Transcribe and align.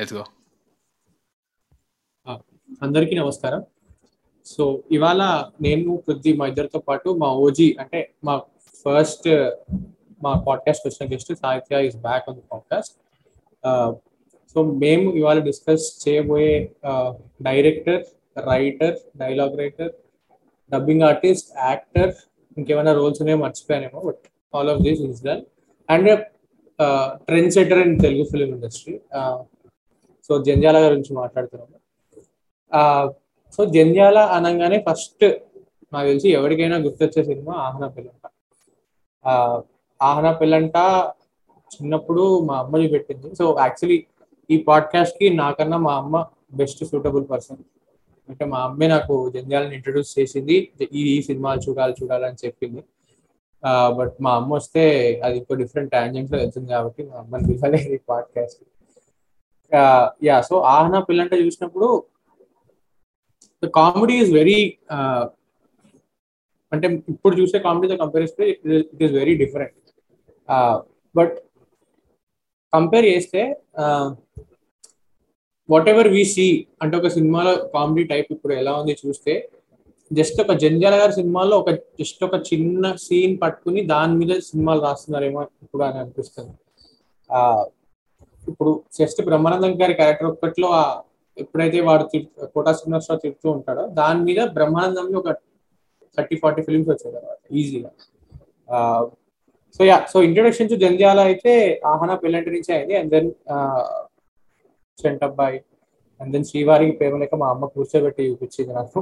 Let's 0.00 0.14
go 0.14 0.24
అందరికీ 2.82 3.14
నమస్కారం. 3.18 3.64
So 4.46 4.82
ఇవాళ 4.92 5.22
నేను 5.60 5.96
కొద్ది 5.96 6.32
మా 6.32 6.46
ఇద్దరితో 6.46 6.78
పాటు 6.78 7.08
మా 7.10 7.28
ఓజీ 7.32 7.76
అంటే 7.80 8.14
మా 8.24 8.36
ఫస్ట్ 8.86 9.28
మా 10.22 10.32
పాడ్కాస్ట్ 10.48 10.86
వచ్చిన 10.86 11.12
guest 11.12 11.34
Sahithya 11.34 11.86
is 11.86 11.96
back 11.96 12.24
on 12.28 12.36
the 12.36 12.40
podcast 12.52 12.94
so 14.54 14.62
మేము 14.62 15.12
ఇవాళ 15.12 15.38
డిస్కస్ 15.38 16.08
చేయబోయే 16.08 16.72
director 17.42 18.04
writer 18.48 18.96
dialogue 19.16 19.58
writer 19.58 19.92
dubbing 20.72 21.02
artist 21.02 21.50
actor 21.58 22.14
ఇంకేమైనా 22.58 22.92
రోల్స్ 22.92 23.22
ఉన్నాయో 23.22 23.38
మర్చిపోయానేమో 23.38 24.00
but 24.00 24.24
all 24.54 24.70
of 24.70 24.80
this 24.80 25.00
is 25.00 25.22
done 25.24 25.44
and 25.88 26.10
trend 27.26 27.52
setter 27.52 27.78
in 27.78 28.00
Telugu 28.00 28.24
film 28.24 28.48
industry 28.48 29.00
so 30.30 30.42
Jandhyala 30.42 30.86
గురించి 30.86 31.14
మాట్లాడుతున్నాము 31.14 31.78
so 33.56 33.64
Janjala 33.64 34.18
అనగానే 34.18 34.84
first 34.90 35.24
నాకు 35.92 36.06
తెలిసి 36.06 36.28
ఎవరికైనా 36.28 36.76
గుర్తొచ్చే 36.76 37.24
సినిమా 37.24 37.52
ఆహనా 37.52 37.88
పిల్లంట 37.88 38.26
ఆహన 40.02 40.32
పిల్లంట 40.32 40.76
చిన్నప్పుడు 41.74 42.40
మా 42.40 42.58
అమ్మ 42.58 42.86
పెట్టింది. 42.86 43.34
సో 43.34 43.56
యాక్చువల్లీ 43.58 44.04
ఈ 44.50 44.64
పాడ్కాస్ట్కి 44.68 45.36
నాకన్నా 45.36 45.76
మా 45.76 45.94
అమ్మ 45.94 46.26
బెస్ట్ 46.52 46.84
సూటబుల్ 46.84 47.24
పర్సన్. 47.30 47.56
అంటే 48.28 48.44
మా 48.44 48.58
అమ్మే 48.58 48.86
నాకు 48.86 49.30
జంజాలని 49.30 49.74
ఇంట్రడ్యూస్ 49.74 50.18
చేసింది. 50.18 50.72
ఈ 50.92 51.22
సినిమా 51.22 51.22
సినిమాలు 51.26 51.60
చూడాలి 51.70 51.94
చూడాలని 52.02 52.46
చెప్పింది. 52.46 52.84
బట్ 53.96 54.14
మా 54.20 54.34
అమ్మ 54.34 54.54
వస్తే 54.54 55.20
అది 55.24 55.36
ఇంకో 55.38 55.54
డిఫరెంట్ 55.54 55.92
టాంజెంట్లో 55.92 56.38
వెళ్తుంది 56.38 56.68
కాబట్టి 56.68 57.02
మా 57.02 57.18
అమ్మని 57.18 57.46
పిలవలేదు 57.46 57.94
ఈ 57.94 57.98
పాడ్కాస్ట్ 58.08 58.62
యా 60.22 60.36
సో 60.40 60.56
ఆహనా 60.74 61.00
పిల్లంట 61.00 61.34
చూసినప్పుడు 61.34 61.88
ద 63.62 63.68
కామెడీ 63.74 64.14
ఈజ్ 64.14 64.32
వెరీ 64.32 64.58
అంటే 66.72 66.86
ఇప్పుడు 67.08 67.34
చూసే 67.36 67.58
కామెడీతో 67.58 67.96
కంపేర్ 67.96 68.22
చేస్తే 68.22 68.44
it 68.50 69.02
is 69.02 69.12
very 69.12 69.34
different 69.34 69.76
but 71.14 71.34
compare 72.72 73.04
చేస్తే 73.04 73.42
వాట్ 75.68 75.88
ఎవర్ 75.88 76.08
వి 76.08 76.24
సీ 76.24 76.46
అంటే 76.82 76.94
ఒక 76.96 77.08
సినిమాలో 77.08 77.52
కామెడీ 77.74 78.04
టైప్ 78.04 78.28
ఇప్పుడు 78.32 78.54
ఎలా 78.54 78.72
ఉంది 78.72 78.94
చూస్తే 79.06 79.34
జస్ట్ 80.10 80.40
ఒక 80.40 80.52
జంజాల 80.52 80.94
గారి 80.94 81.12
సినిమాలో 81.12 81.56
ఒక 81.58 81.70
జస్ట్ 82.00 82.22
ఒక 82.24 82.36
చిన్న 82.48 82.94
సీన్ 82.96 83.38
పట్టుకుని 83.42 83.80
దాని 83.86 84.14
మీద 84.14 84.38
సినిమాలు 84.40 84.80
రాస్తున్నారేమో 84.80 85.42
ఇప్పుడు 85.62 85.82
అని 85.82 85.98
అనిపిస్తుంది. 85.98 86.54
Uh, 87.30 87.62
ఇప్పుడు 88.48 88.72
జస్ట్ 88.98 89.20
బ్రహ్మానందం 89.28 89.72
గారి 89.82 89.94
క్యారెక్టర్ 90.00 90.28
ఒక్కట్లో 90.32 90.68
ఎప్పుడైతే 91.36 91.78
వాడు 91.88 92.04
కోటా 92.54 92.72
శ్రీనివాసరావు 92.78 93.20
తిడుతూ 93.24 93.48
ఉంటాడో 93.56 93.82
దాని 94.00 94.20
మీద 94.28 94.40
బ్రహ్మానందం 94.56 95.06
ఒక 95.20 95.30
థర్టీ 96.16 96.36
ఫార్టీ 96.42 96.62
ఫిలిమ్స్ 96.66 96.90
వచ్చాయి 96.92 97.14
తర్వాత 97.16 97.38
ఈజీగా. 97.60 97.90
So 99.76 99.82
yeah 99.90 99.96
so 100.12 100.18
introduction 100.28 100.70
to 100.70 100.76
Jandhyala 100.82 101.20
అయితే 101.30 101.52
ఆహనా 101.92 102.14
పెళ్ళంటి 102.22 102.50
నుంచి 102.54 102.70
అయింది. 102.76 102.94
And 103.00 103.10
then 103.14 103.28
Chantabbai 104.98 105.58
and 106.20 106.32
then 106.34 106.46
Srivariki 106.50 106.92
Premalekha 107.00 107.34
మా 107.42 107.48
అమ్మ 107.54 107.64
కూర్చోబెట్టి 107.74 108.22
చూపించింది 108.30 108.72
నాకు. 108.78 109.00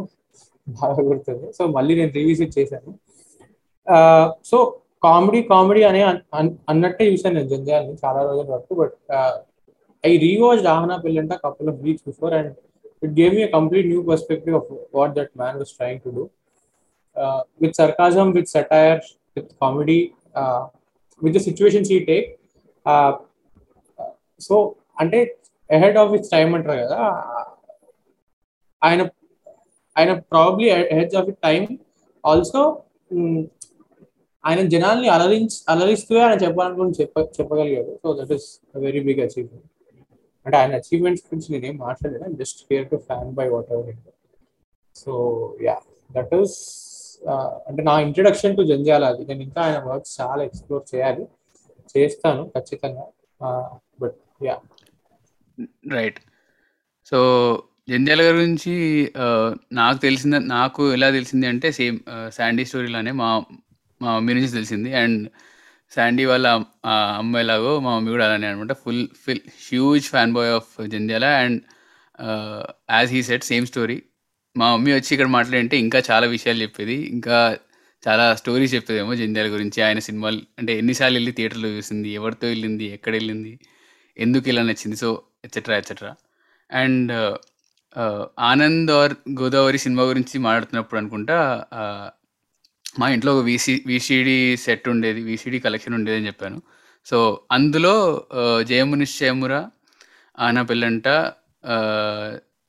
బాగా 0.67 1.02
గుర్తుంది. 1.08 1.47
సో 1.58 1.62
మళ్ళీ 1.77 1.92
నేను 2.00 2.12
రీవిజిట్ 2.19 2.52
చేశాను. 2.58 2.91
సో 4.50 4.58
కామెడీ 5.03 5.41
కామెడీ 5.43 5.83
అనే 5.83 6.01
అన్నట్టే 6.69 7.05
చూసాను 7.11 7.35
నేను 7.35 7.49
జంధ్యాలని 7.49 7.97
చాలా 8.05 8.20
రోజుల 8.23 8.47
వరకు 8.53 8.75
but 8.75 8.97
I 10.05 10.13
rewatch 10.17 10.67
Ahana 10.67 10.97
Pellanta 10.97 11.35
couple 11.45 11.69
of 11.69 11.79
weeks 11.83 12.05
before 12.07 12.35
and 12.35 12.51
it 13.03 13.14
gave 13.20 13.35
me 13.35 13.45
complete 13.53 13.87
new 13.87 14.01
perspective 14.03 14.57
of 14.57 14.69
what 14.95 15.13
that 15.14 15.33
man 15.37 15.57
was 15.58 15.73
trying 15.77 16.01
to 16.01 16.11
do 16.11 16.25
with 17.61 17.77
sarcasm 17.77 18.29
with 18.31 18.48
satire 18.48 19.01
with 19.37 19.51
comedy 19.63 20.01
with 21.23 21.35
the 21.35 21.42
situations 21.48 21.91
he 21.92 22.01
take 22.05 22.29
so 24.41 24.57
అంటే 25.01 25.19
ahead 25.70 25.98
of 25.98 26.13
its 26.14 26.31
time 26.31 26.48
అంటారు 26.55 26.81
కదా 26.85 27.01
ఆయన 28.83 29.03
ఆయన 29.97 30.13
probably 30.33 30.67
ahead 30.73 31.17
of 31.17 31.29
it 31.29 31.41
time 31.42 31.63
also 32.25 32.63
ఆయన 34.45 34.61
జనాల్ని 34.75 35.09
అలరించి 35.15 35.57
అలరిస్తూ 35.73 36.15
ఆయన 36.23 36.37
చెప్పాలనుకుని 36.45 36.97
చెప్ప 37.01 37.19
చెప్పగలిగాడు. 37.39 37.93
So 38.03 38.09
that 38.19 38.33
is 38.37 38.49
very 38.85 39.01
big 39.09 39.21
achievement 39.27 39.67
అంటే 40.47 40.57
ఆయన 40.61 40.73
అచీవ్మెంట్స్ 40.81 41.25
గురించి 41.27 41.49
నేనేం 41.55 41.77
మాట్లాడలేదు 41.87 42.37
just 42.43 42.61
care 42.69 42.87
to 42.93 42.99
fan 43.09 43.33
by 43.39 43.47
whatever 43.77 43.97
so 44.97 45.13
yeah 45.67 45.77
that 46.11 46.35
is 46.41 46.57
అంటే 47.69 47.83
నా 47.83 47.95
ఇంట్రడక్షన్ 48.07 48.57
టు 48.59 48.63
జంజాల 48.63 49.05
అది 49.13 49.23
నేను 49.29 49.43
ఇంకా 49.49 49.61
ఆయన 49.67 49.79
వర్క్స్ 49.89 50.15
చాలా 50.21 50.43
ఎక్స్ప్లోర్ 50.49 50.85
చేయాలి. 50.93 51.25
చేస్తాను 51.95 52.43
ఖచ్చితంగా. 52.57 53.07
But 54.03 54.19
yeah 54.49 54.57
right 55.97 56.19
so 57.13 57.19
Jandhyala 57.91 58.20
గారి 58.27 58.37
గురించి 58.39 58.73
uh, 59.25 59.49
నాకు 59.79 59.99
తెలిసింది 59.99 60.39
నాకు 60.57 60.83
ఎలా 60.97 61.09
తెలిసింది 61.11 61.47
అంటే 61.53 61.69
సేమ్ 61.79 61.99
uh, 62.15 62.27
శాండీ 62.37 62.65
స్టోరీలోనే 62.70 63.13
మా 63.20 63.29
మా 64.01 64.09
మమ్మీ 64.17 64.33
నుంచి 64.39 64.53
తెలిసింది. 64.57 64.91
అండ్ 65.03 65.23
శాండీ 65.92 66.25
వాళ్ళ 66.31 66.47
అమ్మాయిలాగో 67.20 67.73
మా 67.85 67.91
మమ్మీ 67.97 68.11
కూడా 68.14 68.25
అలానే 68.29 68.47
అనమాట. 68.47 68.73
Full 68.83 69.05
fill 69.25 69.45
huge 69.69 70.07
fan 70.13 70.33
boy 70.36 70.51
of 70.59 70.70
Jandhyala. 70.95 71.27
And 71.45 71.61
as 72.91 73.11
he 73.17 73.23
said 73.31 73.45
same 73.45 73.67
story 73.67 73.98
మా 74.57 74.67
మమ్మీ 74.75 74.92
వచ్చి 74.92 75.11
ఇక్కడ 75.14 75.29
మాట్లాడింటే 75.37 75.77
ఇంకా 75.79 75.98
చాలా 76.11 76.27
విషయాలు 76.27 76.61
చెప్పేది. 76.63 76.97
ఇంకా 77.17 77.39
చాలా 78.03 78.25
స్టోరీస్ 78.35 78.73
చెప్పేదేమో 78.75 79.14
జంధ్యాల 79.14 79.48
గురించి. 79.55 79.79
ఆయన 79.83 80.01
సినిమాలు 80.08 80.41
అంటే 80.58 80.73
ఎన్నిసార్లు 80.79 81.17
వెళ్ళి 81.19 81.33
థియేటర్లో 81.33 81.69
చూసింది 81.69 82.08
ఎవరితో 82.19 82.47
వెళ్ళింది 82.48 82.87
ఎక్కడ 82.97 83.13
వెళ్ళింది 83.13 83.53
ఎందుకు 84.17 84.47
ఇలా 84.48 84.63
నచ్చింది 84.63 84.97
so 84.97 85.08
etcetera 85.45 85.75
etcetera 85.77 86.13
and 86.70 87.13
Anand 88.51 88.91
or 88.91 89.14
Godavari 89.41 89.79
cinema 89.79 90.03
గురించి 90.03 90.37
మాట్లాడుతున్నప్పుడు 90.39 90.98
అనుకుంటా 91.01 91.37
మా 92.95 93.07
ఇంట్లో 93.15 93.31
ఒక 93.37 93.43
వీసీ 93.49 93.75
వీసీడీ 93.91 94.39
సెట్ 94.65 94.87
ఉండేది 94.93 95.21
వీసీడీ 95.29 95.59
కలెక్షన్ 95.67 95.95
ఉండేది 95.99 96.19
అని 96.21 96.29
చెప్పాను. 96.31 96.59
సో 97.07 97.19
అందులో 97.57 97.95
జయము 98.71 98.97
నిశ్చయముర 99.03 99.55
ఆన 100.39 100.63
పిల్లంట 100.71 101.09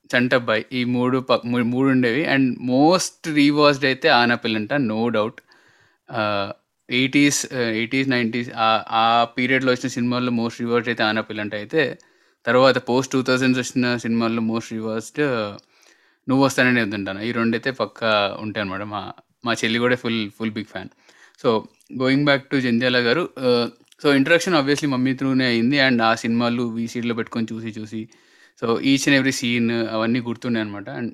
చంటబ్బాయి 0.10 0.64
ఈ 0.80 0.82
మూడు 0.96 1.18
ప 1.30 1.34
మూడు 1.74 1.88
ఉండేవి. 1.96 2.24
అండ్ 2.34 2.50
మోస్ట్ 2.74 3.26
రీవాచ్డ్ 3.40 3.86
అయితే 3.92 4.08
Ahana 4.22 4.34
Pellanta 4.44 4.74
no 4.92 5.02
doubt. 5.18 5.40
Eighties 6.90 7.42
eighties 7.80 8.08
nineties 8.14 8.50
ఆ 9.02 9.06
పీరియడ్లో 9.38 9.72
వచ్చిన 9.74 9.90
సినిమాల్లో 9.98 10.32
మోస్ట్ 10.40 10.60
రివర్స్డ్ 10.64 10.90
అయితే 10.92 11.04
ఆన 11.10 11.20
పిల్లంట 11.30 11.54
అయితే 11.62 11.82
తర్వాత 12.46 12.78
పోస్ట్ 12.90 13.12
టూ 13.16 13.22
థౌజండ్స్ 13.22 13.60
వచ్చిన 13.62 13.88
సినిమాల్లో 14.06 14.42
మోస్ట్ 14.52 14.72
రివర్స్డ్ 14.74 15.22
నువ్వు 16.28 16.42
వస్తానని 16.46 16.82
వద్దంటాను 16.86 17.22
ఈ 17.28 17.32
రెండైతే 17.32 17.72
పక్కా 17.82 18.12
ఉంటాయి 18.46 18.64
అనమాట 18.66 18.84
మా 18.94 19.02
మా 19.44 19.54
చెల్లి 19.62 19.80
కూడా 19.80 19.96
full 19.96 20.20
full 20.38 20.54
big 20.58 20.70
fan 20.72 20.90
so 21.44 21.50
going 22.02 22.26
back 22.26 22.44
to 22.52 22.58
Jandhyala 22.58 23.00
garu 23.00 23.24
so 24.02 24.08
introduction 24.14 24.56
obviously 24.56 24.88
mummy 24.90 25.14
త్రూనే 25.14 25.46
అయింది 25.46 25.78
అండ్ 25.80 26.02
ఆ 26.02 26.12
సినిమాలు 26.16 26.64
వీసీడీలో 26.76 27.16
పెట్టుకొని 27.16 27.48
చూసి 27.52 27.72
చూసి 27.80 28.02
so 28.62 28.68
each 28.84 29.06
and 29.08 29.18
every 29.18 29.34
scene 29.40 29.72
అవన్నీ 29.96 30.20
గుర్తుండే 30.20 30.60
అనమాట 30.60 30.90
అండ్ 31.00 31.14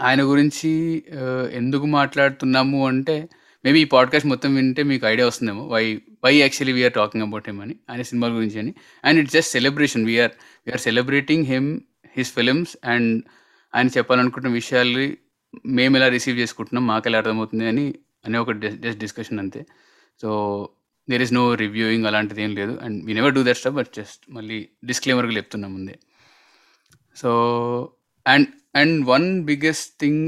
ఆయన 0.00 0.22
గురించి 0.22 0.70
uh, 1.18 1.44
ఎందుకు 1.52 1.86
మాట్లాడుతున్నాము 1.98 2.80
అంటే 2.86 3.16
మేబీ 3.64 3.78
ఈ 3.82 3.86
పాడ్కాస్ట్ 3.94 4.28
మొత్తం 4.28 4.50
వింటే 4.54 4.82
మీకు 4.82 5.04
ఐడియా 5.06 5.26
వస్తుందేమో. 5.26 5.62
Why 5.66 5.84
why 6.24 6.32
actually 6.34 6.72
we are 6.72 6.94
talking 6.94 7.24
about 7.26 7.46
him 7.48 7.60
అని 7.60 7.74
ఆయన 7.90 8.02
సినిమాల 8.02 8.30
గురించి 8.32 8.58
అని. 8.62 8.72
And 9.04 9.18
it's 9.20 9.34
just 9.36 9.52
celebration 9.52 10.04
we are 10.06 10.34
we are 10.66 10.82
celebrating 10.88 11.46
him 11.52 11.68
his 12.16 12.30
films 12.32 12.74
and 12.84 13.10
ఆయన 13.72 13.88
చెప్పాలనుకుంటున్న 13.96 14.54
విషయాలు 14.54 15.06
మేము 15.66 15.96
ఎలా 15.98 16.08
రిసీవ్ 16.16 16.36
చేసుకుంటున్నాం 16.42 16.84
మాకు 16.86 17.06
ఎలా 17.10 17.18
అర్థమవుతుంది 17.22 17.66
అని 17.72 17.86
అనే 18.26 18.38
ఒక 18.38 18.52
జస్ట్ 18.84 19.00
డిస్కషన్ 19.04 19.40
అంతే. 19.44 19.60
So 20.22 20.28
there 21.10 21.22
is 21.22 21.32
no 21.32 21.54
reviewing 21.64 22.06
అలాంటిది 22.10 22.42
ఏం 22.42 22.52
లేదు. 22.60 22.72
And 22.84 22.96
we 23.06 23.12
never 23.18 23.34
do 23.38 23.42
that 23.48 23.58
stuff 23.60 23.76
but 23.80 23.90
just 23.98 24.22
మళ్ళీ 24.36 24.58
డిస్క్లైమర్గా 24.84 25.34
చెప్తున్నాం 25.38 25.70
ముందే. 25.76 25.96
So 27.16 27.30
and 28.26 28.48
and 28.76 28.96
one 29.06 29.26
biggest 29.44 29.88
thing 30.00 30.22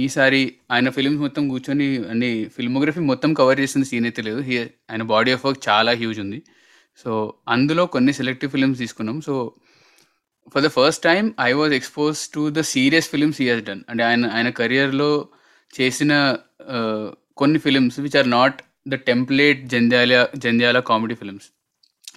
ఈసారి 0.00 0.42
ఆయన 0.72 0.88
ఫిలిమ్స్ 0.96 1.20
మొత్తం 1.20 1.44
కూర్చొని 1.52 1.86
అన్ని 2.12 2.30
ఫిల్మోగ్రఫీ 2.56 3.00
మొత్తం 3.00 3.30
కవర్ 3.40 3.60
చేసిన 3.60 3.82
సీన్ 3.82 4.06
అయితే 4.10 4.22
లేదు. 4.22 4.42
ఆయన 4.90 5.02
బాడీ 5.14 5.32
ఆఫ్ 5.36 5.44
వర్క్ 5.46 5.62
చాలా 5.68 5.92
హ్యూజ్ 6.02 6.20
ఉంది. 6.20 6.38
సో 6.98 7.10
అందులో 7.48 7.86
కొన్ని 7.94 8.12
సెలెక్టివ్ 8.12 8.52
ఫిల్మ్స్ 8.54 8.80
తీసుకున్నాం. 8.84 9.18
So 9.20 9.34
for 10.52 10.62
the 10.66 10.70
first 10.76 11.02
time 11.08 11.24
I 11.40 11.50
was 11.60 11.74
expose 11.78 12.20
to 12.34 12.42
the 12.58 12.62
serious 12.74 13.08
films 13.12 13.38
he 13.42 13.46
has 13.50 13.64
done 13.70 13.82
అంటే 13.90 14.02
ఆయన 14.08 14.26
ఆయన 14.36 14.48
కెరియర్లో 14.60 15.10
చేసిన 15.70 16.12
కొన్ని 17.40 17.58
films 17.58 17.96
which 18.04 18.18
are 18.20 18.30
not 18.38 18.58
the 18.88 18.94
template 19.08 19.60
Jandhyala 19.72 20.14
Jandhyala 20.44 20.80
comedy 20.90 21.14
films 21.14 21.46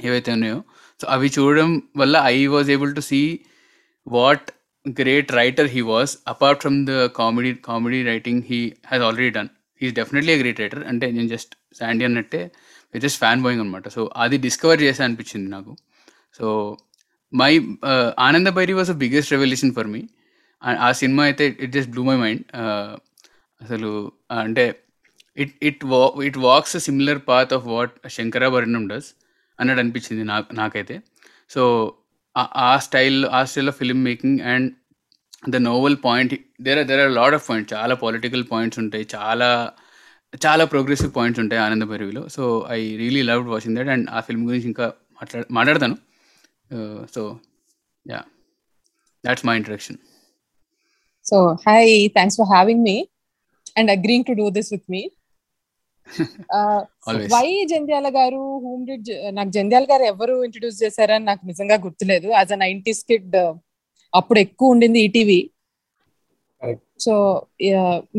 ఏవైతే 0.07 0.29
ఉన్నాయో. 0.31 0.59
సో 0.99 1.05
అవి 1.15 1.27
చూడడం 1.37 1.69
వల్ల 1.97 2.15
I 2.35 2.37
was 2.55 2.69
able 2.75 2.93
to 2.95 3.03
see 3.11 3.21
what 4.07 4.47
great 4.99 5.31
writer 5.31 5.69
he 5.75 5.81
was 5.91 6.11
apart 6.33 6.59
from 6.63 6.79
the 6.89 7.05
comedy 7.19 7.51
comedy 7.69 7.99
writing 8.11 8.43
he 8.49 8.59
has 8.89 9.03
already 9.07 9.29
done 9.37 9.49
he's 9.81 9.95
definitely 9.99 10.33
a 10.35 10.39
great 10.41 10.59
writer 10.63 10.83
అంటే 10.91 11.05
నేను 11.11 11.29
just 11.35 11.53
Sandy 11.79 12.05
అన్నట్టే 12.05 12.41
just 12.93 13.19
fan 13.23 13.41
buying 13.45 13.61
అనమాట 13.63 13.87
so 13.95 14.03
అది 14.23 14.37
discover 14.45 14.81
చేసా 14.85 15.01
అనిపించింది 15.07 15.49
నాకు. 15.55 15.73
So 16.37 16.45
my 17.33 17.51
Ananda 18.27 18.49
Bhairavi 18.57 18.73
was 18.79 18.91
a 18.95 18.97
biggest 19.03 19.31
revolution 19.35 19.73
for 19.77 19.89
me 19.93 20.01
ఆ 20.87 20.89
సినిమా 21.01 21.23
అయితే 21.23 21.45
it 21.65 21.73
just 21.77 21.91
blew 21.95 22.03
my 22.09 22.17
mind 22.23 22.43
అసలు 23.61 23.89
అంటే 24.43 24.65
it 25.43 25.53
it 25.69 25.83
was 25.91 26.01
it 26.27 26.39
walks 26.47 26.75
similar 26.87 27.21
path 27.29 27.53
of 27.57 27.65
what 27.73 27.93
Sankarabharanam 28.17 28.83
does 28.91 29.09
అన్నట్టు 29.59 29.81
అనిపించింది 29.83 30.23
నాకు 30.31 30.47
నాకైతే. 30.61 30.95
సో 31.49 31.61
ఆ 32.67 32.71
స్టైల్ 32.85 33.19
ఆ 33.37 33.39
style 33.49 33.69
of 33.71 33.77
film 33.81 34.03
making 34.09 34.39
and 34.53 34.67
the 35.53 35.59
novel 35.69 35.97
point 36.07 36.33
there 36.65 36.79
are 36.81 36.87
there 36.91 37.01
are 37.05 37.13
lot 37.19 37.35
of 37.37 37.45
points 37.49 37.71
చాలా 37.75 37.95
political 38.03 38.43
points 38.51 38.79
ఉంటాయి. 38.83 39.05
చాలా 39.15 39.49
చాలా 40.45 40.63
ప్రోగ్రెసివ్ 40.73 41.11
పాయింట్స్ 41.17 41.41
ఉంటాయి 41.43 41.61
ఆనంద 41.65 41.83
భైరవిలో. 41.91 42.23
So 42.35 42.43
I 42.77 42.79
really 43.01 43.23
loved 43.29 43.49
watching 43.53 43.77
that 43.79 43.91
and 43.95 44.07
ఆ 44.17 44.21
ఫిల్మ్ 44.27 44.43
గురించి 44.49 44.67
ఇంకా 44.71 44.85
మాట్లాడ 45.19 45.45
మాట్లాడతాను. 45.57 45.95
So 47.15 47.21
yeah 48.05 48.21
that's 49.23 49.45
my 49.49 49.55
introduction 49.59 49.99
so 51.25 51.37
hi 51.67 51.93
thanks 52.17 52.37
for 52.39 52.49
having 52.55 52.83
me 52.89 52.97
and 53.79 53.91
agreeing 53.95 54.27
to 54.29 54.35
do 54.41 54.47
this 54.57 54.71
with 54.75 54.89
me 54.95 55.03
Always. 57.07 57.25
Why 57.33 57.47
Jandhyala 57.71 58.09
garu 58.17 58.41
whom 58.65 58.83
did 58.89 59.09
నాకు 59.37 59.49
జంధ్యాల 59.55 59.85
గారు 59.89 60.03
ఎవరు 60.11 60.35
introduce 60.45 60.77
చేశారని 60.83 61.25
నాకు 61.29 61.43
నిజంగా 61.49 61.77
గుర్తులేదు. 61.85 62.27
యాజ్ 62.37 62.51
అ 62.55 62.59
నైన్టీస్ 62.61 63.01
కిడ్ 63.09 63.35
అప్పుడు 64.13 64.39
ఎక్కువ 64.45 64.73
ఉండింది 64.75 64.99
ఈటీవీ 65.07 65.39
Correct. 66.61 66.83
సో 67.05 67.13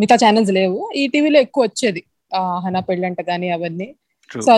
మిగతా 0.01 0.17
ఛానల్స్ 0.25 0.53
లేవు. 0.59 0.81
ఈటీవీలో 1.03 1.39
ఎక్కువ 1.47 1.62
వచ్చేది. 1.69 2.03
హనా 2.65 2.81
పెళ్ళంట 2.89 3.21
కానీ 3.31 3.49
అవన్నీ. 3.56 3.89
True. 4.31 4.43
సో 4.49 4.53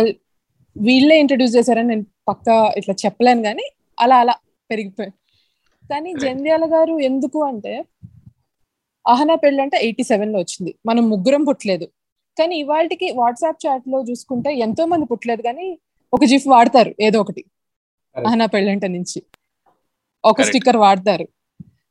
వీళ్ళే 0.76 1.16
ఇంట్రడ్యూస్ 1.22 1.54
చేశారని 1.58 1.90
నేను 1.94 2.04
పక్కా 2.30 2.56
ఇట్లా 2.80 2.96
చెప్పలేను 3.04 3.42
కానీ 3.48 3.66
అలా 4.00 4.16
అలా 4.16 4.34
పెరిగిపోయి 4.70 5.10
కానీ. 5.90 6.14
జంధ్యాల 6.14 6.64
గారు 6.74 6.98
ఎందుకు 7.00 7.44
అంటే 7.44 7.72
అహనా 9.06 9.34
పెళ్ళి 9.34 9.62
అంటే 9.62 9.76
ఎయిటీ 9.76 10.02
సెవెన్లో 10.02 10.38
వచ్చింది. 10.38 10.74
మనం 10.86 11.10
ముగ్గురం 11.10 11.44
పుట్టలేదు. 11.44 11.86
కానీ 12.38 12.56
ఇవాళకి 12.56 13.10
వాట్సాప్ 13.10 13.66
చాట్లో 13.66 14.02
చూసుకుంటే 14.02 14.54
ఎంతో 14.54 14.86
మంది 14.86 15.06
పుట్టలేదు 15.06 15.42
కానీ 15.42 15.78
ఒక 16.12 16.24
జిఫ్ 16.24 16.48
వాడతారు 16.48 16.94
ఏదో 17.00 17.20
ఒకటి. 17.20 17.44
అహనా 18.16 18.46
పెళ్ళంట 18.46 18.84
నుంచి. 18.84 19.22
ఒక. 20.24 20.42
స్టిక్కర్ 20.42 20.76
వాడతారు. 20.76 21.26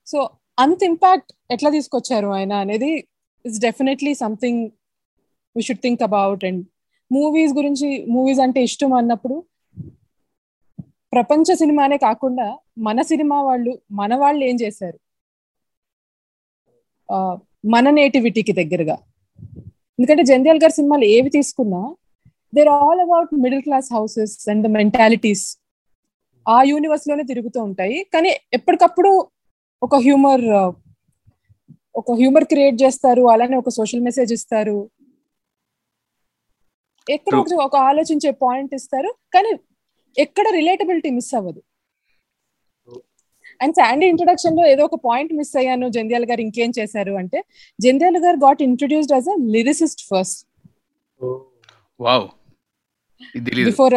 సో 0.07 0.29
అంత 0.59 0.83
ఇంపాక్ట్ 0.83 1.33
ఎట్లా 1.51 1.69
తీసుకొచ్చారు 1.69 2.27
ఆయన 2.27 2.53
అనేది 2.53 2.89
it's 3.45 3.59
definitely 3.59 4.13
something 4.13 4.69
we 5.56 5.61
should 5.61 5.79
think 5.79 6.03
about 6.03 6.45
and 6.45 6.65
movies 7.11 7.53
గురించి 7.53 8.06
మూవీస్ 8.09 8.39
అంటే 8.39 8.63
ఇష్టం 8.63 8.94
అన్నప్పుడు 8.94 9.44
ప్రపంచ 11.13 11.56
సినిమానే 11.56 11.97
కాకుండా 11.97 12.57
మన 12.77 13.01
సినిమా 13.01 13.41
వాళ్ళు 13.41 13.79
మన 13.91 14.15
వాళ్ళు 14.15 14.45
ఏం 14.45 14.57
చేశారు? 14.61 15.00
ఆ, 17.11 17.38
మన 17.69 17.89
నేటివిటీకి 17.89 18.51
దగ్గరగా. 18.51 18.97
ఎందుకంటే 19.69 20.23
జంధ్యాల్ 20.23 20.59
గారి 20.63 20.73
సినిమాలు 20.73 21.06
ఏవి 21.06 21.29
తీసుకున్నా 21.29 21.95
they're 22.56 22.67
all 22.67 23.00
about 23.00 23.35
middle 23.35 23.61
class 23.61 23.94
houses 23.94 24.50
and 24.50 24.67
the 24.67 24.69
mentalities 24.69 25.57
ఆ 26.50 26.63
యూనివర్స్లోనే 26.63 27.23
తిరుగుతూ 27.23 27.63
ఉంటాయి. 27.63 28.07
కానీ 28.13 28.29
ఎప్పటికప్పుడు 28.53 29.27
ఒక 29.83 29.95
హ్యూమర్ 29.95 30.45
ఒక 31.95 32.11
హ్యూమర్ 32.11 32.44
క్రియేట్ 32.44 32.81
చేస్తారు. 32.83 33.29
అలానే 33.29 33.57
ఒక 33.57 33.69
సోషల్ 33.69 34.01
మెసేజ్ 34.01 34.33
ఇస్తారు. 34.33 34.89
ఎక్కడ 37.09 37.53
ఒక 37.53 37.75
ఆలోచించే 37.75 38.31
పాయింట్ 38.31 38.75
ఇస్తారు. 38.75 39.15
కానీ 39.33 39.51
ఎక్కడ 40.17 40.45
రిలేటబిలిటీ 40.51 41.09
మిస్ 41.17 41.33
అవ్వదు. 41.35 41.61
అండ్ 43.61 43.73
శాండీ 43.75 44.06
ఇంట్రొడక్షన్లో 44.11 44.63
ఏదో 44.67 44.83
ఒక 44.83 44.97
పాయింట్ 45.06 45.31
మిస్ 45.33 45.53
అయ్యాను 45.57 45.88
జంధ్యాల 45.95 46.25
గారు 46.29 46.41
ఇంకేం 46.41 46.71
చేశారు 46.77 47.13
అంటే 47.17 47.39
Jandhyala 47.79 48.19
garu 48.25 48.38
got 48.45 48.61
introduced 48.61 49.13
as 49.13 49.29
a 49.29 49.38
lyricist 49.56 50.03
first 50.09 50.41
wow 52.00 52.25
before 53.69 53.95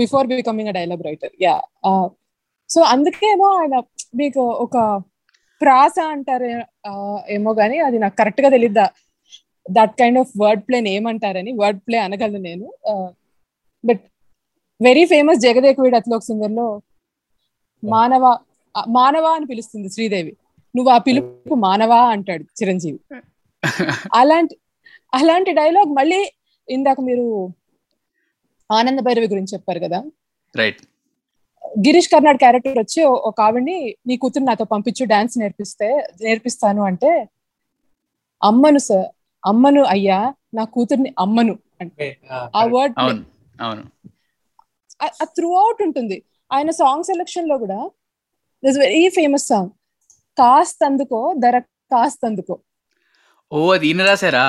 before 0.00 0.26
becoming 0.32 0.70
a 0.72 0.74
dialogue 0.78 1.04
writer 1.06 1.34
yeah 1.42 1.56
so 2.70 2.80
అందుకేమో 2.94 3.48
ఆయన 3.58 3.76
మీకు 4.14 4.42
ఒక 4.64 4.76
ప్రాస 5.60 5.98
అంటారు 6.14 6.48
uh, 6.88 7.18
ఏమో 7.34 7.50
గానీ 7.60 7.76
అది 7.86 7.98
నాకు 7.98 8.16
కరెక్ట్గా 8.16 8.48
తెలియదు 8.48 8.86
దట్ 9.66 9.94
కైండ్ 10.00 10.18
ఆఫ్ 10.18 10.32
వర్డ్ 10.42 10.62
ప్లేని 10.66 10.90
ఏమంటారని 10.90 11.52
వర్డ్ 11.62 11.80
ప్లే 11.86 11.98
అనగలను 11.98 12.42
నేను. 12.48 12.66
But 13.84 14.02
very 14.80 15.04
famous 15.04 15.38
Jagadeka Veerudu 15.38 15.96
Athiloka 15.96 16.24
సుందర్లో 16.24 16.66
మానవ 17.82 18.24
మానవ 18.96 19.26
అని 19.36 19.46
పిలుస్తుంది 19.46 19.88
శ్రీదేవి. 19.88 20.32
నువ్వు 20.74 20.90
ఆ 20.90 20.98
పిలుపు 20.98 21.54
మానవా 21.62 22.00
అంటాడు 22.14 22.44
చిరంజీవి. 22.58 22.98
అలాంటి 24.14 24.54
అలాంటి 25.12 25.50
డైలాగ్ 25.52 25.90
మళ్ళీ 25.98 26.18
ఇందాక 26.68 26.98
మీరు 27.00 27.24
ఆనంద 28.70 29.00
భైరవి 29.00 29.28
గురించి 29.32 29.54
చెప్పారు 29.54 29.80
కదా. 29.80 29.98
రైట్ 30.54 30.80
గిరీష్ 31.78 32.10
కర్నాడ్ 32.12 32.38
క్యారెక్టర్ 32.38 32.78
వచ్చి 32.78 33.00
ఓ- 33.04 33.22
ఒక 33.28 33.38
ఆవిడ్ని 33.40 33.76
నీ 34.06 34.14
కూతురు 34.16 34.44
నాతో 34.44 34.64
పంపించు 34.64 35.04
డాన్స్ 35.04 35.34
నేర్పిస్తే 35.38 35.88
నేర్పిస్తాను 36.20 36.82
అంటే 36.82 37.10
అమ్మను 38.42 38.80
సార్ 38.80 39.08
అమ్మను 39.42 39.82
అయ్యా 39.86 40.18
నా 40.54 40.64
కూతుర్ని 40.74 41.10
అమ్మను 41.18 41.54
అంటే. 41.80 42.06
ఆ 42.54 42.62
వర్డ్ 42.74 42.94
అవును. 42.98 43.22
అవును. 43.58 43.82
త్రూ 45.36 45.48
అవుట్ 45.62 45.82
ఉంటుంది. 45.82 46.16
ఆయన 46.50 46.70
సాంగ్ 46.80 47.04
సెలెక్షన్లో 47.04 47.56
కూడా 47.58 47.78
దిస్ 48.62 48.78
వెరీ 48.78 49.02
ఫేమస్ 49.16 49.46
సాంగ్ 49.52 49.70
కాస్త 50.38 50.80
అందుకో 50.84 51.20
ధర 51.44 51.56
కాస్త 51.92 52.20
అందుకో 52.26 52.54
ఓ 53.52 53.58
అది 53.74 53.86
ఈయన 53.90 54.02
రాశారా? 54.10 54.46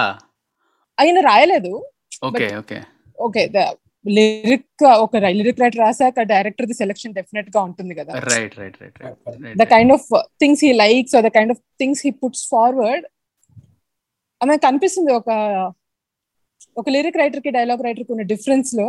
ఆయన 0.98 1.20
రాయలేదు. 1.30 1.72
Okay 2.28 2.46
okay. 2.62 2.78
ఓకే 3.18 3.44
లిరిక్ 4.06 4.84
ఒక 5.04 5.18
లిరిక్ 5.38 5.60
రైటర్ 5.62 5.82
రాసాక 5.84 6.24
డైరెక్టర్ 6.32 6.68
ది 6.70 6.76
సెలెక్షన్ 6.82 7.14
డెఫినెట్గా 7.14 7.60
ఉంటుంది 7.68 7.94
కదా. 8.00 8.12
Right 8.34 8.56
right 8.62 8.78
right 8.84 8.98
the 9.62 9.66
kind 9.74 9.94
of 9.98 10.08
things 10.42 10.64
he 10.66 10.72
likes 10.84 11.16
the 11.28 11.32
kind 11.38 11.54
of 11.56 11.62
things 11.82 12.02
he 12.06 12.12
puts 12.22 12.46
forward 12.54 13.06
ఆమె 14.42 14.56
కనిపిస్తుంది 14.66 15.12
ఒక 15.20 15.30
ఒక 16.78 16.88
లిరిక్ 16.96 17.20
రైటర్కి 17.22 17.52
డైలాగ్ 17.58 17.86
రైటర్కి 17.88 18.12
ఉన్న 18.16 18.26
డిఫరెన్స్లో 18.34 18.88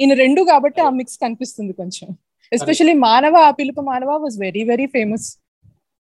ఈయన 0.00 0.12
రెండు 0.24 0.40
కాబట్టి 0.50 0.80
ఆ 0.86 0.90
మిక్స్ 0.98 1.16
కనిపిస్తుంది 1.24 1.72
కొంచెం. 1.80 2.08
ఎస్పెషల్లీ 2.52 2.94
మానవ 3.08 3.34
ఆ 3.48 3.50
పిలుపు 3.58 3.82
మానవ 3.90 4.10
was 4.24 4.36
very 4.44 4.62
very 4.70 4.86
famous 4.94 5.26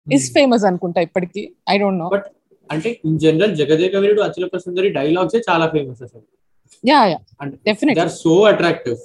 is 0.07 0.27
famous 0.37 0.65
అనుకుంటా 0.71 1.01
ఇప్పటికి. 1.07 1.43
ఐ 1.73 1.77
డోంట్ 1.83 2.01
నో 2.03 2.09
బట్ 2.15 2.27
అంటే 2.71 2.91
in 3.09 3.19
general 3.25 3.55
Jagadeka 3.61 3.95
Veerudu 4.05 4.23
Athiloka 4.29 4.59
Sundari 4.65 4.89
dialogues 4.99 5.37
చాలా 5.49 5.67
ఫేమస్ 5.75 6.01
అసలు. 6.07 6.25
Yeah 6.85 7.01
yeah 7.13 7.19
definite 7.69 8.01
are 8.05 8.13
so 8.23 8.33
attractive 8.53 8.99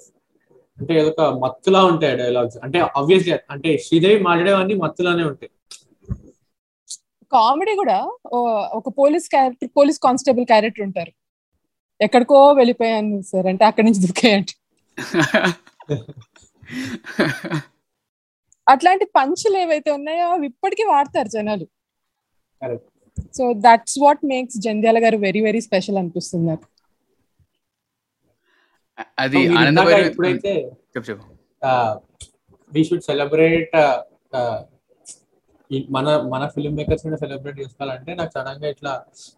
అంటే 0.77 0.93
ఏదొక 0.99 1.21
మత్తులా 1.43 1.81
ఉంటాయి 1.91 2.15
డైలాగ్స్ 2.21 2.57
అంటే 2.65 2.79
ఆబ్వియస్లీ 2.99 3.33
అంటే 3.53 3.69
శ్రీదేవి 3.85 4.19
మాట్లాడేవన్నీ 4.27 4.75
మత్తులానే 4.83 5.23
ఉంటాయి. 5.31 5.51
కామెడీ 7.31 7.73
కూడా 7.81 7.97
ఒక 8.79 8.87
police 8.99 9.27
character 9.33 9.69
police 9.77 9.99
constable 10.05 10.45
character 10.51 10.83
ఉంటారు. 10.87 11.11
ఎక్కడికో 11.99 12.39
వెళ్ళిపోయాను 12.59 13.17
సార్ 13.31 13.47
అంటే 13.51 13.63
అక్కడి 13.69 13.85
నుంచి 13.87 14.01
దుఃఖేయండి 14.07 14.53
అట్లాంటి 18.67 19.05
పంచులు 19.17 19.57
ఏవైతే 19.63 19.89
ఉన్నాయో 19.97 20.27
అవి 20.35 20.45
ఇప్పటికీ 20.51 20.83
వాడతారు 20.91 21.29
జనాలు. 21.35 21.65
So 23.37 23.43
that's 23.65 23.97
what 24.03 24.23
makes 24.33 24.57
Jandhyala 24.65 24.99
garu 25.05 25.17
very 25.27 25.41
very 25.47 25.61
special 25.67 25.99
అనిపిస్తుంది 26.01 26.45
నాకు. 26.51 26.65
అది 29.23 29.39
వీ 32.71 32.81
షుడ్ 32.87 33.05
సెలబ్రేట్ 33.09 33.75
మన 35.95 36.07
మన 36.31 36.43
ఫిల్మ్ 36.53 36.75
మేకర్స్ 36.79 37.03
సెలబ్రేట్ 37.23 37.57
చేసుకోవాలంటే 37.61 38.11
నాకు 38.19 38.31
సడన్గా 38.37 38.67
ఇట్లా 38.73 38.93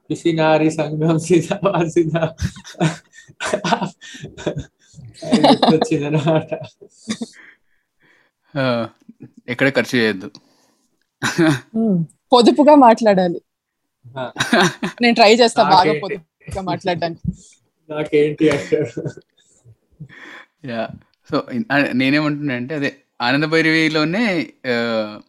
పిసినారి 0.09 0.69
సంఘం 0.79 1.17
సీతా 1.27 1.57
వచ్చింది 5.73 6.05
అనమాట 6.05 6.53
ఆ, 8.57 8.87
ఎక్కడ 9.47 9.69
ఖర్చు 9.69 9.99
చేయొద్దు. 9.99 10.31
పొదుపుగా 12.33 12.75
మాట్లాడాలి. 12.75 13.41
నేను 15.01 15.15
ట్రై 15.15 15.35
చేస్తా 15.35 15.63
బాగా? 15.63 15.99
పొదుపుగా 15.99 16.61
మాట్లాడడానికి. 16.61 17.31
నాకేంటి 17.89 18.45
యా. 20.65 20.89
సో 21.31 21.43
నేనేమంటున్నా 21.91 22.55
అంటే 22.55 22.75
అదే 22.75 22.97
ఆనంద 23.21 23.43
భైరవిలోనే 23.43 24.47
ఆ, 24.67 25.19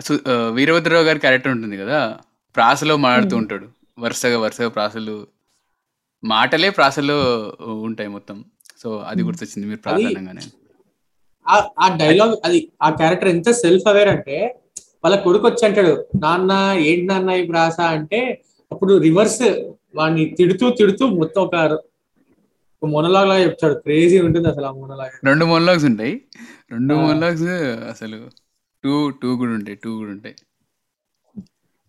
సు- 0.00 0.30
ఆ, 0.30 0.48
వీరభద్రరావు 0.48 1.04
గారి 1.04 1.18
క్యారెక్టర్ 1.18 1.52
ఉంటుంది 1.52 1.76
కదా 1.76 2.18
ప్రాసలో 2.56 2.96
మాట్లాడుతూ. 2.96 3.36
ఉంటాడు. 3.36 3.68
వరుసగా 3.98 4.38
వరుసగా 4.38 4.68
ప్రాసలు 4.68 5.26
మాటలే 6.24 6.70
ప్రాసలో 6.70 7.18
ఉంటాయి 7.82 8.08
మొత్తం. 8.08 8.44
సో 8.82 8.98
అది 8.98 9.16
Hmm. 9.16 9.26
గుర్తొచ్చింది 9.26 9.68
మీరు 9.68 9.88
అనగానే 9.88 10.40
ఆ- 11.48 11.68
ఆ 11.80 11.96
డైలాగ్ 11.96 12.36
అది 12.44 12.72
ఆ 12.82 12.90
క్యారెక్టర్ 12.90 13.28
ఎంత 13.28 13.50
సెల్ఫ్ 13.50 13.88
అవేర్ 13.88 14.08
అంటే 14.08 14.60
వాళ్ళ 15.04 15.16
కొడుకు 15.22 15.46
వచ్చి 15.46 15.68
అంటాడు 15.68 16.06
నాన్న 16.16 16.52
ఏంటి 16.78 17.06
నాన్న 17.06 17.30
ఈ 17.30 17.46
ప్రాస 17.46 17.80
అంటే 17.80 18.42
అప్పుడు 18.72 18.98
రివర్స్ 18.98 19.42
వాడిని 19.94 20.34
తిడుతూ 20.38 20.70
తిడుతూ 20.70 21.06
మొత్తం 21.06 21.42
ఒక 21.42 22.88
మొనలాగ్ 22.88 23.28
లాగా 23.28 23.42
చెప్తాడు. 23.42 23.74
క్రేజీ 23.74 24.18
ఉంటుంది 24.20 24.48
అసలు 24.48 24.66
ఆ 24.66 24.70
మొనలాగ్ 24.70 25.26
రెండు 25.26 25.44
మొన్లాగ్స్ 25.44 25.84
ఉంటాయి. 25.84 26.22
రెండు. 26.70 26.94
మొన్లాగ్స్ 26.94 27.42
అసలు 27.90 28.28
టూ 28.84 29.10
టూ 29.10 29.36
కూడా 29.36 29.50
ఉంటాయి 29.50 29.76
టూ 29.76 29.96
కూడా 29.96 30.10
ఉంటాయి. 30.10 30.34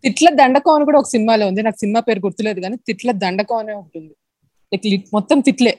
తిట్ల 0.02 0.28
దండకం 0.34 0.74
అని 0.74 0.84
కూడా 0.84 0.98
ఒక 0.98 1.06
సినిమాలో 1.06 1.46
ఉంది. 1.46 1.62
నాకు 1.62 1.76
సినిమా 1.76 2.00
పేరు 2.00 2.18
గుర్తులేదు 2.18 2.60
కానీ 2.60 2.76
తిట్ల 2.76 3.12
దండకం 3.12 3.56
అనే 3.56 3.72
ఉంటుంది 3.72 4.14
lit- 4.90 5.08
మొత్తం 5.12 5.40
తిట్లే. 5.40 5.78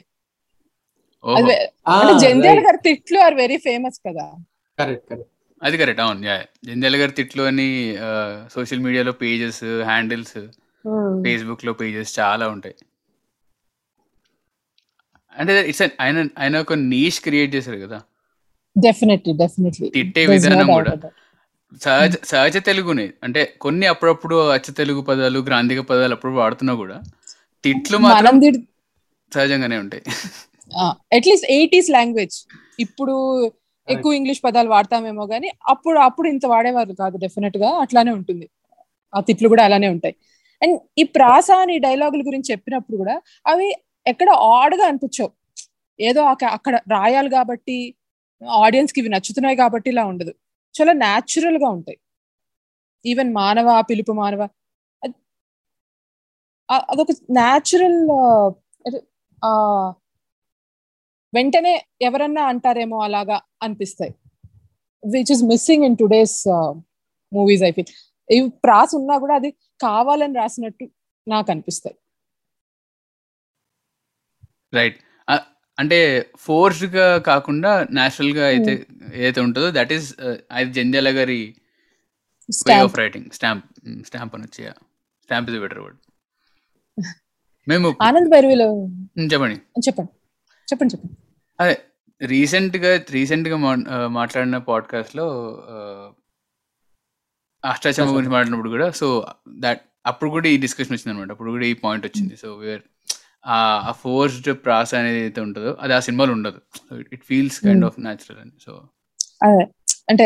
జంధ్యాల 2.23 2.59
గారి 2.67 2.79
తిట్లు 2.83 3.19
ఆర్ 3.19 3.33
వెరీ 3.33 3.57
ఫేమస్ 3.57 3.99
కదా. 4.07 4.25
Correct 4.79 5.05
correct. 5.09 5.29
అది 5.61 5.75
కరెక్ట్ 5.77 6.01
అవును 6.01 6.25
యా 6.25 6.35
జంధ్యాల 6.65 6.95
గారి 7.01 7.13
తిట్లు 7.19 7.43
అని 7.51 7.67
సోషల్ 8.53 8.83
మీడియాలో 8.85 9.13
పేజెస్ 9.21 9.63
హ్యాండిల్స్ 9.89 10.37
ఫేస్బుక్లో 11.25 11.73
పేజెస్ 11.73 12.11
చాలా 12.19 12.47
ఉంటాయి. 12.47 12.75
అంటే 15.35 15.53
ఇట్స్ 15.69 15.83
ఆయన 16.01 16.17
ఆయన 16.39 16.55
ఒక 16.59 16.73
నీష్ 16.73 17.19
క్రియేట్ 17.21 17.51
చేశారు 17.55 17.79
కదా. 17.85 17.99
డెఫినెట్లీ 18.75 19.33
డెఫినెట్లీ 19.33 19.87
తిట్టే 19.89 20.23
విధానం 20.25 20.67
కూడా. 20.73 20.93
సహజ 21.81 22.15
సహజ 22.23 22.57
తెలుగునే. 22.69 23.05
అంటే 23.23 23.41
కొన్ని 23.61 23.85
అప్పుడప్పుడు 23.87 24.35
అచ్చ 24.53 24.71
తెలుగు 24.73 25.01
పదాలు 25.01 25.39
గ్రాంధిక 25.39 25.81
పదాలు 25.91 26.13
అప్పుడు 26.13 26.33
వాడుతున్నా 26.41 26.73
కూడా 26.73 26.97
తిట్లు 27.63 27.97
మాత్రం 27.97 28.41
సహజంగానే 29.31 29.77
ఉంటాయి. 29.77 30.03
అట్లీస్ట్ 30.77 31.47
ఎయిటీస్ 31.49 31.89
లాంగ్వేజ్ 31.89 32.47
ఇప్పుడు 32.79 33.45
ఎక్కువ 33.89 34.13
ఇంగ్లీష్ 34.13 34.41
పదాలు 34.43 34.69
వాడతామేమో 34.69 35.27
కానీ 35.27 35.49
అప్పుడు 35.67 35.99
అప్పుడు 35.99 36.27
ఇంత 36.27 36.45
వాడేవారు 36.45 36.93
కాదు 36.93 37.17
డెఫినెట్గా 37.17 37.69
అట్లానే 37.69 38.11
ఉంటుంది. 38.11 38.49
ఆ 39.15 39.19
తిట్లు 39.19 39.47
కూడా 39.47 39.65
అలానే 39.65 39.87
ఉంటాయి. 39.87 40.15
అండ్ 40.63 40.79
ఈ 40.97 41.03
ప్రాస 41.03 41.51
అని 41.51 41.79
డైలాగుల 41.79 42.21
గురించి 42.27 42.51
చెప్పినప్పుడు 42.51 42.97
కూడా 42.97 43.21
అవి 43.47 43.75
ఎక్కడ 44.07 44.29
ఆడ్గా 44.29 44.85
అనిపించవు. 44.85 45.31
ఏదో 45.99 46.23
అక- 46.23 46.47
అక్కడ 46.47 46.75
రాయాలి 46.75 47.29
కాబట్టి 47.29 47.95
ఆడియన్స్కి 48.49 48.99
ఇవి 48.99 49.09
నచ్చుతున్నాయి 49.09 49.55
కాబట్టి 49.55 49.89
ఇలా 49.89 50.05
ఉండదు. 50.05 50.33
చాలా 50.81 50.93
న్యాచురల్గా 50.93 51.69
ఉంటాయి. 51.69 51.97
ఈవెన్ 53.05 53.33
మానవ 53.33 53.81
పిలుపు 53.81 54.11
మానవ 54.11 54.47
అదొక 56.71 57.07
న్యాచురల్ 57.31 58.07
వెంటనే 61.33 61.73
ఎవరన్నా 62.07 62.43
అంటారేమో 62.51 62.97
అలాగా 63.07 63.37
అనిపిస్తాయి. 63.65 64.13
Which 65.03 65.31
is 65.35 65.43
missing 65.53 65.85
in 65.87 65.97
today's 66.01 66.37
movies 67.31 67.63
I 67.69 67.71
feel 67.77 67.91
ఇవి 68.29 68.45
ప్రాస్ 68.65 68.93
ఉన్నా 68.99 69.15
కూడా 69.23 69.35
అది 69.41 69.49
కావాలని 69.85 70.35
రాసినట్టు 70.41 70.85
నాకు 71.27 71.49
అనిపిస్తాయి. 71.53 71.95
రైట్ 74.77 74.99
అంటే 75.77 75.97
ఫోర్స్డ్గా 76.45 77.05
కాకుండా 77.27 77.71
న్యాచురల్గా 77.97 78.43
అయితే 78.53 78.73
ఏదైతే 79.19 79.39
ఉంటుందో 79.45 79.69
దట్ 79.77 79.93
ఈస్ 79.95 80.07
అది 80.57 80.69
జంధ్యాల 80.77 81.11
గారి 81.19 81.39
way 82.69 82.75
of 82.87 82.97
writing 83.01 83.27
stamp 83.37 83.65
stamp 84.09 84.33
అని 84.37 84.45
వచ్చి 84.47 84.63
స్టాంప్ 85.25 85.49
ఇస్ 85.51 85.59
బెటర్ 85.63 85.81
వర్డ్ 85.83 85.99
మేము 87.67 87.89
ఆనంద్ 88.07 88.29
భైరవిలో 88.33 88.67
చెప్పండి. 89.33 89.57
చెప్పండి. 89.87 90.11
చెప్పండి 90.73 90.93
చెప్పండి. 90.93 91.15
అదే 91.59 91.75
రీసెంట్గా 92.21 92.91
రీసెంట్గా 93.09 93.57
మాట్లాడిన 94.13 94.57
పాడ్కాస్ట్లో 94.67 95.25
ఆ, 95.69 95.77
అష్టాచమ్మ 97.63 98.11
గురించి 98.11 98.31
మాట్లాడినప్పుడు 98.31 98.69
కూడా 98.69 98.87
సో 98.91 99.07
దట్ 99.59 99.81
అప్పుడు 100.05 100.29
కూడా 100.31 100.47
ఈ 100.49 100.57
డిస్కషన్ 100.57 100.93
వచ్చింది 100.93 101.13
అనమాట 101.13 101.31
అప్పుడు 101.31 101.51
కూడా 101.51 101.65
ఈ 101.65 101.75
పాయింట్ 101.83 102.05
వచ్చింది. 102.07 102.35
సో 102.37 102.49
వేర్ 102.55 102.81
ఆ 103.49 103.59
ఫోర్స్డ్ 104.01 104.49
ప్రాస 104.65 104.91
అనేది 104.95 105.19
అయితే 105.21 105.41
ఉంటుందో 105.41 105.71
అది 105.81 105.93
ఆ 105.93 105.99
సినిమాలో 105.99 106.33
ఉండదు. 106.33 106.59
It 107.11 107.23
feels 107.23 107.57
kind 107.61 107.85
of 107.85 107.97
natural 107.99 108.39
అని 108.39 108.53
సో 108.59 108.73
అదే 109.43 109.63
అంటే 110.09 110.25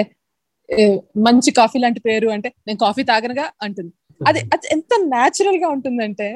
మంచి 1.26 1.52
కాఫీ 1.52 1.78
లాంటి 1.80 2.00
పేరు 2.00 2.28
అంటే 2.28 2.50
నేను 2.68 2.80
కాఫీ 2.80 3.04
తాగనగా 3.04 3.46
అంటుంది. 3.62 3.92
అది 4.22 4.40
అది 4.54 4.66
ఎంత 4.72 4.94
న్యాచురల్గా 5.08 5.68
ఉంటుందంటే 5.68 6.28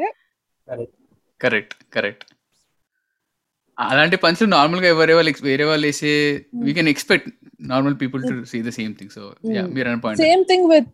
కరెక్ట్ 1.41 1.75
కరెక్ట్ 1.93 2.23
అలాంటి 3.77 4.15
పంచులు 4.15 4.49
నార్మల్గా 4.49 4.87
ఎవరే 4.87 5.13
వాళ్ళు 5.13 5.31
వేరే 5.41 5.63
వాళ్ళు 5.63 5.87
వేసే 5.87 6.11
we 6.55 6.73
can 6.73 6.89
expect 6.89 7.29
normal 7.61 7.95
people 8.01 8.23
to 8.23 8.43
see 8.43 8.61
the 8.61 8.69
same 8.69 8.95
thing 8.95 9.09
so 9.09 9.35
yeah. 9.51 9.63
మీరు 9.67 9.99
point 9.99 10.21
same 10.21 10.45
thing 10.45 10.69
with 10.69 10.89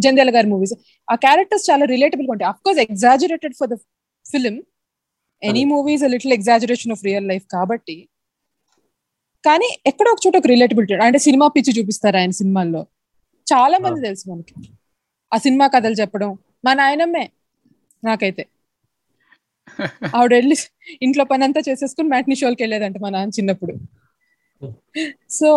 Jandhyala 0.00 0.30
గారి 0.34 0.48
మూవీస్ 0.48 0.74
ఆ 1.08 1.14
క్యారెక్టర్స్ 1.14 1.70
చాలా 1.70 1.84
రిలేటబుల్గా 1.84 2.32
ఉంటాయి 2.32 2.48
of 2.48 2.62
course 2.62 2.80
exaggerated 2.80 3.54
for 3.54 3.68
the 3.68 3.74
film 4.26 4.62
any 5.42 5.64
movies 5.64 6.02
little 6.02 6.32
exaggeration 6.32 6.92
of 6.92 7.04
real 7.04 7.28
life 7.28 7.44
కాబట్టి. 7.52 8.08
కానీ 9.44 9.78
ఎక్కడో 9.86 10.10
ఒక 10.10 10.18
చోట 10.26 10.36
ఒక 10.36 10.46
రిలేటబిలిటీ 10.46 10.94
అంటే 10.94 11.18
సినిమా 11.18 11.48
పిచ్చి 11.48 11.72
చూపిస్తారు 11.78 12.16
ఆయన 12.16 12.30
సినిమాల్లో. 12.30 12.86
చాలా 13.46 13.78
మంది 13.78 14.00
తెలుసు 14.00 14.30
మనకి. 14.30 14.54
ఆ 15.32 15.38
సినిమా 15.38 15.66
కథలు 15.66 15.94
చెప్పడం. 15.94 16.38
మా 16.64 16.74
నాయనమ్మే 16.74 17.30
నాకైతే. 18.04 18.42
ఆవిడ 20.16 20.32
వెళ్ళి 20.34 20.56
ఇంట్లో 21.00 21.24
పని 21.24 21.44
అంతా 21.44 21.60
చేసేసుకుని 21.68 22.08
మ్యాట్ని 22.08 22.36
షోకి 22.40 22.60
వెళ్ళేదంట 22.64 22.96
మా 22.98 23.10
నాన్న 23.10 23.36
చిన్నప్పుడు. 23.38 23.74
సో 25.30 25.48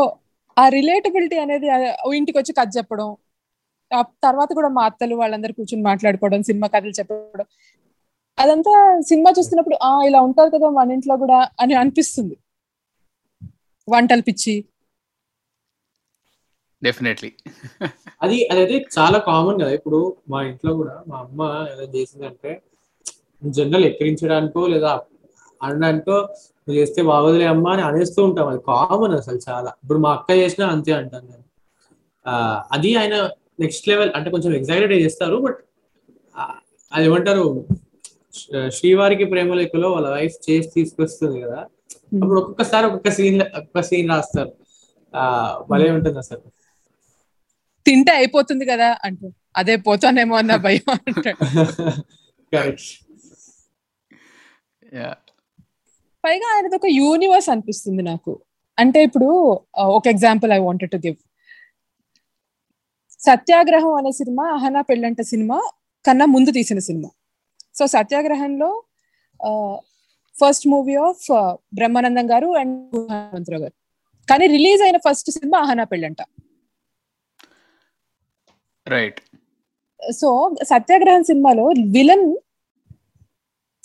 ఆ 0.57 0.65
రిలేటబిలిటీ 0.69 1.37
అనేది 1.37 1.67
ఇంటికి 2.19 2.37
వచ్చి 2.39 2.53
కథ 2.53 2.69
చెప్పడం 2.77 3.09
ఆ 3.91 4.01
తర్వాత 4.23 4.51
కూడా 4.53 4.69
మా 4.77 4.83
అత్తలు 4.89 5.15
వాళ్ళందరూ 5.15 5.53
కూర్చొని 5.57 5.83
మాట్లాడుకోవడం 5.83 6.41
సినిమా 6.43 6.67
కథలు 6.67 6.93
చెప్పడం 6.99 7.47
అదంతా 8.37 8.71
సినిమా 9.09 9.29
చూస్తున్నప్పుడు 9.37 9.77
ఆ 9.83 9.91
ఇలా 10.07 10.19
ఉంటారు 10.27 10.49
కదా 10.55 10.69
మన 10.77 10.95
ఇంట్లో 10.97 11.15
కూడా 11.17 11.37
అని 11.61 11.73
అనిపిస్తుంది. 11.73 12.35
వంటలు 13.87 14.21
పిచ్చి. 14.21 14.55
డెఫినెట్లీ. 16.81 17.29
అది 18.21 18.37
అదైతే 18.51 18.77
చాలా 18.97 19.17
కామన్ 19.27 19.59
కదా 19.61 19.71
ఇప్పుడు 19.79 19.99
మా 20.31 20.39
ఇంట్లో 20.49 20.71
కూడా 20.79 20.95
మా 21.07 21.17
అమ్మ 21.19 21.41
ఎలా 21.73 21.85
చేసిందంటే 21.95 22.51
జనరల్ 23.41 23.85
ఎక్కిరించడానికో 23.85 24.67
లేదా 24.67 24.93
అనడానికో 25.61 26.15
నువ్వు 26.67 26.75
చేస్తే 26.75 27.01
బాగోదులే 27.01 27.45
అమ్మా 27.45 27.73
అని 27.73 27.81
అనేస్తూ 27.81 28.23
ఉంటాం. 28.23 28.47
అది 28.47 28.59
కామన్ 28.67 29.13
అసలు 29.13 29.39
చాలా. 29.49 29.71
ఇప్పుడు 29.83 29.99
మా 29.99 30.13
అక్క 30.13 30.31
చేసినా 30.31 30.67
అంతే 30.67 30.91
అంటాను 30.91 31.27
నేను. 31.27 31.45
అది 32.71 32.95
ఆయన 32.95 33.15
నెక్స్ట్ 33.59 33.87
లెవెల్ 33.87 34.11
అంటే 34.15 34.29
కొంచెం 34.29 34.53
ఎగ్జాగరేట్ 34.55 34.93
చేస్తారు 34.93 35.35
బట్ 35.37 35.59
అది 36.91 37.05
ఏమంటారు? 37.05 37.45
శ్రీ- 38.33 38.69
శ్రీవారికి 38.69 39.25
ప్రేమ 39.25 39.53
లెక్కలో 39.53 39.91
వాళ్ళ 39.91 40.09
వైఫ్ 40.09 40.51
చేసి 40.51 40.69
తీసుకొస్తుంది 40.69 41.41
కదా. 41.41 41.59
అప్పుడు 42.15 42.39
ఒక్కొక్కసారి 42.39 42.85
ఒక్కొక్క 42.85 43.09
సీన్ 43.09 43.41
ఒక్కొక్క 43.41 43.81
సీన్ 43.81 44.09
రాస్తారు. 44.09 44.51
ఆ 45.13 45.23
భలే 45.69 45.91
ఉంటుంది 45.91 46.17
అసలు. 46.17 46.43
తింటే 47.85 48.11
అయిపోతుంది 48.11 48.65
కదా 48.65 48.97
అంటూ 49.03 49.27
అదే 49.57 49.75
పోతానేమో 49.75 50.35
అన్న 50.35 50.55
భయం 50.55 50.85
కరెక్ట్ 52.53 52.85
పైగా 56.23 56.47
ఆయనది 56.53 56.75
ఒక 56.75 56.89
యూనివర్స్ 57.01 57.49
అనిపిస్తుంది 57.53 58.01
నాకు. 58.03 58.33
అంటే 58.77 58.99
ఇప్పుడు 59.03 59.27
ఒక 59.97 60.05
example 60.13 60.51
I 60.51 60.59
wanted 60.67 60.91
to 60.91 60.99
give 61.05 61.17
Satyagraham 63.19 63.93
అనే 63.93 64.11
సినిమా 64.11 64.43
అహనా 64.55 64.81
పెళ్ళంట 64.81 65.21
సినిమా 65.31 65.57
కన్నా 66.05 66.25
ముందు 66.25 66.51
తీసిన 66.51 66.79
cinema. 66.79 67.09
So 67.77 67.83
సత్యాగ్రహంలో 67.87 68.69
first 70.35 70.65
movie 70.67 70.95
of 71.07 71.25
Brahmanandam 71.73 72.25
garu 72.31 72.47
and 72.59 72.95
Hanumantha Rao 73.11 73.63
గారు. 73.63 73.75
కానీ 74.27 74.45
రిలీజ్ 74.47 74.81
అయిన 74.81 74.97
ఫస్ట్ 75.07 75.29
సినిమా 75.31 75.57
అహనా 75.59 75.83
పెళ్ళంట. 75.83 76.21
రైట్ 78.87 79.19
సో 80.01 80.29
సత్యాగ్రహం 80.63 81.23
సినిమాలో 81.23 81.65
విలన్ 81.95 82.27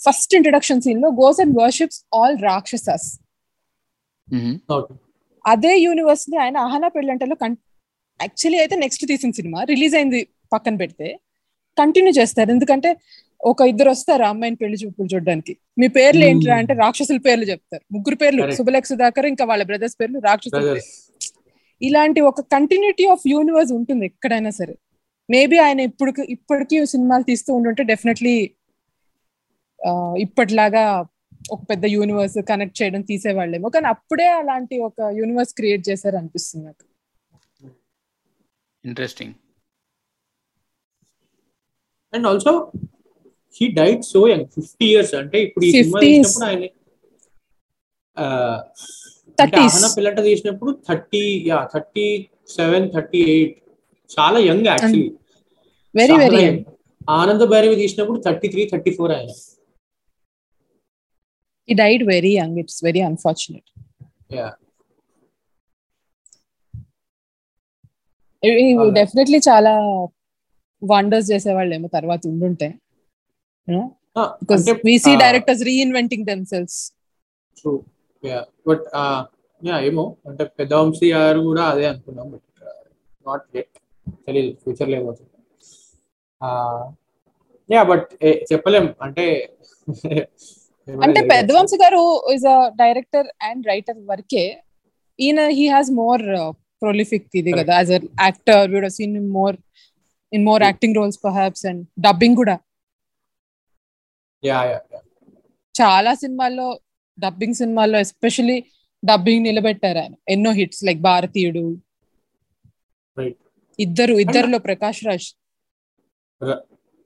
ఫస్ట్ 0.05 0.33
ఇంట్రడక్షన్ 0.37 0.83
సీన్లో 0.85 1.09
goes 1.21 1.39
and 1.43 1.55
worships 1.61 1.99
all 2.19 2.37
rakshasas. 2.49 3.07
అదే 5.45 5.73
యూనివర్స్ని 5.87 6.37
ఆయన 6.43 6.57
అహనా 6.67 6.89
పెళ్ళంటలో 6.95 7.35
యాక్చువల్లీ 8.19 8.59
అయితే 8.59 8.75
నెక్స్ట్ 8.75 9.03
తీసిన 9.11 9.31
సినిమా 9.39 9.59
రిలీజ్ 9.71 9.95
అయింది 9.99 10.19
పక్కన 10.53 10.75
పెడితే 10.81 11.07
కంటిన్యూ 11.77 12.11
చేస్తారు. 12.19 12.49
ఎందుకంటే 12.51 12.89
ఒక 13.49 13.61
ఇద్దరు 13.71 13.89
వస్తారు 13.89 14.23
అమ్మాయిని 14.23 14.57
పెళ్ళి 14.61 14.77
చూపులు 14.81 15.09
చూడడానికి. 15.13 15.53
మీ 15.79 15.87
పేర్లు 15.97 16.23
ఏంట్రా 16.23 16.55
అంటే 16.61 16.73
రాక్షసుల 16.81 17.19
పేర్లు 17.27 17.45
చెప్తారు. 17.51 17.83
ముగ్గురు 17.93 18.17
పేర్లు. 18.23 18.41
శుభలేఖ 18.57 18.85
సుధాకర్ 18.91 19.27
ఇంకా 19.31 19.45
వాళ్ళ 19.51 19.63
బ్రదర్స్ 19.69 19.97
పేర్లు 20.01 20.19
రాక్షసుల 20.27 20.79
ఇలాంటి 21.81 22.19
ఒక 22.29 22.41
కంటిన్యూటీ 22.55 23.05
ఆఫ్ 23.13 23.23
యూనివర్స్ 23.27 23.71
ఉంటుంది 23.77 24.05
ఎక్కడైనా 24.05 24.51
సరే. 24.59 24.75
మేబీ 25.29 25.57
ఆయన 25.57 25.79
ఇప్పుడు 25.89 26.11
ఇప్పటికీ 26.35 26.77
సినిమాలు 26.93 27.23
తీస్తూ 27.23 27.51
ఉండుంటే 27.53 27.83
డెఫినెట్లీ 27.91 28.35
ఇప్పటిలాగా 30.25 30.83
ఒక 31.53 31.61
పెద్ద 31.69 31.85
యూనివర్స్ 31.97 32.37
కనెక్ట్ 32.49 32.77
చేయడం 32.79 33.01
తీసేవాళ్ళేమో. 33.11 33.67
కానీ 33.75 33.87
అప్పుడే 33.93 34.27
అలాంటి 34.39 34.75
ఒక 34.87 35.01
యూనివర్స్ 35.19 35.53
క్రియేట్ 35.59 35.83
చేశారు 35.89 36.15
అనిపిస్తుంది 36.21 36.63
నాకు. 36.67 36.83
Interesting 38.83 39.33
and 42.13 42.27
also 42.31 42.53
he 43.55 43.65
died 43.79 44.03
so 44.13 44.21
young 44.33 44.47
fifty 44.57 44.87
years 44.93 45.13
అంటే 45.21 45.37
ఇప్పుడు 45.47 45.65
ఈ 45.69 45.71
సినిమా 45.71 45.99
50s. 45.99 46.11
తీసినప్పుడు 46.11 46.45
ఆయన 46.49 46.63
ఆహన 49.65 49.85
పిల్లట 49.95 50.19
తీసినప్పుడు 50.27 50.71
thirty 50.87 51.23
yeah 51.49 51.59
thirty 51.73 52.07
seven 52.57 52.85
thirty 52.95 53.21
eight 53.33 53.55
చాలా 54.09 54.39
young 54.49 54.67
actually 54.71 55.07
very 55.95 56.15
very 56.23 56.43
Ananda 57.19 57.43
Bhairavi 57.53 57.77
తీసినప్పుడు 57.81 58.19
థర్టీ 58.27 58.47
త్రీ 58.53 58.63
థర్టీ 58.73 58.91
ఫోర్ 58.97 59.13
ఆయన. 59.17 59.31
Died 61.69 62.03
very 62.07 62.33
young 62.35 62.57
it's 62.59 62.79
very 62.83 63.01
unfortunate 63.09 63.69
yeah 64.33 64.47
అవునా. 68.75 68.93
డెఫినెట్లీ 68.97 69.39
చాలా 69.47 69.73
వండర్స్ 70.81 71.29
చేసేవాళ్ళేమో 71.31 71.87
తర్వాత 71.97 72.21
ఉండుంటే 72.31 72.69
because 74.41 74.63
we 74.87 74.95
see 75.03 75.11
directors 75.23 75.63
reinventing 75.69 76.25
themselves 76.27 76.77
true 77.57 77.73
yeah 78.23 78.39
but 78.67 78.85
ఏమో 79.83 80.05
అంటే 80.27 80.43
పెద్ద 80.59 80.71
వంశీ 80.79 81.07
గారు 81.15 81.39
కూడా 81.47 81.63
అదే 81.73 81.85
అనుకున్నాం 81.91 82.27
బట్ 82.33 82.47
నాట్ 83.25 83.45
యెట్ 83.57 83.75
తెలియదు 84.27 84.51
ఫ్యూచర్లో 84.63 84.95
ఏమవుతుంది 84.97 85.29
యా 87.69 87.81
బట్ 87.91 88.07
చెప్పలేం. 88.51 88.85
అంటే 89.05 89.25
అంటే 91.05 91.19
పెద్దవంశ 91.33 91.73
గారు 91.83 92.01
is 92.35 92.45
a 92.53 92.57
director 92.81 93.27
and 93.49 93.63
writer 93.71 93.99
వరకే 94.11 94.45
ఈయన 95.19 95.41
హీ 95.59 95.65
హాస్ 95.75 95.91
మోర్ 96.01 96.23
ప్రొలిఫిక్ 96.83 97.27
ఇది 97.41 97.51
కదా 97.59 97.73
as 97.81 97.91
a 97.97 97.99
actor 98.27 98.65
we'd 98.73 98.87
seen 98.97 99.15
more 99.37 99.57
in 100.31 100.45
more 100.49 100.63
acting 100.69 100.97
roles 100.99 101.19
perhaps 101.25 101.65
and 101.71 101.81
dubbing 102.07 102.37
కూడా. 102.41 102.55
యా 104.43 104.59
యా 104.71 104.79
చాలా 105.75 106.11
సినిమాల్లో 106.23 106.67
డబ్బింగ్ 107.17 107.57
సినిమాల్లో 107.61 107.97
ఎస్పెషలీ 108.05 108.57
డబ్బింగ్ 109.03 109.43
నిలబెట్టారు 109.49 109.99
ఆయన. 110.03 110.13
ఎన్నో 110.35 110.51
హిట్స్ 110.59 110.83
లైక్ 110.87 111.01
భారతీయుడు. 111.11 111.65
Right. 113.17 113.37
Iddaru 113.79 114.13
ఇద్దరులో 114.23 114.57
Prakash 114.67 114.99
Raj. 115.07 115.27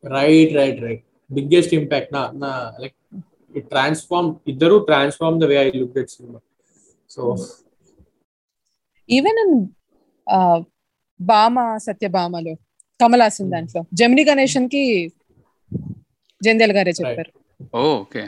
Right 0.03 0.51
right 0.59 0.79
right 0.85 1.03
biggest 1.29 1.73
impact 1.79 2.11
నా 2.15 2.21
నా 2.43 2.51
like 2.81 2.95
it 3.55 3.69
transform 3.69 4.35
Iddaru 4.47 4.77
transform 4.85 5.41
the 5.41 5.43
way 5.43 5.55
I 5.55 5.71
look 5.71 5.93
that 5.93 6.09
cinema 6.09 6.39
so 7.09 7.47
even 9.09 9.67
బామ 11.21 11.77
సత్యభామలో 11.77 12.55
కమల్ 13.01 13.21
హాసన్ 13.21 13.51
దాంట్లో. 13.51 13.83
జమిని 13.93 14.25
గణేషన్కి 14.25 15.11
జంధ్యాల 16.43 16.77
గారే 16.77 16.91
చెప్పారు. 16.91 17.77
ఓకే 17.77 18.27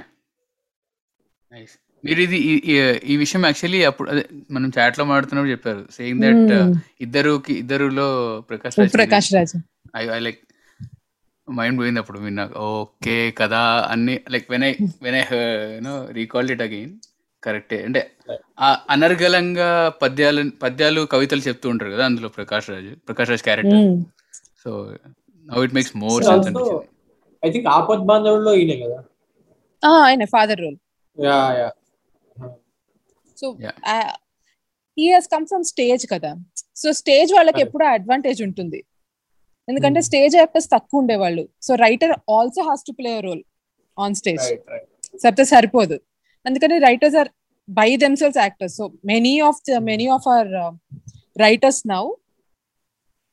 నైస్ 1.54 1.72
మీరు 2.06 2.22
ఇది 2.22 2.38
ఈ- 2.38 3.18
విషయం 3.18 3.46
యాక్చువల్లీ 3.46 3.84
అప్పుడు 3.84 4.22
మనం 4.52 4.72
చాట్లో 4.80 5.06
మాడుతున్నప్పుడు 5.06 5.52
చెప్పారు. 5.52 5.88
Saying 5.92 6.22
that 6.22 6.66
Hmm. 6.66 6.78
ఇద్దరుకి 7.02 7.54
ఇద్దరులో 7.54 8.42
Prakash 8.50 8.80
Raj 8.80 8.94
Prakash 8.94 9.34
Raj. 9.34 9.58
I 9.98 10.08
I 10.08 10.20
like 10.20 10.40
mind 11.48 11.80
పోయింది 11.80 12.00
అప్పుడు 12.02 12.20
విన్నా. 12.20 12.44
ఓకే 12.70 13.18
కదా 13.40 13.62
అన్ని 13.94 14.16
like 14.30 14.48
when 14.52 14.64
I 14.64 14.72
when 15.06 15.16
I 15.16 15.24
you know 15.76 15.96
recalled 16.20 16.52
it 16.56 16.64
again 16.68 16.94
కరెక్టే 17.44 17.80
అంటే. 17.88 18.02
ఆ 18.60 18.70
అనర్గళంగా 18.90 19.70
పద్యాలు 20.02 20.44
పద్యాలు 20.64 21.02
కవితలు 21.14 21.44
చెప్తూ 21.48 21.68
ఉంటారు 21.70 21.92
కదా 21.92 22.06
అందులో 22.06 22.30
Prakash 22.30 22.70
Raj 22.70 22.90
Prakash 23.08 23.30
Raj 23.30 23.44
character 23.44 23.84
so 24.64 24.72
now 25.50 25.64
it 25.64 25.76
makes 25.78 25.96
more 26.04 26.22
So 26.24 26.30
sense 26.30 26.48
అనిపించింది 26.50 26.88
ఐ 27.44 27.52
థింక్ 27.52 27.68
ఆపద్ 27.70 28.06
బాంధవుల్లో 28.12 28.54
ఈయనే 28.54 28.78
కదా? 28.84 29.00
ఆయన 30.04 30.26
father 30.36 30.62
role 30.62 30.78
yeah 31.18 31.40
yeah. 31.60 31.70
So 33.38 33.48
Yeah. 33.60 33.76
He 34.98 35.08
has 35.14 35.28
come 35.34 35.46
from 35.46 35.64
stage 35.64 36.04
కదా. 36.12 36.30
సో 36.76 36.88
స్టేజ్ 36.92 37.32
వాళ్ళకి. 37.34 37.62
ఎప్పుడు 37.62 37.84
అడ్వాంటేజ్ 37.88 38.40
ఉంటుంది. 38.44 38.80
ఎందుకంటే 39.67 39.99
Hmm. 39.99 40.08
స్టేజ్ 40.08 40.36
యాక్టర్స్ 40.36 40.69
తక్కువ 40.73 41.01
ఉండేవాళ్ళు. 41.01 41.43
So 41.62 41.71
writer 41.86 42.13
also 42.32 42.62
has 42.69 42.84
to 42.88 42.93
play 42.99 43.13
role 43.19 43.41
on 43.97 44.15
stage 44.15 44.43
right 44.45 44.63
right 44.73 44.88
సరితే 45.23 45.43
సరిపోదు. 45.45 45.97
అందుకని 46.45 46.77
writers 46.80 47.17
are 47.21 47.30
by 47.67 47.89
themselves 47.97 48.38
actors 48.38 48.75
so 48.77 48.86
many 49.06 49.34
of 49.41 49.60
the 49.69 49.80
many 49.89 50.08
of 50.15 50.27
our 50.27 50.51
writers 51.39 51.82
now 51.88 52.03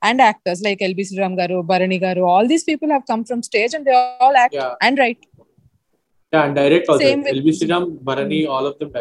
and 0.02 0.22
actors 0.22 0.62
like 0.62 0.80
L B 0.82 1.04
Sriram 1.10 1.36
garu 1.40 1.58
Bharani 1.70 1.98
garu 1.98 2.24
all 2.32 2.48
these 2.48 2.66
people 2.70 2.90
have 2.90 3.04
come 3.12 3.24
from 3.24 3.42
stage 3.42 3.74
and 3.76 3.86
they 3.90 3.94
all 4.24 4.38
act 4.42 4.58
and 4.86 4.98
write 5.00 5.22
yeah 6.32 6.40
and 6.46 6.56
direct 6.60 6.90
also 6.90 7.06
Same 7.06 7.22
with- 7.22 7.32
L B 7.34 7.52
Sriram 7.58 7.86
Bharani 8.08 8.40
all 8.56 8.68
of 8.70 8.76
them 8.80 8.92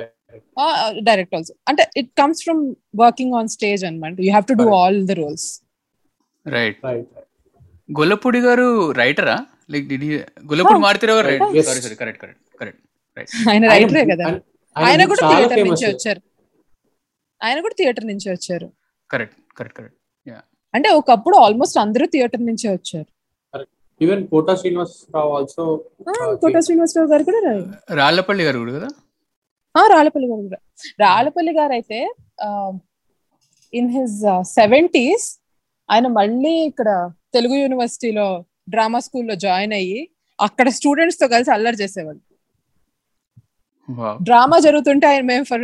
direct 1.04 1.36
also 1.38 1.54
అంటే 1.68 1.84
it 1.98 2.12
comes 2.18 2.42
from 2.46 2.62
working 2.96 3.34
on 3.34 3.50
stage 3.58 3.84
అనమాట 3.86 4.16
you 4.20 4.32
have 4.32 4.48
to 4.52 4.58
do. 4.62 4.68
All 4.80 5.00
the 5.08 5.16
roles 5.22 5.48
right 6.46 6.80
right 6.86 7.10
Gollapudi 7.94 8.40
garu 8.42 8.68
రైటరా 9.00 9.36
like 9.70 9.86
DD 9.88 10.08
Gollapudi 10.50 10.78
Ah, 10.78 10.86
Maruthi Rao 10.86 11.18
garu 11.20 11.28
right. 11.28 11.42
Right 11.44 11.58
Yes. 11.58 11.66
Sorry 11.70 11.82
sorry 11.82 11.96
correct 11.96 12.20
correct 12.24 12.42
correct 12.62 12.82
right 13.18 13.32
ఆయన 13.52 13.64
రైటరే 13.74 14.04
కదా? 14.12 14.26
ఆయన 14.76 15.02
కూడా 15.12 15.22
theatre 15.30 15.62
నుంచి 15.68 15.86
వచ్చారు. 15.90 16.22
ఆయన 17.42 17.58
కూడా 17.62 17.76
థియేటర్ 17.80 18.06
నుంచి 18.08 18.28
వచ్చారు. 18.32 18.68
కరెక్ట్ 19.10 19.38
కరెక్ట్ 19.58 19.78
కరెక్ట్ 19.80 20.00
అంటే 20.74 20.90
ఒకప్పుడు 21.00 21.36
ఆల్మోస్ట్ 21.38 21.78
అందరూ 21.80 22.06
థియేటర్ 22.14 22.44
నుంచే 22.46 22.68
వచ్చారు. 22.72 23.10
ఈవెన్ 24.02 24.22
కోటా 24.28 24.54
శ్రీనివాస్ 24.56 24.96
రావు 25.16 25.32
ఆల్సో 25.36 25.64
కోట 26.42 26.56
శ్రీనివాసరావు 26.66 27.10
గారు 27.10 27.24
కూడా 27.24 27.40
రా- 27.48 27.66
రాళ్ళపల్లి 27.96 28.44
గారు 28.44 28.60
కూడా 28.60 28.74
కదా? 28.78 28.90
ఆ, 29.76 29.82
రాళ్ళపల్లి 29.94 30.28
గారు 30.30 30.42
కూడా. 30.48 30.60
రాళ్ళపల్లి 31.00 31.54
గారు 31.54 31.74
అయితే 31.74 32.00
ఇన్ 33.74 33.92
హిజ్ 33.92 34.18
సెవెంటీస్ 34.52 35.28
ఆయన 35.90 36.08
మళ్ళీ 36.18 36.54
ఇక్కడ 36.66 36.90
తెలుగు 37.36 37.56
యూనివర్సిటీలో 37.64 38.28
డ్రామా 38.70 39.00
స్కూల్లో 39.06 39.36
జాయిన్ 39.46 39.74
అయ్యి 39.80 40.00
అక్కడ 40.40 40.68
స్టూడెంట్స్తో 40.78 41.26
కలిసి 41.28 41.52
అల్లరి 41.52 41.78
చేసేవాళ్ళు. 41.82 42.22
డ్రామా 44.22 44.58
జరుగుతుంటే 44.60 45.06
ఆయన 45.08 45.24
మేము 45.32 45.44
ఫర్ 45.44 45.64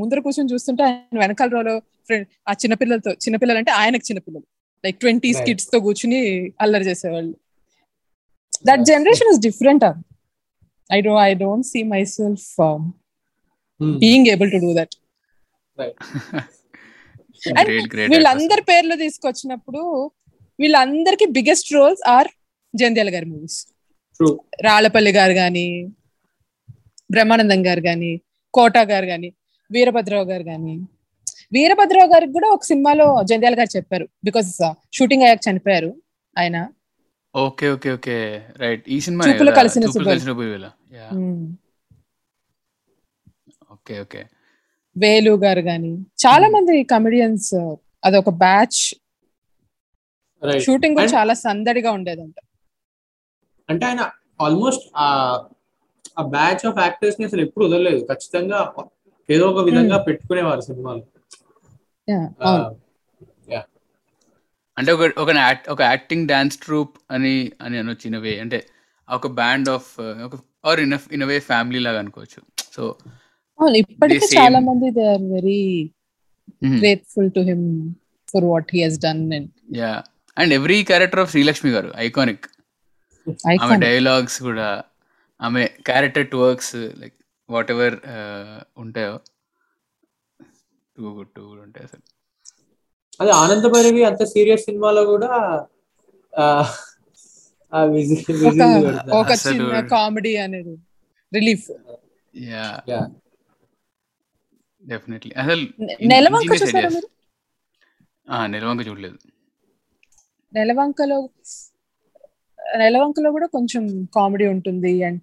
ముందర 0.00 0.18
కూర్చొని 0.20 0.52
చూస్తుంటే 0.52 0.82
ఆయన 0.84 1.18
వెనకాల 1.22 1.50
రోలో 1.56 1.74
ఫ్రెండ్ 2.06 2.26
ఆ 2.48 2.52
చిన్నపిల్లలతో 2.52 3.10
చిన్నపిల్లలు 3.24 3.58
అంటే 3.58 3.72
ఆయనకు 3.80 4.04
చిన్నపిల్లలు. 4.10 4.46
Like 4.84 4.98
twenty. 4.98 5.30
కిడ్స్తో 5.46 5.78
కూర్చుని 5.80 6.20
అల్లరి 6.60 6.84
చేసేవాళ్ళు. 6.84 7.34
That 8.66 8.82
generation 8.92 9.30
is 9.34 9.40
different 9.40 9.86
I 10.90 11.00
do 11.00 11.14
I 11.28 11.30
don't 11.44 11.66
see 11.66 11.82
myself 12.16 12.48
being 14.02 14.28
able 14.34 14.50
to 14.50 14.60
do 14.64 14.70
that 14.80 14.94
వీళ్ళందరి 18.10 18.62
పేర్లు 18.62 18.96
తీసుకొచ్చినప్పుడు 18.96 19.82
వీళ్ళందరికి 20.58 21.26
biggest 21.36 21.70
roles 21.76 22.02
are 22.14 22.28
Jandhyala 22.74 23.10
garu 23.14 23.26
movies 23.32 23.58
true 24.20 24.28
Rallapalli 24.66 25.12
గారు 25.18 25.34
గాని 25.40 25.66
బ్రహ్మానందం 27.10 27.60
గారు 27.66 27.82
గాని 27.88 28.12
కోట 28.54 28.76
గారు 28.92 29.06
గాని 29.12 29.28
వీరభద్రరావు 29.70 30.26
గారు 30.30 30.44
గాని. 30.50 30.74
వీరభద్రరావు 31.54 32.10
గారికి 32.12 32.32
కూడా 32.36 32.48
ఒక 32.54 32.64
సినిమాలో 32.70 33.06
జంధ్యాల 33.30 33.56
గారు 33.60 33.70
చెప్పారు 33.76 34.06
బికాస్ 34.26 34.50
షూటింగ్ 34.96 35.24
అయ్యాక 35.26 35.40
చనిపోయారు 35.46 35.90
ఆయన. 36.36 36.56
ఓకే 37.34 37.66
ఓకే 37.74 37.88
ఓకే 37.96 38.16
రైట్ 38.62 38.84
ఈ 38.88 38.98
సినిమా 39.06 39.24
చూపులు 39.28 39.52
కలిసిన. 39.58 39.84
ఓకే 43.74 43.94
ఓకే 44.04 44.20
వేలు 44.96 45.32
గారు 45.44 45.62
గాని 45.68 45.92
చాలా 46.24 46.46
మంది 46.54 46.74
కమెడియన్స్ 46.92 47.54
అదొక 48.08 48.30
బ్యాచ్ 48.44 48.80
షూటింగ్ 50.66 50.96
కూడా 50.96 51.10
చాలా 51.18 51.34
సందడిగా 51.34 51.90
ఉండేదంట. 51.98 52.38
అంటే 53.68 53.84
ఆయన 53.86 54.02
ఆల్మోస్ట్ 54.40 54.84
ఆ 54.98 56.22
బ్యాచ్ 56.34 56.66
ఆఫ్ 56.66 56.78
యాక్టర్స్ని 56.78 57.26
అసలు 57.26 57.40
ఎప్పుడు 57.40 57.64
వదలలేదు. 57.66 58.00
ఖచ్చితంగా 58.04 58.58
ఏదో 59.28 59.44
ఒక 59.48 59.62
విధంగా 59.64 59.98
పెట్టుకునేవారు 59.98 60.60
సినిమాలు. 60.60 61.04
అంటే 64.76 64.90
ఒక 64.92 65.02
ఒక 65.18 65.30
ఒక 65.70 65.80
యాక్టింగ్ 65.82 66.28
డాన్స్ 66.28 66.56
ట్రూప్ 66.58 66.94
అని 67.10 67.34
అని 67.62 67.76
అనొచ్చు 67.78 68.06
ఇన్ 68.06 68.16
వే 68.16 68.32
అంటే 68.38 68.58
ఒక 69.08 69.26
బ్యాండ్ 69.40 69.68
ఆఫ్ 69.68 69.90
ఒక 70.26 70.34
or 70.64 70.80
in 70.80 70.94
in 71.12 71.24
way 71.24 71.36
family 71.50 71.78
లాగా 71.78 71.98
అనుకోవచ్చు. 71.98 72.40
సో 72.72 72.82
ఇప్పటికీ 73.76 74.26
చాలా 74.36 74.58
మంది 74.58 74.90
they 74.90 75.04
are 75.12 75.22
very 75.34 75.60
grateful 76.80 77.30
to 77.30 77.40
him 77.50 77.66
for 78.32 78.44
what 78.44 78.70
he 78.74 78.80
has 78.82 78.98
done 79.00 79.22
and 79.32 79.50
yeah 79.76 79.92
and 80.38 80.54
every 80.54 80.84
character 80.84 81.20
of 81.20 81.30
Srilakshmi 81.30 81.72
garu 81.72 81.92
iconic. 81.96 82.46
ఆమె 83.60 83.76
డైలాగ్స్ 83.76 84.42
కూడా 84.42 84.84
ఆమె 85.40 85.66
character 85.66 86.30
to 86.30 86.36
works 86.36 86.74
like 86.76 87.14
whatever 87.70 87.94
ఉంటాయో? 88.78 89.20
Too 90.96 91.14
good 91.14 91.28
too 91.36 91.42
good 91.42 91.60
ఉంటాయి 91.60 91.84
అసలు 91.84 92.00
అదే 93.20 93.30
ఆనంద 93.30 93.64
భైరవి 93.64 94.04
అంత 94.04 94.24
సీరియస్ 94.24 94.64
సినిమాలో 94.64 95.04
కూడా 95.04 95.30
ఒక 99.12 99.30
చిన్న 99.46 99.80
కామెడీ 99.86 100.36
అనేది 100.36 100.74
రిలీఫ్. 101.34 101.70
యా. 102.36 102.80
Yeah. 102.88 103.04
డెఫినెట్లీ. 104.84 105.32
అసలు 105.32 105.68
నెలవంక 106.02 106.62
చూసారా. 106.62 106.88
మీరు? 106.88 107.08
ఆ, 108.30 108.46
నెలవంక 108.46 108.86
చూడలేదు. 108.86 109.18
నెలవంకలో 110.54 111.28
నెలవంకలో 112.76 113.30
కూడా 113.30 113.46
కొంచెం 113.46 114.04
కామెడీ 114.14 114.46
ఉంటుంది. 114.46 115.02
And 115.02 115.22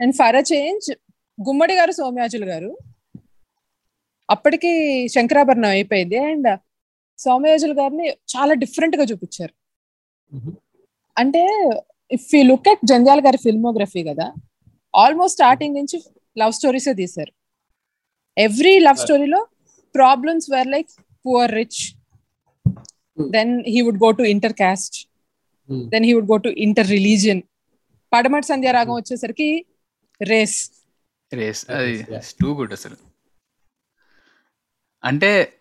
and 0.00 0.14
for 0.14 0.52
change 0.52 0.92
Gummadi 1.48 1.74
garu 1.74 1.92
Somayajulu 1.92 2.44
garu. 2.44 2.78
అప్పటికి 4.30 4.72
శంకరాభరణం 5.08 5.68
అయిపోయింది. 5.68 6.16
అండ్ 6.16 6.58
సౌమ్యాజులు 7.18 7.74
గారిని 7.74 8.08
చాలా 8.08 8.54
డిఫరెంట్గా 8.54 9.04
చూపించారు. 9.04 9.54
అంటే 11.18 11.70
if 12.12 12.34
you 12.34 12.42
look 12.42 12.68
at 12.68 12.86
Jandhyala 12.86 13.20
గారి 13.20 13.36
ఫిల్మోగ్రఫీ 13.36 14.04
కదా 14.04 14.32
ఆల్మోస్ట్ 14.96 15.36
స్టార్టింగ్ 15.36 15.74
నుంచి 15.74 16.02
లవ్ 16.38 16.52
స్టోరీసే 16.52 16.94
తీశారు. 16.94 17.32
ఎవ్రీ 18.38 18.78
లవ్ 18.78 18.96
స్టోరీలో 18.96 19.46
problems 19.94 20.50
were 20.50 20.66
like 20.66 20.88
poor 21.26 21.52
rich 21.52 21.82
Hmm. 23.20 23.32
Then 23.32 23.64
he 23.68 23.80
would 23.80 24.04
go 24.04 24.10
to 24.10 24.22
inter 24.22 24.52
caste 24.52 25.08
Hmm. 25.72 25.90
Then 25.90 26.04
he 26.04 26.12
would 26.12 26.30
go 26.30 26.36
to 26.36 26.48
inter 26.48 26.88
religion 26.88 27.42
Padamati 28.12 28.46
Sandhyaragam 28.46 28.94
వచ్చేసరికి 28.94 29.64
race. 30.22 30.70
Race. 31.32 31.70
అది. 31.70 32.06
Too 32.40 32.54
good 32.54 32.72
అసలు. 32.72 32.96
అంటే 35.04 35.52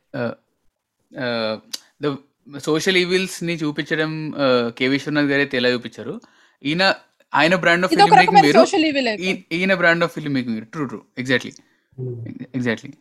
the 2.02 2.16
social 2.58 2.98
ఈవిల్స్ని 2.98 3.54
చూపించడం 3.54 4.34
కే 4.78 4.88
విశ్వనాథ్ 4.88 5.26
గారు 5.26 5.42
అయితే 5.42 5.58
ఎలా 5.58 5.70
చూపించారు. 5.70 6.22
ఈయన 6.64 6.96
ఆయన 7.36 7.56
బ్రాండ్ 7.56 7.86
ఆఫ్ 7.86 7.94
ఫిల్మ్ 7.94 8.12
మేకింగ్ 8.12 9.20
ఈ- 9.20 9.58
ఈయన 9.58 9.74
బ్రాండ్ 9.74 10.04
ఆఫ్ 10.04 10.14
ఫిల్మ్ 10.14 10.34
మేకింగ్ 10.34 10.56
వేరు 10.56 10.66
true 10.66 10.86
true. 10.86 11.02
Exactly 11.18 11.52
Hmm. 11.52 12.44
Exactly 12.56 12.94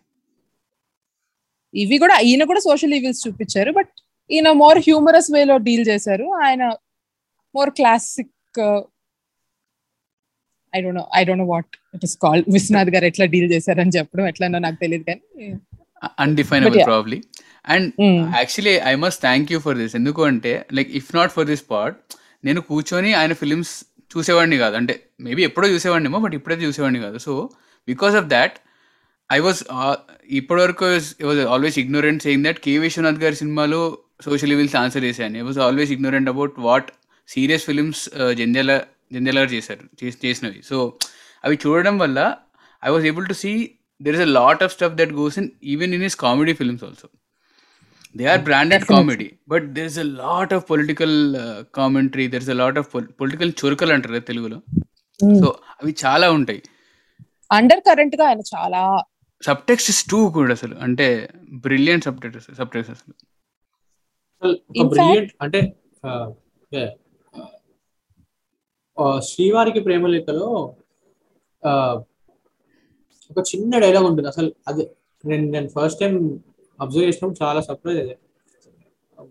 ఇవి 1.75 1.99
కూడా 1.99 2.19
ఈయన 2.19 2.45
కూడా 2.45 2.61
సోషల్ 2.61 2.95
ఈవిల్స్ 2.95 3.29
చూపించారు 3.29 3.73
బట్ 3.73 3.89
ఈయన 4.31 4.49
మోర్ 4.63 4.79
హ్యూమరస్ 4.87 5.31
వేలో 5.37 5.57
డీల్ 5.67 5.85
చేశారు. 5.91 6.27
ఆయన 6.45 6.63
more 7.55 7.71
classic 7.79 8.61
I 10.73 10.81
don't 10.85 10.99
know 11.01 11.05
I 11.19 11.23
don't 11.29 11.43
know 11.45 11.49
what 11.55 11.73
it 11.97 12.05
is 12.09 12.17
called 12.25 12.47
Viswanath 12.57 12.91
garu 12.95 13.07
ఎట్లా 13.11 13.27
డీల్ 13.35 13.51
చేశారని 13.55 13.95
చెప్పడం 13.99 14.27
ఎట్లనో 14.33 14.61
నాకు 14.67 14.79
తెలియదు 14.85 15.05
కానీ 15.11 15.23
undefinable. 16.25 16.85
Probably 16.93 17.19
and. 17.73 17.89
Actually 18.39 18.75
I 18.93 18.95
must 19.03 19.21
thank 19.27 19.51
you 19.53 19.59
for 19.67 19.77
this 19.81 19.95
ఎందుకు 20.01 20.23
అంటే 20.31 20.53
like 20.79 20.91
if 21.01 21.11
not 21.19 21.33
for 21.37 21.47
this 21.51 21.65
part 21.73 21.99
నేను 22.47 22.61
కూర్చొని 22.71 23.11
ఆయన 23.21 23.33
ఫిలిమ్స్ 23.43 23.73
చూసేవాడిని 24.15 24.57
కాదు. 24.63 24.75
అంటే 24.81 24.95
మేబీ 25.27 25.43
ఎప్పుడో 25.49 25.67
చూసేవాడినేమో 25.75 26.19
బట్ 26.25 26.35
ఇప్పుడైతే 26.39 26.63
చూసేవాడిని 26.69 27.01
కాదు. 27.07 27.19
So 27.27 27.33
because 27.89 28.15
of 28.21 28.27
that 28.35 28.57
I 29.31 29.39
was 29.47 29.61
ఇప్పటివరకు 30.41 30.89
was 31.29 31.41
always 31.55 31.79
ignorant 31.83 32.25
saying 32.27 32.45
that 32.49 32.61
K 32.67 32.75
Viswanath 32.87 33.21
గారి 33.25 33.37
సినిమాలో 33.43 33.81
సోషల్ 34.25 34.53
ఈవిల్స్ 34.53 34.77
ఆన్సర్ 34.77 35.05
చేశాను. 35.05 35.39
I 35.39 35.41
was 35.41 35.59
always 35.59 35.93
ignorant 35.93 36.29
about 36.29 36.53
what 36.59 36.93
serious 37.29 37.65
films 37.65 38.09
Jandhyala 38.35 38.81
Jandhyala 39.13 39.39
చేశారు 39.39 40.05
చేస్- 40.05 40.27
చేసినవి. 40.27 40.63
సో 40.63 40.99
అవి 41.45 41.59
చూడడం 41.67 41.99
వల్ల 41.99 42.37
I 42.85 42.91
was 42.91 43.07
able 43.07 43.27
to 43.27 43.33
see 43.33 43.71
there 44.03 44.15
is 44.15 44.23
a 44.23 44.25
lot 44.25 44.63
of 44.63 44.73
stuff 44.73 44.95
that 44.95 45.13
goes 45.13 45.39
in 45.39 45.51
even 45.65 45.95
in 45.95 46.03
his 46.03 46.17
comedy 46.17 46.53
films 46.53 46.85
also 46.85 47.09
they 48.17 48.27
are 48.27 48.47
branded 48.47 48.81
Definitely. 48.81 49.11
comedy 49.11 49.55
but 49.55 49.75
there's 49.75 50.03
a 50.03 50.15
lot 50.15 50.51
of 50.53 50.61
political 50.75 51.33
uh, 51.33 51.65
commentary 51.81 52.31
there's 52.31 52.53
a 52.53 52.59
lot 52.59 52.77
of 52.77 52.85
pol- 52.97 53.13
political 53.23 53.49
చురకలు 53.49 53.93
అంటారు 53.93 54.15
కదా 54.15 54.21
తెలుగులో. 54.21 54.63
So 55.45 55.59
అవి 55.83 55.97
చాలా 56.07 56.31
ఉంటాయి. 56.31 56.63
Under 57.53 57.81
కరెంట్గా 57.81 58.27
ఆయన 58.27 58.39
చాలా 58.39 59.05
sub 59.43 59.59
text 59.69 59.91
is 59.91 60.05
two 60.11 60.29
కూడా 60.29 60.53
అసలు. 60.53 60.77
అంటే 60.81 61.29
brilliant 61.53 62.05
sub 62.05 62.21
text 62.21 62.55
sub 62.55 62.71
text 62.71 62.77
అసలు 62.77 62.93
అసలు 62.93 63.15
ఒక 63.15 63.21
In 63.21 63.21
fact- 63.21 63.21
బ్రిలియంట్ 63.21 64.32
అంటే 65.45 65.61
శ్రీవారికి 69.29 69.81
ప్రేమలేఖలో 69.81 70.49
ఒక 73.31 73.41
చిన్న 73.51 73.73
డైలాగ్ 73.85 74.07
ఉంటుంది. 74.09 74.29
అసలు 74.29 74.49
అది 74.69 74.83
నేను 75.25 75.45
నేను 75.55 75.69
ఫస్ట్ 75.77 76.01
టైం 76.01 76.15
అబ్జర్వ్ 76.79 77.07
చేసినప్పుడు 77.09 77.41
చాలా 77.45 77.61
సర్ప్రైజ్ 77.69 78.01
అయ్యా 78.03 78.17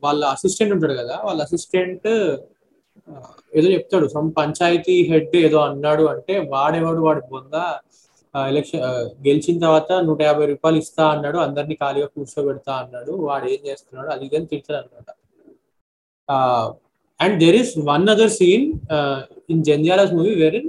వాళ్ళ 0.03 0.21
అసిస్టెంట్ 0.35 0.73
ఉంటాడు 0.75 0.95
కదా 1.01 1.15
వాళ్ళ 1.27 1.39
అసిస్టెంట్ 1.41 2.07
ఏదో 3.57 3.67
చెప్తాడు. 3.75 4.05
సమ్ 4.07 4.27
పంచాయతీ 4.37 4.95
హెడ్ 5.11 5.35
ఏదో 5.45 5.59
అన్నాడు 5.69 6.03
అంటే 6.13 6.33
వాడేవాడు 6.53 7.01
వాడి 7.07 7.21
బొంద 7.31 7.55
ఎలక్షన్ 8.35 8.83
గెలిచిన 9.27 9.55
తర్వాత 9.59 9.91
నూట 10.03 10.21
యాభై 10.21 10.45
రూపాయలు 10.45 10.77
ఇస్తా 10.77 11.05
అన్నాడు 11.09 11.37
అందరినీ 11.37 11.75
ఖాళీగా 11.75 12.07
కూర్చోబెడతా 12.07 12.73
అన్నాడు 12.73 13.11
వాడు 13.21 13.45
ఏం 13.45 13.61
చేస్తున్నాడు 13.65 14.09
అది 14.09 14.25
ఇది 14.25 14.37
అని 14.37 14.77
అనమాట 14.77 15.09
and 17.19 17.35
there 17.39 17.55
is 17.55 17.73
one 17.85 18.05
other 18.09 18.31
scene 18.31 18.65
in 19.49 19.63
Jandhyala's 19.63 20.13
movie 20.13 20.35
where 20.35 20.61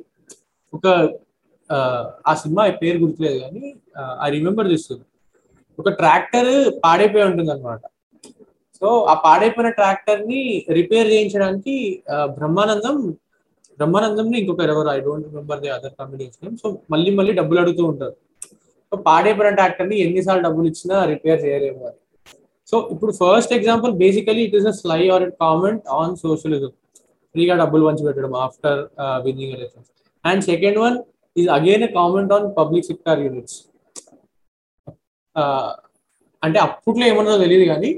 ఒక 0.73 0.87
ఆ 2.25 2.35
సినిమా 2.35 2.63
పేరు 2.83 2.99
గుర్తులేదు 2.99 3.39
కానీ 3.39 3.65
ఐ 4.23 4.31
రిమెంబర్ 4.31 4.69
దిస్ 4.69 4.93
ఒక 5.79 5.91
ట్రాక్టర్ 5.93 6.53
పాడైపోయి 6.85 7.25
ఉంటుంది 7.25 7.51
అనమాట 7.51 7.81
సో 8.83 8.89
ఆ 9.05 9.15
పాడైపోయిన 9.25 9.71
ట్రాక్టర్ని 9.71 10.41
రిపేర్ 10.69 11.09
చేయించడానికి 11.13 11.75
బ్రహ్మానందం 12.39 12.97
బ్రహ్మానందంలో 13.79 14.37
ఇంకొక 14.43 14.63
ఎవరు? 14.75 14.89
I 14.97 14.99
don't 15.07 15.27
remember 15.31 15.61
the 15.65 15.71
other 15.77 15.95
combination 16.01 16.57
so 16.63 16.69
మళ్ళీ 16.93 17.11
మళ్ళీ 17.19 17.33
డబ్బులు 17.41 17.61
అడుగుతూ 17.63 17.85
ఉంటారు. 17.93 18.17
సో 18.93 18.97
పాడైపోయిన 19.09 19.55
ట్రాక్టర్ని 19.59 19.97
ఎన్నిసార్లు 20.07 20.43
డబ్బులు 20.47 20.67
ఇచ్చినా 20.73 20.97
రిపేర్ 21.13 21.41
చేయలేము 21.47 21.83
అని. 21.89 21.99
సో 22.69 22.77
ఇప్పుడు 22.95 23.13
first 23.21 23.53
example 23.59 23.93
basically 24.03 24.43
it 24.49 24.57
is 24.59 24.69
a 24.73 24.75
sly 24.83 25.01
or 25.15 25.25
comment 25.43 25.85
on 25.99 26.15
socialism 26.23 26.73
ఫ్రీగా 27.35 27.55
డబ్బులు 27.63 27.83
పంచి 27.89 28.03
పెట్టడం 28.07 28.33
after 28.47 28.81
winning 29.27 29.53
elections 29.57 29.91
and 30.25 30.43
second 30.51 30.79
one 30.85 30.97
is 31.37 31.49
again 31.59 31.85
a 31.89 31.91
comment 31.99 32.33
on 32.37 32.47
public 32.59 32.87
sector 32.91 33.21
units 33.27 33.59
అంటే 36.43 36.59
అప్పట్లో 36.67 37.05
ఏమన్నదో 37.11 37.39
తెలియదు 37.45 37.67
కానీ 37.73 37.91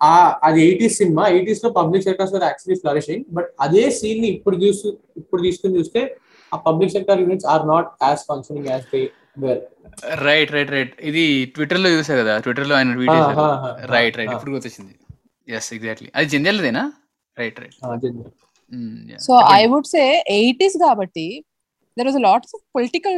ఆ 0.00 0.14
అది 0.46 0.60
ఎయిటీస్ 0.66 0.96
సినిమా. 1.00 1.24
ఎయిటీస్లో 1.34 1.70
public 1.78 2.04
sectors 2.08 2.32
were 2.34 2.44
actually 2.48 2.78
flourishing. 2.82 3.24
But 3.36 3.48
అదే 3.66 3.84
సీన్ని 3.98 4.28
ఇప్పుడు 4.36 4.56
చూసి 4.62 4.86
ఇప్పుడు 5.20 5.40
తీసుకుని 5.46 5.76
చూస్తే 5.78 6.02
ఆ 6.52 6.58
public 6.66 6.92
sector 6.96 7.20
units 7.24 7.48
are 7.54 7.64
not 7.72 7.90
as 8.08 8.22
functioning 8.30 8.68
as 8.72 8.86
they 8.94 9.00
were 9.44 9.60
right 10.26 10.50
right 10.56 10.70
right 10.76 10.92
ఇది 11.08 11.24
ట్విట్టర్లో 11.54 11.90
చూసా 11.96 12.14
కదా. 12.20 12.34
ట్విట్టర్లో 12.44 12.74
ఆయన 12.78 12.94
ట్వీట్ 12.96 13.12
చేశారు. 13.16 13.44
ah, 13.44 13.90
right 13.94 14.16
right. 14.20 14.32
ఇప్పుడు 14.36 14.52
గుర్తొచ్చింది. 14.56 14.94
ఎస్ 15.48 15.70
ఎగ్జాక్ట్లీ 15.76 16.08
అది 16.16 16.28
జంధ్యాలదేనా 16.34 16.84
right 17.36 17.58
right 17.62 17.76
so 19.26 19.32
I 19.58 19.62
would 19.72 19.88
say 19.94 20.02
eighties 20.38 20.76
కాబట్టి 20.84 21.26
there 21.96 22.08
was 22.10 22.18
lot 22.26 22.44
of 22.48 22.62
political 22.76 23.16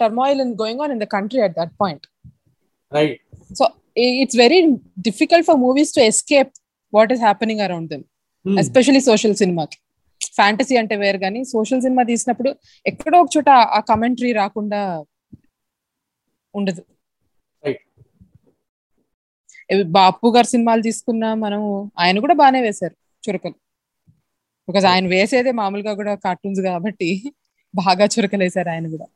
turmoil 0.00 0.40
in 0.44 0.52
going 0.62 0.82
on 0.84 0.92
in 0.94 1.02
the 1.04 1.08
country 1.16 1.40
at 1.46 1.54
that 1.60 1.72
point 1.82 2.04
right 2.92 3.16
so 3.60 3.64
it's 3.96 4.38
very 4.44 4.58
difficult 5.08 5.46
for 5.48 5.58
movies 5.66 5.92
to 5.96 6.00
escape 6.10 6.52
what 6.92 7.12
is 7.14 7.22
happening 7.26 7.62
around 7.66 7.88
them 7.92 8.04
especially 8.46 9.02
social 9.10 9.36
సినిమాకి 9.42 9.78
fantasy 10.38 10.74
అంటే 10.80 10.94
వేరు 10.96 11.18
కానీ 11.24 11.40
social 11.54 11.82
cinema 11.86 12.02
తీసినప్పుడు 12.10 12.50
ఎక్కడో 12.86 13.16
ఒక 13.22 13.30
చోట 13.36 13.48
ఆ 13.76 13.80
commentary 13.90 14.32
రాకుండా 14.42 14.80
ఉండదు. 16.54 16.82
బాపు 19.96 20.26
గారి 20.34 20.48
సినిమాలు 20.52 20.82
తీసుకున్నా 20.88 21.28
మనం 21.44 21.62
ఆయన 22.02 22.16
కూడా 22.24 22.34
బాగానే 22.40 22.60
వేశారు 22.66 22.94
చురకలు. 23.24 23.56
బికాజ్ 24.68 24.86
ఆయన 24.92 25.06
వేసేదే 25.14 25.52
మామూలుగా 25.60 25.92
కూడా 26.00 26.12
కార్టూన్స్ 26.26 26.60
కాబట్టి 26.68 27.08
బాగా 27.74 28.04
చురకలు 28.14 28.42
వేశారు 28.46 28.70
ఆయన 28.74 28.86
కూడా. 28.94 29.06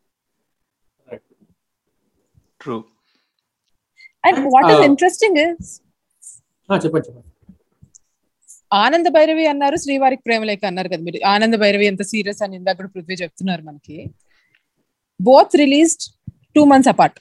True 2.61 2.77
and 4.25 4.41
what 4.55 4.71
is 4.73 4.85
interesting 4.91 5.39
is 5.45 5.71
చెప్పండి 6.85 7.07
చెప్పండి. 7.09 7.29
ఆనంద 8.73 9.07
భైరవి 9.15 9.45
అన్నారు 9.53 9.77
శ్రీవారికి 9.77 10.23
ప్రేమలేఖ 10.27 10.63
అన్నారు 10.65 10.89
కదా 10.89 11.03
మీరు. 11.07 11.19
ఆనంద 11.27 11.55
భైరవి 11.55 11.87
ఎంత 11.87 12.03
సీరియస్ 12.03 12.43
అని 12.43 12.55
ఇందాక 12.57 12.85
పృథ్వీ 12.95 13.17
చెప్తున్నారు 13.23 13.63
మనకి. 13.63 13.97
Both 15.21 15.57
released 15.57 16.05
two 16.57 16.65
months 16.65 16.89
apart 16.89 17.19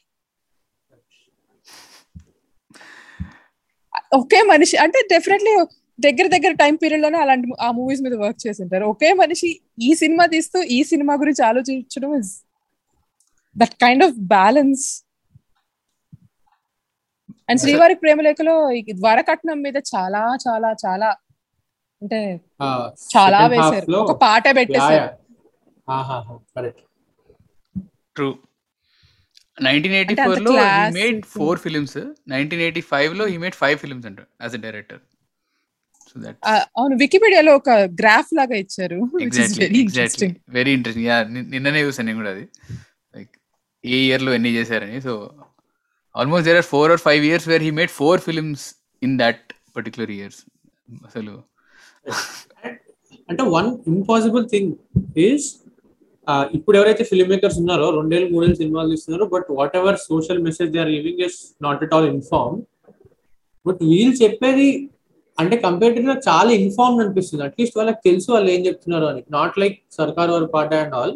ఒకే 4.13 4.39
మనిషి 4.41 4.75
అంటే 4.77 4.99
డెఫినెట్లీ 5.11 5.51
దగ్గర 5.99 6.27
దగ్గర 6.27 6.51
టైం 6.61 6.75
పీరియడ్లోనే 6.75 7.17
అలాంటి 7.17 7.47
ఆ 7.61 7.67
మూవీస్ 7.71 8.01
మీద 8.01 8.15
వర్క్ 8.23 8.39
చేసింటారు. 8.47 8.85
ఒకే 8.85 9.09
మనిషి 9.13 9.49
ఈ 9.87 9.89
సినిమా 9.93 10.25
తీస్తూ 10.25 10.57
ఈ 10.77 10.79
సినిమా 10.83 11.13
గురించి 11.13 11.41
ఆలోచించడం 11.47 12.11
is 12.19 12.31
that 13.55 13.75
kind 13.83 14.03
of 14.03 14.15
balance 14.35 14.85
and 17.49 17.61
శ్రీవారి 17.63 17.95
ప్రేమలేఖలో 18.01 18.55
ఈ 18.71 18.93
ద్వారకట్నం 18.99 19.59
మీద 19.65 19.77
చాలా 19.91 20.21
చాలా 20.45 20.69
చాలా 20.83 21.09
అంటే 22.01 22.19
చాలా 23.13 23.39
వేశారు. 23.53 23.85
ఒక 24.03 24.13
పాట 24.21 24.45
పెట్టేశారు. 24.57 25.07
కరెక్ట్ 26.55 26.81
ట్రూ 28.15 28.27
నైన్టీన్ 29.57 29.95
ఎయిటీ 29.97 30.15
ఫోర్లో. 30.25 30.51
Made 30.97 31.19
four 31.33 31.59
films 31.63 31.99
nineteen 32.27 32.63
eighty 32.65 32.83
ఫైవ్లో 32.91 33.25
హీ 33.25 33.37
మేడ్ 33.37 33.57
ఫైవ్ 33.61 33.77
ఫిల్మ్స్ 33.81 34.07
అంట 34.09 34.19
as 34.43 34.55
a 34.55 34.63
director 34.65 35.01
so 36.07 36.19
that 36.21 36.37
ఆ, 36.43 36.53
అవును 36.77 36.95
వికీపీడియాలో 37.01 37.51
ఒక 37.59 37.69
గ్రాఫ్ 37.99 38.31
లాగా 38.37 38.55
ఇచ్చారు. 38.63 38.99
Very 39.57 39.79
interesting 39.81 40.37
very 40.55 40.71
interesting 40.77 41.07
yeah 41.09 41.17
నిన్ననే 41.51 41.81
చూసాను 41.83 42.07
నేను 42.09 42.19
కూడా 42.21 42.31
అది. 42.35 42.45
లైక్ 43.13 43.33
ఏ 43.83 43.99
ఇయర్లో 44.07 44.31
ఎన్ని 44.37 44.51
చేశారని. 44.57 44.97
So 45.01 45.13
almost 46.15 46.45
there 46.49 46.59
are 46.61 46.67
four 46.73 46.91
or 46.93 47.01
five 47.07 47.23
years 47.29 47.47
where 47.51 47.63
he 47.67 47.71
made 47.79 47.91
four 47.99 48.21
films 48.27 48.65
in 49.01 49.15
that 49.23 49.43
particular 49.77 50.11
years 50.17 50.39
అసలు. 51.07 51.33
అంటే 53.29 53.43
వన్ 53.55 53.67
ఇంపాసిబుల్ 53.93 54.45
థింగ్ 54.53 54.71
ఈస్ 55.27 55.47
ఇప్పుడు 56.57 56.75
ఎవరైతే 56.79 57.03
ఫిల్మ్ 57.09 57.29
మేకర్స్ 57.33 57.57
ఉన్నారో 57.61 57.85
రెండేళ్ళు 57.97 58.27
మూడేళ్ళు 58.33 58.57
సినిమాలు 58.61 58.89
తీస్తున్నారో 58.93 59.25
but 59.33 59.47
whatever 59.79 59.97
social 60.09 60.41
message 60.47 60.69
they 60.73 60.79
are 60.83 60.91
living 60.97 61.21
is 61.27 61.37
not 61.65 61.81
at 61.85 61.93
all 61.97 62.07
inform 62.15 62.57
but 63.65 63.79
వీళ్ళు 63.91 64.15
చెప్పేది 64.23 64.67
అంటే 65.37 65.55
కంపేర్ 65.65 65.93
నాకు 66.11 66.23
చాలా 66.29 66.51
ఇన్ఫార్మ్ 66.61 66.97
అనిపిస్తుంది. 67.01 67.43
అట్లీస్ట్ 67.47 67.75
వాళ్ళకి 67.79 68.01
తెలుసు 68.07 68.29
వాళ్ళు 68.33 68.49
ఏం 68.55 68.61
చెప్తున్నారు 68.67 69.05
అని. 69.11 69.21
Not 69.37 69.55
like 69.61 69.77
Sarkar 69.99 70.31
Vaari 70.33 70.47
Paata 70.55 70.71
and 70.83 70.95
all 71.01 71.13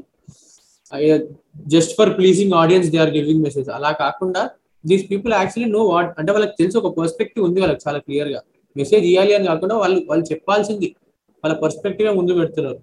just 1.76 1.94
for 2.00 2.12
pleasing 2.20 2.54
audience 2.62 2.90
they 2.94 3.00
are 3.06 3.14
giving 3.18 3.44
message 3.48 3.70
అలా 3.78 3.92
కాకుండా 4.04 4.44
these 4.84 5.04
people 5.12 5.34
actually 5.40 5.70
know 5.76 5.82
what 5.92 6.12
అంటే 6.20 6.32
వాళ్ళకి 6.36 6.56
తెలుసు 6.62 6.78
ఒక 6.82 6.90
పర్స్పెక్టివ్ 7.00 7.44
ఉంది 7.48 7.62
వాళ్ళకి 7.64 7.82
చాలా 7.86 8.00
క్లియర్గా. 8.06 8.42
మెసేజ్ 8.76 9.06
ఇవ్వాలి 9.12 9.34
అని 9.38 9.46
కాకుండా 9.52 9.76
వాళ్ళు 9.84 10.00
వాళ్ళు 10.10 10.26
చెప్పాల్సింది. 10.32 10.90
వాళ్ళ 11.44 11.54
పర్స్పెక్టివ్ 11.64 12.18
ముందు 12.20 12.38
పెడుతున్నారు. 12.40 12.80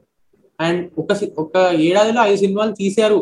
అండ్ 0.58 0.80
ఒక 1.02 1.10
ఒక 1.42 1.54
ఏడాదిలో 1.88 2.20
ఐదు 2.30 2.38
సినిమాలు 2.44 2.72
తీశారు. 2.82 3.20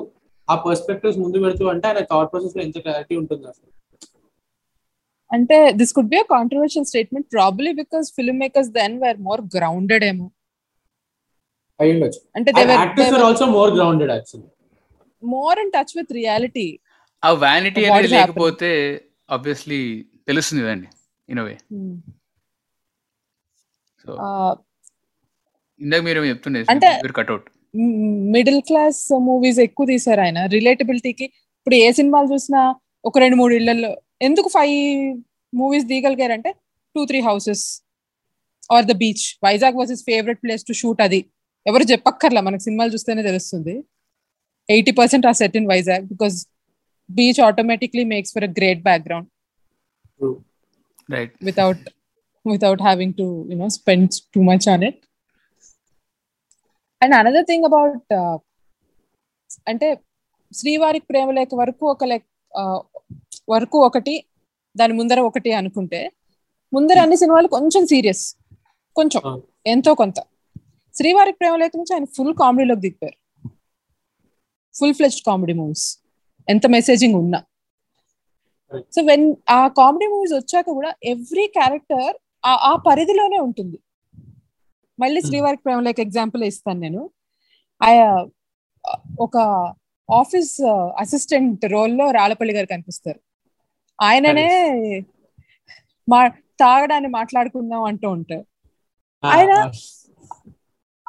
ఆ 0.48 0.54
పర్స్పెక్టివ్స్ 0.66 1.18
ముందు 1.24 1.42
పెడుతూ 1.44 1.64
అంటే 1.72 1.86
ఆయన 1.88 2.00
థాట్ 2.12 2.30
ప్రాసెస్లో 2.32 2.62
ఎంత 2.66 2.78
క్లారిటీ 2.84 3.14
ఉంటుంది 3.22 3.44
అసలు. 3.52 3.68
అంటే 5.30 5.56
this 5.80 5.94
could 5.96 6.10
be 6.12 6.18
a 6.22 6.26
controversial 6.34 6.86
statement 6.90 7.26
probably 7.36 7.70
because 7.80 8.06
film 8.18 8.38
makers 8.44 8.70
then 8.78 8.94
were 9.04 9.18
more 9.28 9.42
grounded 9.56 10.04
ఏమో 10.04 10.28
అంటే 12.36 12.50
are 12.60 13.24
also 13.28 13.46
more 13.56 13.72
grounded 13.76 14.12
actually 14.16 14.48
more 15.22 15.58
in 15.64 15.72
touch 15.76 15.92
with 15.98 16.12
reality 16.12 16.68
ఆ 17.22 17.30
వ్యానిటీ 17.42 17.82
అనేది? 17.86 18.08
లేకపోతే 18.14 18.70
ఆబ్వియస్లీ 19.30 19.78
తెలుస్తుంది 20.28 20.62
కదండి 20.62 20.88
ఇన్ 21.28 21.40
వే 21.40 21.54
సో 24.04 24.10
ఇందాక 25.80 26.02
మీరు 26.04 26.20
చెప్తుండే 26.24 26.60
అంటే- 26.68 26.96
మీరు 27.02 27.12
కట్అవుట్ 27.12 27.48
మిడిల్ 28.34 28.60
క్లాస్ 28.62 29.00
మూవీస్ 29.22 29.58
ఎక్కువ 29.60 29.86
తీసారు 29.86 30.20
ఆయన. 30.20 30.38
రిలేటబిలిటీకి 30.46 31.26
ఇప్పుడు 31.58 31.76
ఏ 31.76 31.88
సినిమాలు 31.92 32.28
చూసినా 32.32 32.60
ఒక 33.04 33.18
రెండు 33.18 33.36
మూడు 33.36 33.54
ఇళ్ళలో 33.54 33.90
ఎందుకు 34.22 34.48
five 34.48 34.76
movies 35.52 35.86
తీయగలిగారంటే 35.88 36.50
two 36.94 37.04
three 37.04 37.20
houses 37.20 37.64
are 38.70 38.86
the 38.86 38.96
beach 38.96 39.24
Vizag 39.44 39.76
was 39.76 39.92
is 39.92 40.02
favourite 40.04 40.40
place 40.42 40.64
to 40.64 40.72
shoot 40.72 41.02
అది. 41.02 41.20
ఎవరు 41.66 41.84
చెప్పక్కర్లా 41.84 42.40
మనకు 42.40 42.62
సినిమాలు 42.62 42.90
చూస్తేనే 42.90 43.22
తెలుస్తుంది. 43.22 43.74
ఎయిటీ 44.68 44.92
పర్సెంట్ 44.92 45.26
ఆ 45.26 45.32
set 45.32 45.56
in 45.56 45.68
Vizag 45.68 46.04
because 46.06 46.36
beach 47.10 47.40
automatically 47.40 48.04
makes 48.04 48.32
for 48.32 48.44
a 48.44 48.46
great 48.46 48.82
background 48.82 49.28
right 51.10 51.34
without 51.44 51.78
without 52.48 52.80
having 52.80 53.12
to 53.20 53.26
you 53.50 53.56
know 53.58 53.68
spend 53.68 54.08
too 54.34 54.44
much 54.50 54.64
on 54.74 54.82
it. 54.88 54.96
And 57.02 57.12
another 57.14 57.44
thing 57.50 57.62
about 57.70 57.98
uh, 58.18 58.38
అంటే 59.68 60.00
శ్రీవారికి 60.52 61.06
ప్రేమలేఖ 61.06 61.48
వరకు 61.54 61.86
ఒక 61.86 62.04
లెక్ 62.04 62.26
వరకు 63.48 63.78
ఒకటి 63.78 64.24
దాని 64.76 64.92
ముందర 64.92 65.20
ఒకటి 65.20 65.52
అనుకుంటే 65.52 66.12
ముందర 66.72 66.98
అన్ని 66.98 67.16
సినిమాలు 67.16 67.48
కొంచెం 67.48 67.86
సీరియస్. 67.86 68.36
కొంచెం. 68.96 69.42
ఎంతో 69.66 69.94
కొంత. 69.94 70.14
శ్రీవారికి 70.94 71.38
ప్రేమలేఖ 71.38 71.70
నుంచి 71.76 71.94
ఆయన 71.94 72.04
ఫుల్ 72.04 72.34
కామెడీలోకి 72.34 72.80
దిగిపోయారు. 72.80 73.18
Full 74.76 74.94
fledged 74.94 75.26
comedy 75.26 75.52
movies. 75.52 75.98
ఎంత 76.48 76.66
మెసేజింగ్ 76.66 77.14
ఉన్నా. 77.14 77.42
సో 78.76 79.02
వెన్ 79.02 79.34
ఆ 79.50 79.68
కామెడీ 79.68 80.06
మూవీస్ 80.06 80.32
వచ్చాక 80.32 80.70
కూడా 80.70 80.94
ఎవ్రీ 81.04 81.46
క్యారెక్టర్ 81.46 82.16
ఆ 82.46 82.76
పరిధిలోనే 82.76 83.38
ఉంటుంది. 83.38 83.78
మళ్ళీ 85.00 85.20
Hmm. 85.20 85.28
శ్రీవారికి 85.28 85.62
ప్రేమలేఖ 85.62 86.00
ఎగ్జాంపుల్ 86.00 86.44
ఇస్తాను 86.44 86.80
నేను. 86.80 87.10
ఒక 89.20 89.36
ఆఫీస్ 90.12 90.60
అసిస్టెంట్ 90.98 91.64
రోల్లో 91.64 92.10
రాళ్ళపల్లి 92.10 92.54
గారు 92.54 92.66
కనిపిస్తారు. 92.66 93.20
ఆయననే 94.02 94.70
మా 96.08 96.28
తాగడాన్ని 96.28 97.08
మాట్లాడుకుందాం 97.08 97.82
అంటూ 97.82 98.10
ఉంటారు. 98.10 98.46
ఆయన- 99.26 99.72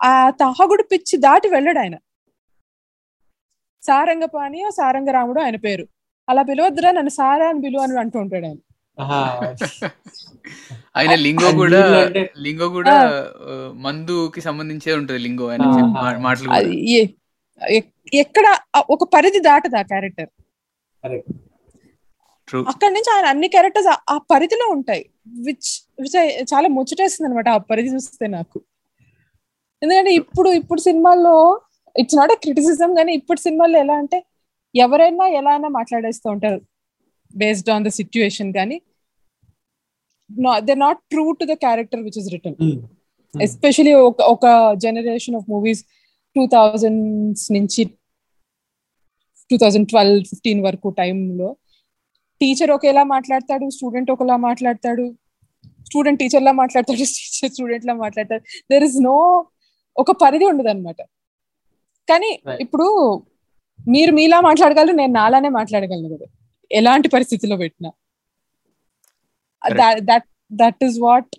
ఆ 0.03 0.29
తాగుడు 0.29 0.83
పిచ్చి 0.83 1.17
దాటి 1.17 1.49
వెళ్ళాడు 1.49 1.79
ఆయన. 1.79 1.95
సారంగపాణి 3.89 4.59
సారంగరాముడు 4.79 5.39
ఆయన 5.45 5.57
పేరు. 5.65 5.85
అలా 6.27 6.41
పిలవద్దురా 6.49 6.89
నన్ను 6.97 7.13
సారా 7.19 7.45
అని 7.51 7.61
పిలువ 7.65 7.81
అని 7.85 7.99
అంటూ 8.03 8.17
ఉంటాడు 8.23 8.47
ఆయన. 8.49 8.59
ఆయన 10.99 11.13
లింగో 11.25 11.47
And 11.49 11.57
కూడా 11.61 11.81
లింగో 12.45 12.67
కూడా 12.77 12.95
మందుకి 13.85 14.41
సంబంధించే 14.47 14.91
ఉంటది 14.99 15.19
లింగో 15.25 15.45
ఆయన 15.51 16.17
మాటలు 16.25 16.49
ఎక్కడ 18.23 18.45
ఒక 18.95 19.03
పరిధి 19.15 19.39
దాటదు 19.47 19.77
ఆ 19.81 19.83
క్యారెక్టర్. 19.91 20.29
True. 22.47 22.63
అక్కడి 22.71 22.91
నుంచి 22.95 23.09
ఆయన 23.15 23.25
అన్ని 23.33 23.47
క్యారెక్టర్స్ 23.55 23.89
ఆ 24.13 24.15
పరిధిలో 24.31 24.65
ఉంటాయి. 24.75 25.03
విచ్ 25.47 25.69
విచ్ 26.03 26.15
చాలా 26.51 26.67
ముచ్చటేస్తుంది 26.77 27.27
అనమాట 27.27 27.49
ఆ 27.57 27.59
పరిధి 27.71 27.89
చూస్తే 27.95 28.27
నాకు. 28.37 28.57
ఎందుకంటే 29.81 30.11
ఇప్పుడు 30.21 30.49
ఇప్పుడు 30.59 30.81
సినిమాల్లో 30.87 31.35
ఇట్స్ 31.99 32.17
నాట్ 32.19 32.33
ఎ 32.33 32.39
క్రిటిసిజం 32.43 32.91
కానీ 32.99 33.11
ఇప్పుడు 33.19 33.39
సినిమాల్లో 33.45 33.77
ఎలా 33.85 33.95
అంటే 34.03 34.17
ఎవరైనా 34.75 35.25
ఎలా 35.39 35.51
అయినా 35.55 35.69
మాట్లాడేస్తూ 35.77 36.27
ఉంటారు 36.35 36.59
బేస్డ్ 37.33 37.69
ఆన్ 37.73 37.85
ద 37.85 37.91
సిచ్యువేషన్ 37.99 38.51
కానీ. 38.53 38.77
They 40.61 40.73
not 40.83 40.99
true 41.11 41.23
to 41.39 41.45
the 41.45 41.55
character 41.63 42.01
which 42.05 42.19
is 42.21 42.29
return 42.33 42.57
especially 43.35 43.93
ఒక 44.01 44.21
ఒక 44.33 44.45
generation 44.85 45.37
of 45.39 45.47
movies 45.53 45.81
two 46.35 46.43
thousands 46.53 47.45
నుంచి 47.51 47.83
టూ 49.49 49.57
థౌజండ్ 49.57 49.87
ట్వెల్వ్ 49.91 50.19
ఫిఫ్టీన్ 50.31 50.61
వరకు 50.67 50.87
టైంలో 50.99 51.49
టీచర్ 52.41 52.71
ఒకేలా 52.75 53.03
మాట్లాడతాడు 53.13 53.65
స్టూడెంట్ 53.77 54.09
ఒకలా 54.13 54.35
మాట్లాడతాడు 54.47 55.05
స్టూడెంట్ 55.87 56.19
టీచర్ 56.21 56.43
లా 56.43 56.53
మాట్లాడతాడు 56.61 56.97
టీచర్ 57.17 57.51
స్టూడెంట్ 57.55 57.85
లా 57.89 57.93
మాట్లాడతాడు. 58.03 58.43
దెర్ 58.71 58.85
ఇస్ 58.87 58.97
నో 59.07 59.15
ఒక 59.95 60.11
పరిధి 60.23 60.45
ఉండదు 60.51 60.69
అనమాట 60.73 60.99
కానీ. 62.09 62.41
ఇప్పుడు 62.61 62.87
మీరు 63.87 64.11
మీలా 64.11 64.41
మాట్లాడగలరు 64.41 64.91
నేను 64.91 65.13
నాలానే 65.13 65.49
మాట్లాడగలను 65.49 66.17
కదా. 66.17 66.25
ఎలాంటి 66.71 67.07
పరిస్థితిలో 67.09 67.57
పెట్టినా. 67.57 67.91
That 69.99 70.25
that 70.53 70.83
is 70.83 70.99
what 70.99 71.35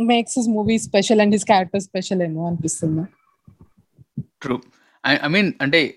makes 0.00 0.38
his 0.38 0.48
movie 0.48 0.78
special 0.78 1.20
and 1.20 1.34
his 1.34 1.44
character 1.44 1.80
special 1.80 2.22
ఏమో 2.22 2.46
అనిపిస్తుంది. 2.46 3.04
ట్రూ 4.42 4.60
ఐ 5.06 5.28
మీన్ 5.28 5.52
అంటే 5.60 5.94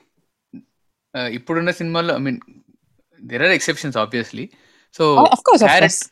ఆ, 1.16 1.22
ఇప్పుడున్న 1.28 1.72
సినిమాల్లో 1.72 2.16
I 2.16 2.18
mean 2.18 2.40
there 3.22 3.44
are 3.44 3.52
exceptions 3.52 3.98
obviously 3.98 4.50
so 4.98 5.26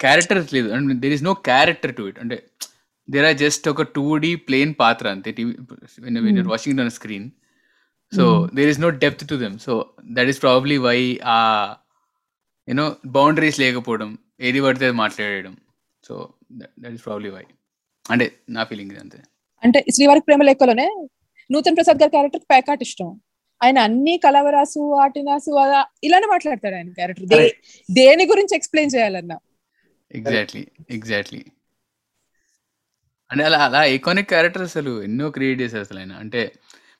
characters 0.01 0.53
లేదు. 0.53 0.69
And 0.69 1.01
there 1.01 1.13
is 1.13 1.23
no 1.23 1.33
character 1.33 1.95
to 1.95 2.03
it 2.03 2.19
అంటే 2.19 2.43
దేర్ 3.09 3.25
ఆర్ 3.25 3.37
జస్ట్ 3.37 3.69
ఒక 3.69 3.81
two 3.81 4.17
D 4.17 4.35
plane 4.35 4.73
పాత్ర 4.79 5.09
అంతే. 5.09 5.31
TV 5.31 5.53
on 6.81 6.89
screen 6.89 7.29
so. 8.15 8.49
There 8.55 8.69
is 8.69 8.79
no 8.79 8.89
depth 8.89 9.29
to 9.29 9.35
them 9.35 9.59
so 9.59 9.73
that 10.05 10.29
is 10.29 10.41
probably 10.41 10.77
why 10.77 11.19
ఆ 11.25 11.37
you know 12.69 12.95
boundaries 13.05 13.59
లేకపోవడం 13.59 14.17
ఏది 14.41 14.61
పడితే 14.61 14.85
అది 14.85 14.95
మాట్లాడేయడం. 14.95 15.57
So 16.03 16.33
that 16.51 16.93
is 16.93 17.05
probably 17.05 17.29
why 17.29 17.43
అంటే 18.11 18.25
నా 18.49 18.63
ఫీలింగ్ 18.63 18.91
ఇది 18.91 18.99
అంతే. 18.99 19.19
అంటే 19.63 19.85
శ్రీవారికి 19.93 20.25
ప్రేమ 20.25 20.41
లేఖలోనే 20.43 21.07
నూతన్ 21.51 21.75
ప్రసాద్ 21.75 21.97
గారి 21.97 22.11
క్యారెక్టర్ 22.11 22.41
పేకాట్ 22.51 22.81
ఇష్టం. 22.81 23.19
ఆయన 23.63 23.79
అన్ని 23.79 24.17
కలవరాసు 24.17 24.95
ఆటినాసు 24.95 25.51
అలా 25.51 25.85
ఇలానే 26.03 26.27
మాట్లాడతాడు 26.27 26.75
ఆయన 26.75 26.89
క్యారెక్టర్ 26.89 27.51
దేని 27.91 28.25
గురించి 28.25 28.55
ఎక్స్ప్లెయిన్ 28.55 28.91
చేయాలన్నా. 28.95 29.37
ఎగ్జాక్ట్లీ 30.11 30.67
ఎగ్జాక్ట్లీ 30.89 31.45
అంటే 33.31 33.43
అలా 33.43 33.57
అలా 33.65 33.85
ఐకానిక్ 33.85 34.29
క్యారెక్టర్ 34.29 34.61
అసలు 34.61 35.03
ఎన్నో 35.03 35.29
క్రియేట్ 35.29 35.61
చేశారు 35.61 35.81
అసలు 35.81 35.99
ఆయన. 35.99 36.13
అంటే 36.13 36.41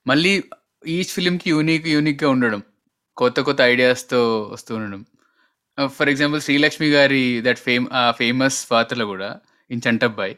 మళ్ళీ 0.08 0.44
ఈచ్ 0.86 1.12
ఫిలింకి 1.14 1.50
యూనిక్ 1.50 1.88
యూనిక్గా 1.88 2.30
ఉండడం 2.30 2.62
కొత్త 3.18 3.40
కొత్త 3.42 3.62
ఐడియాస్తో 3.62 4.20
వస్తూ 4.54 4.76
ఉండడం. 4.76 5.02
ఫర్ 5.88 6.10
ఎగ్జాంపుల్ 6.10 6.42
శ్రీలక్ష్మి 6.42 6.90
గారి 6.90 7.42
దట్ 7.42 7.58
ఫేమ్ 7.58 7.86
ఫేమస్ 8.18 8.72
పాత్రలో 8.72 9.06
కూడా 9.06 9.30
ఇన్ 9.70 9.82
చంటబ్బాయి 9.88 10.36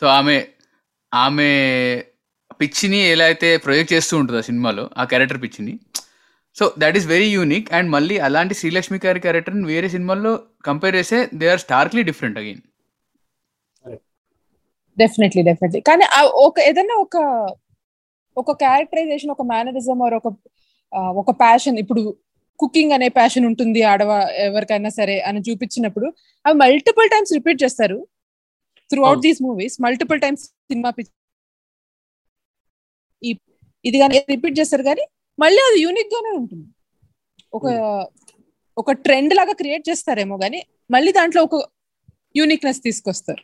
సో 0.00 0.06
ఆమె 0.06 0.36
ఆమె 1.12 1.48
పిచ్చిని 2.60 3.00
ఎలా 3.10 3.24
అయితే 3.24 3.56
ప్రొజెక్ట్ 3.56 3.92
చేస్తూ 3.92 4.14
ఉంటుంది 4.16 4.38
ఆ 4.38 4.40
సినిమాలో 4.40 4.90
ఆ 4.96 5.04
character 5.04 5.42
పిచ్చిని 5.42 5.74
so 6.56 6.74
that 6.78 6.96
is 6.96 7.06
very 7.06 7.28
unique 7.30 7.72
and 7.72 7.90
మళ్ళీ 7.90 8.18
అలాంటి 8.18 8.54
శ్రీలక్ష్మి 8.54 9.00
గారి 9.06 9.20
క్యారెక్టర్ని 9.20 9.66
వేరే 9.66 9.88
సినిమాల్లో 9.88 10.32
కంపేర్ 10.64 10.96
చేస్తే 10.96 11.28
they 11.34 11.48
are 11.48 11.60
starkly 11.60 12.02
different 12.02 12.38
again. 12.38 12.62
Definitely 14.98 15.42
definitely 15.42 15.80
కానీ 15.80 16.06
ఒక 16.46 16.60
ఏదైనా 16.60 16.94
ఒక 16.94 17.16
ఒక 18.42 18.52
క్యారెక్టరైజేషన్ 18.64 19.32
ఒక 19.34 19.44
మేనరిజం 19.52 20.00
ఆర్ 20.06 20.16
ఒక 20.20 20.28
ఒక 21.22 21.30
ప్యాషన్ 21.42 21.78
ఇప్పుడు 21.82 22.02
కుకింగ్ 22.60 22.94
అనే 22.96 23.08
ప్యాషన్ 23.18 23.46
ఉంటుంది 23.50 23.80
ఆడవ 23.90 24.12
ఎవరికైనా 24.46 24.90
సరే 24.98 25.16
అని 25.28 25.40
చూపించినప్పుడు 25.46 26.06
అవి 26.44 26.56
మల్టిపుల్ 26.62 27.08
టైమ్స్ 27.12 27.32
రిపీట్ 27.38 27.60
చేస్తారు. 27.64 27.98
Throughout. 29.08 29.22
These 29.26 29.40
movies 29.46 29.76
multiple 29.86 30.20
times 30.24 30.44
cinema 30.70 30.90
ఈ 33.22 33.30
ఇది 33.84 33.96
కానీ 34.02 34.18
రిపీట్ 34.34 34.56
చేస్తారు 34.60 34.84
కానీ 34.90 35.04
మళ్ళీ 35.38 35.60
అది 35.68 35.78
యూనిక్ 35.84 36.12
గానే 36.14 36.32
ఉంటుంది. 36.40 36.66
ఒక 37.58 37.66
ఒక 38.80 38.92
ట్రెండ్ 39.06 39.32
లాగా 39.38 39.54
క్రియేట్ 39.60 39.84
చేస్తారేమో 39.90 40.36
కానీ 40.42 40.60
మళ్ళీ 40.94 41.10
దాంట్లో 41.18 41.40
ఒక 41.48 41.56
యూనిక్నెస్ 42.38 42.80
తీసుకొస్తారు. 42.86 43.42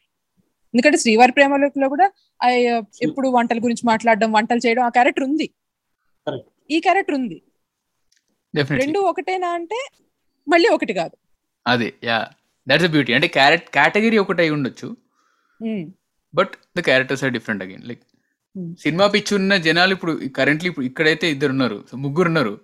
ఎందుకంటే 0.75 0.99
శ్రీవారి 1.03 1.33
ప్రేమలో 1.33 1.89
కూడా 1.95 2.07
ఎప్పుడు 3.07 3.29
వంటల 3.37 3.59
గురించి 3.67 3.85
మాట్లాడడం 3.91 4.31
వంటలు 4.37 4.63
చేయడం 4.67 4.83
ఆ 4.87 4.91
క్యారెక్టర్ 4.97 5.27
ఉంది. 5.29 5.47
ఈ 6.71 6.79
క్యారెక్టర్ 6.87 7.17
ఉంది. 7.21 7.39
రెండు 8.83 8.99
ఒకటేనా 9.11 9.49
అంటే 9.59 9.79
మళ్ళీ 10.47 10.69
ఒకటి 10.77 10.95
కాదు. 11.01 11.15
అదే 11.67 11.89
యా. 12.09 12.19
దట్స్ 12.67 12.91
బ్యూటీ 12.95 13.13
అంటే 13.17 13.29
క్యారెట్ 13.37 13.67
కేటగిరీ 13.77 14.19
ఒకటి 14.25 14.43
అయి 14.45 14.53
ఉండొచ్చు 14.57 14.89
but 16.35 16.53
the 16.77 16.81
characters 16.89 17.23
are 17.25 17.35
different 17.37 17.63
again 17.67 17.85
like. 17.91 18.03
Cinema 18.85 19.07
పిచ్చి 19.15 19.33
ఉన్న 19.39 19.57
జనాలు 19.67 19.93
ఇప్పుడు 19.97 20.13
కరెంట్లీ 20.39 20.69
ఇప్పుడు 20.71 20.87
ఇక్కడైతే 20.91 21.27
ఇద్దరు 21.35 21.53
ఉన్నారు. 21.57 21.79
ముగ్గురు 22.05 22.29
ఉన్నారు. 22.33 22.55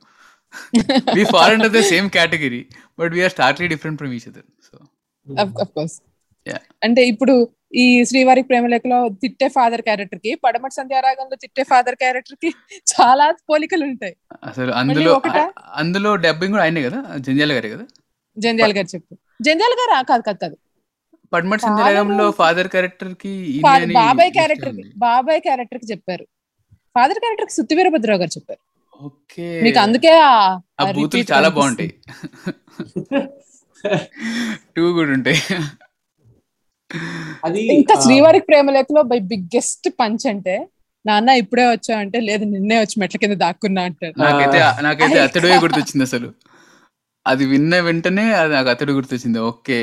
We 1.16 1.22
fall 1.32 1.52
under 1.54 1.74
the 1.76 1.80
same 1.90 2.08
category 2.16 2.62
but 2.98 3.12
we are 3.16 3.34
starkly 3.36 3.66
different 3.72 3.98
from 4.00 4.14
each 4.16 4.28
other 4.30 4.48
so. 4.68 4.76
అంటే 6.86 7.02
ఇప్పుడు 7.12 7.34
ఈ 7.74 8.04
శ్రీవారి 8.04 8.42
ప్రేమలేఖలో 8.42 9.08
తిట్టే 9.08 9.48
ఫాదర్ 9.48 9.80
క్యారెక్టర్కి 9.80 10.34
పడమటి 10.34 10.74
సంధ్యారాగంలో 10.74 11.36
తిట్టే 11.36 11.62
ఫాదర్ 11.62 11.94
క్యారెక్టర్కి 11.94 12.54
చాలా 12.76 13.34
పోలికలు 13.50 13.84
ఉంటాయి. 13.84 14.16
అసలు 14.44 14.72
అందులో 14.72 15.22
అందులో 15.72 16.16
డబ్బింగ్ 16.16 16.52
కూడా 16.52 16.62
ఆయనే 16.62 16.82
కదా? 16.82 17.04
జంజాల 17.16 17.52
గారే 17.52 17.68
కదా? 17.68 17.84
జంధ్యాల 18.38 18.70
గారు 18.70 18.86
చెప్పు. 18.86 19.18
జంధ్యాల 19.42 19.70
గారు 19.70 19.98
ఆ, 19.98 20.02
కాదు 20.02 20.22
కాదు 20.22 20.38
కాదు. 20.38 20.56
పడమటి 21.32 21.62
సంధ్యారాగంలో. 21.62 22.30
ఫాదర్ 22.30 22.68
క్యారెక్టర్కి 22.68 23.60
బాబాయ్ 23.92 24.32
క్యారెక్టర్. 24.32 24.74
బాబాయ్ 24.96 25.40
క్యారెక్టర్కి 25.40 25.86
చెప్పారు. 25.90 26.26
ఫాదర్ 26.74 27.18
క్యారెక్టర్కి 27.18 27.52
సుత్తి 27.52 27.74
వీరభద్రరావు 27.74 28.18
గారు 28.20 28.30
చెప్పారు. 28.38 28.60
ఓకే. 29.04 29.60
మీకు 29.60 29.78
అందుకే 29.78 30.20
ఆ- 30.20 30.58
బూతులు 30.94 31.24
చాలా. 31.32 31.48
బాగుంటాయి. 31.48 31.94
టూ 34.76 34.92
కూడా 34.92 35.10
ఉంటాయి. 35.10 35.36
అది 37.44 37.60
ఇంకా 37.74 37.94
శ్రీవారికి 38.04 38.46
ప్రేమలేఖలో 38.48 39.02
బై 39.12 39.18
బిగ్గెస్ట్ 39.32 39.88
పంచ్ 40.00 40.26
అంటే 40.32 40.54
నాన్న 41.04 41.30
ఇప్పుడే 41.42 41.64
వచ్చా 41.68 41.94
అంటే 41.98 42.18
లేదు 42.20 42.44
నిన్నే 42.50 42.76
వచ్చి 42.80 42.96
మెట్ల 43.00 43.16
కింద 43.16 43.36
దాక్కున్నా 43.42 43.82
అంటాడు 43.88 44.14
నాకైతే. 44.22 44.58
నాకైతే 44.82 45.18
అతడే 45.20 45.56
గుర్తొచ్చింది 45.64 46.04
అసలు 46.08 46.28
అది 47.26 47.44
విన్న 47.52 47.74
వెంటనే 47.80 48.26
అది 48.38 48.52
నాకు 48.54 48.70
అతడు 48.70 48.92
గుర్తొచ్చింది 48.92 49.40
okay 49.50 49.78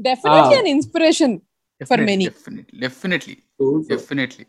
definitely. 0.00 0.56
An 0.58 0.70
inspiration 0.74 1.36
For 1.80 1.98
many. 2.00 2.24
Definitely. 2.80 3.34
Definitely 3.90 4.44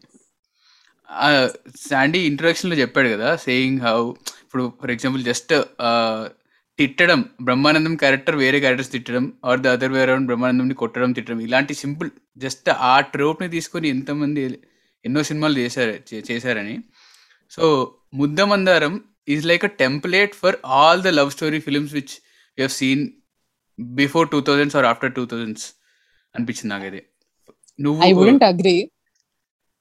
Sandy 1.83 2.19
ఇంట్రొడక్షన్లో 2.29 2.75
చెప్పాడు 2.81 3.09
కదా 3.13 3.29
సేయింగ్ 3.43 3.81
హౌ 3.85 3.97
ఇప్పుడు 4.43 4.63
ఫర్ 4.81 4.91
ఎగ్జాంపుల్ 4.91 5.21
జస్ట్ 5.23 5.51
తిట్టడం 6.79 7.25
బ్రహ్మానందం 7.41 7.95
క్యారెక్టర్ 7.95 8.35
వేరే 8.35 8.59
క్యారెక్టర్స్ 8.59 8.91
తిట్టడం 8.91 9.33
ఆర్ 9.45 9.59
ద 9.59 9.67
అదర్ 9.67 9.91
వేరే 9.91 10.15
బ్రహ్మానందంని 10.15 10.73
కొట్టడం 10.73 11.11
తిట్టడం 11.11 11.41
ఇలాంటి 11.41 11.73
సింపుల్ 11.73 12.09
జస్ట్ 12.37 12.69
ఆ 12.69 12.99
ట్రోప్ని 12.99 13.49
తీసుకొని 13.49 13.87
ఎంతమంది 13.87 14.41
ఎన్నో 15.05 15.23
సినిమాలు 15.23 15.57
చేశారు 15.57 15.93
చేశారని. 16.31 16.79
So 17.51 17.63
Muddamandaram 18.13 19.03
is 19.29 19.45
like 19.45 19.65
a 19.65 19.67
template 19.67 20.35
for 20.35 20.55
all 20.65 21.03
the 21.03 21.07
love 21.07 21.31
story 21.31 21.59
films 21.59 21.93
which 21.93 22.13
you 22.57 22.61
have 22.61 22.69
seen 22.69 23.03
before 23.79 24.29
two 24.29 24.41
thousands 24.41 24.75
or 24.75 24.85
after 24.85 25.13
two 25.13 25.25
thousands 25.25 25.67
అనిపించింది 26.35 26.67
నాకైతే. 26.67 26.97
ఐ 26.97 27.81
నువ్వు 27.83 28.19
wouldn't 28.19 28.43
agree 28.43 28.75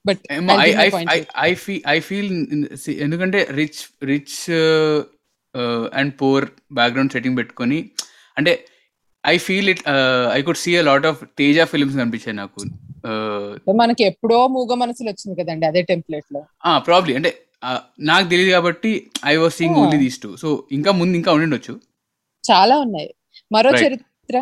but 0.06 0.20
I 1.38 1.54
feel 1.54 1.82
I 1.88 2.00
feel 2.00 2.30
ఎందుకంటే 2.88 3.48
rich 3.50 4.04
rich 4.04 4.36
and 5.92 6.12
poor 6.20 6.46
background 6.72 7.12
setting 7.12 7.38
పెట్టుకొని 7.38 7.78
అంటే 8.36 8.52
I 9.24 9.36
feel 9.38 9.68
it 9.68 9.82
I 10.34 10.40
could 10.42 10.60
see 10.64 10.72
a 10.76 10.82
lot 10.82 11.06
of 11.06 11.20
Teja 11.38 11.64
films 11.72 11.96
కనిపించాయి 11.96 12.36
నాకు. 12.36 12.60
మనకి 13.82 14.02
ఎప్పుడో 14.04 14.38
మూగ 14.46 14.74
మనసులు 14.74 15.08
వచ్చింది 15.08 15.34
కదండి 15.42 15.66
అదే 15.66 15.82
టెంప్లెట్లో. 15.82 16.42
ప్రాబ్లీ 16.88 17.14
అంటే 17.14 17.30
uh, 17.68 17.80
నాకు 18.00 18.26
తెలియదు 18.28 18.52
కాబట్టి 18.56 18.92
I 19.26 19.34
was 19.36 19.54
seeing. 19.54 19.78
Only 19.82 19.98
these 19.98 20.18
two 20.20 20.30
so 20.36 20.50
ఇంకా 20.72 20.90
ముందు 20.92 21.14
ఇంకా 21.16 21.32
ఉండిండొచ్చు. 21.32 21.74
చాలా 22.44 22.76
ఉన్నాయి. 22.78 23.10
మరో. 23.52 23.72
చరిత్ర. 23.82 24.38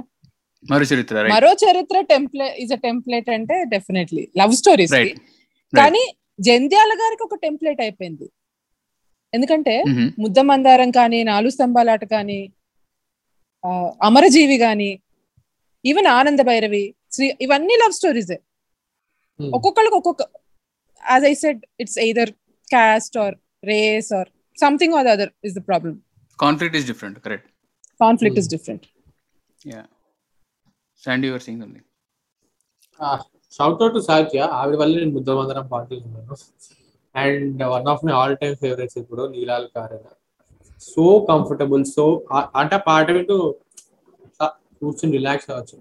Maro 0.64 0.84
Charitra 0.84 1.16
Maro 1.34 1.50
Charitra 1.64 1.96
template 2.12 2.56
is 2.58 2.72
a 2.72 2.78
template 2.86 3.28
అంటే 3.30 3.56
డెఫినెట్లీ 3.64 4.22
లవ్ 4.38 4.52
స్టోరీస్ 4.52 4.94
కానీ 5.72 6.02
జంధ్యాల 6.40 6.92
గారికి 7.02 7.22
ఒక 7.22 7.36
టెంప్లెట్ 7.44 7.80
అయిపోయింది. 7.80 8.26
ఎందుకంటే 9.32 9.74
ముద్ద 10.24 10.38
మందారం 10.50 10.90
కానీ 10.98 11.18
నాలుగు 11.30 11.52
స్తంభాలాట 11.56 12.04
కానీ 12.14 12.40
అమరజీవి 14.08 14.56
కానీ 14.66 14.90
ఈవెన్ 15.84 16.08
ఆనంద 16.18 16.40
భైరవి 16.48 16.84
శ్రీ 17.14 17.26
ఇవన్నీ 17.44 17.74
లవ్ 17.82 17.94
స్టోరీసే. 17.98 18.36
ఒక్కొక్కరికి 19.40 19.96
ఒక్కొక్క 20.00 20.22
as 21.02 21.26
I 21.32 21.34
said 21.42 21.60
it's 21.82 21.98
either 22.04 22.32
caste 22.68 23.16
or 23.24 23.34
race 23.64 24.10
or 24.18 24.28
something 24.58 24.96
or 25.00 25.08
other 25.14 25.32
is 25.48 25.54
the 25.58 25.62
problem 25.68 25.98
conflict 26.38 26.76
is 26.80 26.86
different 26.92 27.18
correct 27.26 27.48
conflict. 28.00 28.38
Is 28.42 28.50
different 28.54 28.86
yeah 29.72 29.82
Sandy 31.02 31.28
your 31.30 31.44
sing 31.46 31.62
ఉంది 31.66 31.80
షౌట్ 33.52 33.82
అవుట్ 33.82 33.94
టు 33.94 34.00
సాహిత్య 34.08 34.40
ఆవిడ 34.58 34.76
వల్ల 34.82 34.92
నేను 35.00 35.12
బుద్ధమందరం 35.18 35.66
పాటలు 35.68 36.00
and 37.20 37.62
one 37.74 37.88
of 37.92 38.02
my 38.06 38.12
all 38.20 38.34
time 38.42 38.56
favourites 38.62 38.98
ఇప్పుడు 39.02 39.22
నీలాల్ 39.34 39.66
కారణ 39.76 40.04
సో 40.82 41.04
కంఫర్టబుల్ 41.30 41.84
సో 41.94 42.04
అంటే 42.60 42.76
పాట 42.88 43.06
వింటూ 43.16 43.36
కూర్చొని 44.80 45.12
రిలాక్స్ 45.16 45.48
అవ్వచ్చు. 45.50 45.76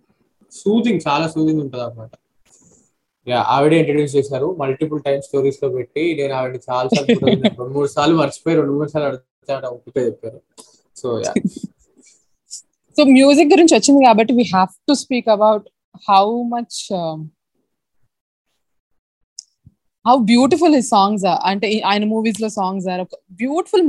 సూదింగ్ 0.51 1.01
చాలా 1.07 1.25
సూదింగ్ 1.33 1.61
ఉంటుంది 1.63 1.83
అన్నమాట 1.85 2.13
యా 3.27 3.39
ఆవిడే 3.53 3.77
ఇంట్రడ్యూస్ 3.81 4.13
చేశారు. 4.15 4.47
మల్టిపుల్ 4.59 4.99
టైమ్ 5.07 5.21
స్టోరీస్లో 5.21 5.67
పెట్టి 5.69 6.03
నేను 6.19 6.33
ఆవిడ 6.33 6.59
చాలా 6.69 6.87
సార్లు 6.95 7.15
రెండు 7.25 7.73
మూడు 7.75 7.89
సార్లు 7.95 8.15
మర్చిపోయి 8.21 8.55
రెండు 8.59 8.73
మూడు 8.77 8.89
సార్లు 8.93 9.07
అడుగుతాడు 9.09 9.67
ఒకటే 9.75 10.01
చెప్పారు. 10.05 10.39
సో 10.95 11.07
యా 11.25 11.33
సో 12.97 13.03
మ్యూజిక్ 13.15 13.51
గురించి 13.53 13.73
వచ్చింది 13.75 14.01
కాబట్టి 14.05 14.33
we 14.33 14.45
have 14.53 14.71
to 14.89 14.93
speak 15.03 15.29
about 15.29 15.65
how 16.09 16.25
much 16.53 16.79
how 20.07 20.17
beautiful 20.17 20.75
his 20.75 20.89
songs 20.89 21.25
అంటే 21.25 21.71
ఈ- 21.71 21.81
ఆయన 21.81 22.05
మూవీస్లో 22.05 22.49
సాంగ్స్ 22.49 22.87
ఒక 22.87 23.07
బ్యూటిఫుల్ 23.31 23.83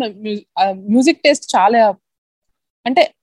మ్యూజిక్ 0.73 1.21
టేస్ట్ 1.23 1.57
చాలా 1.57 1.95
అంటే 2.87 3.15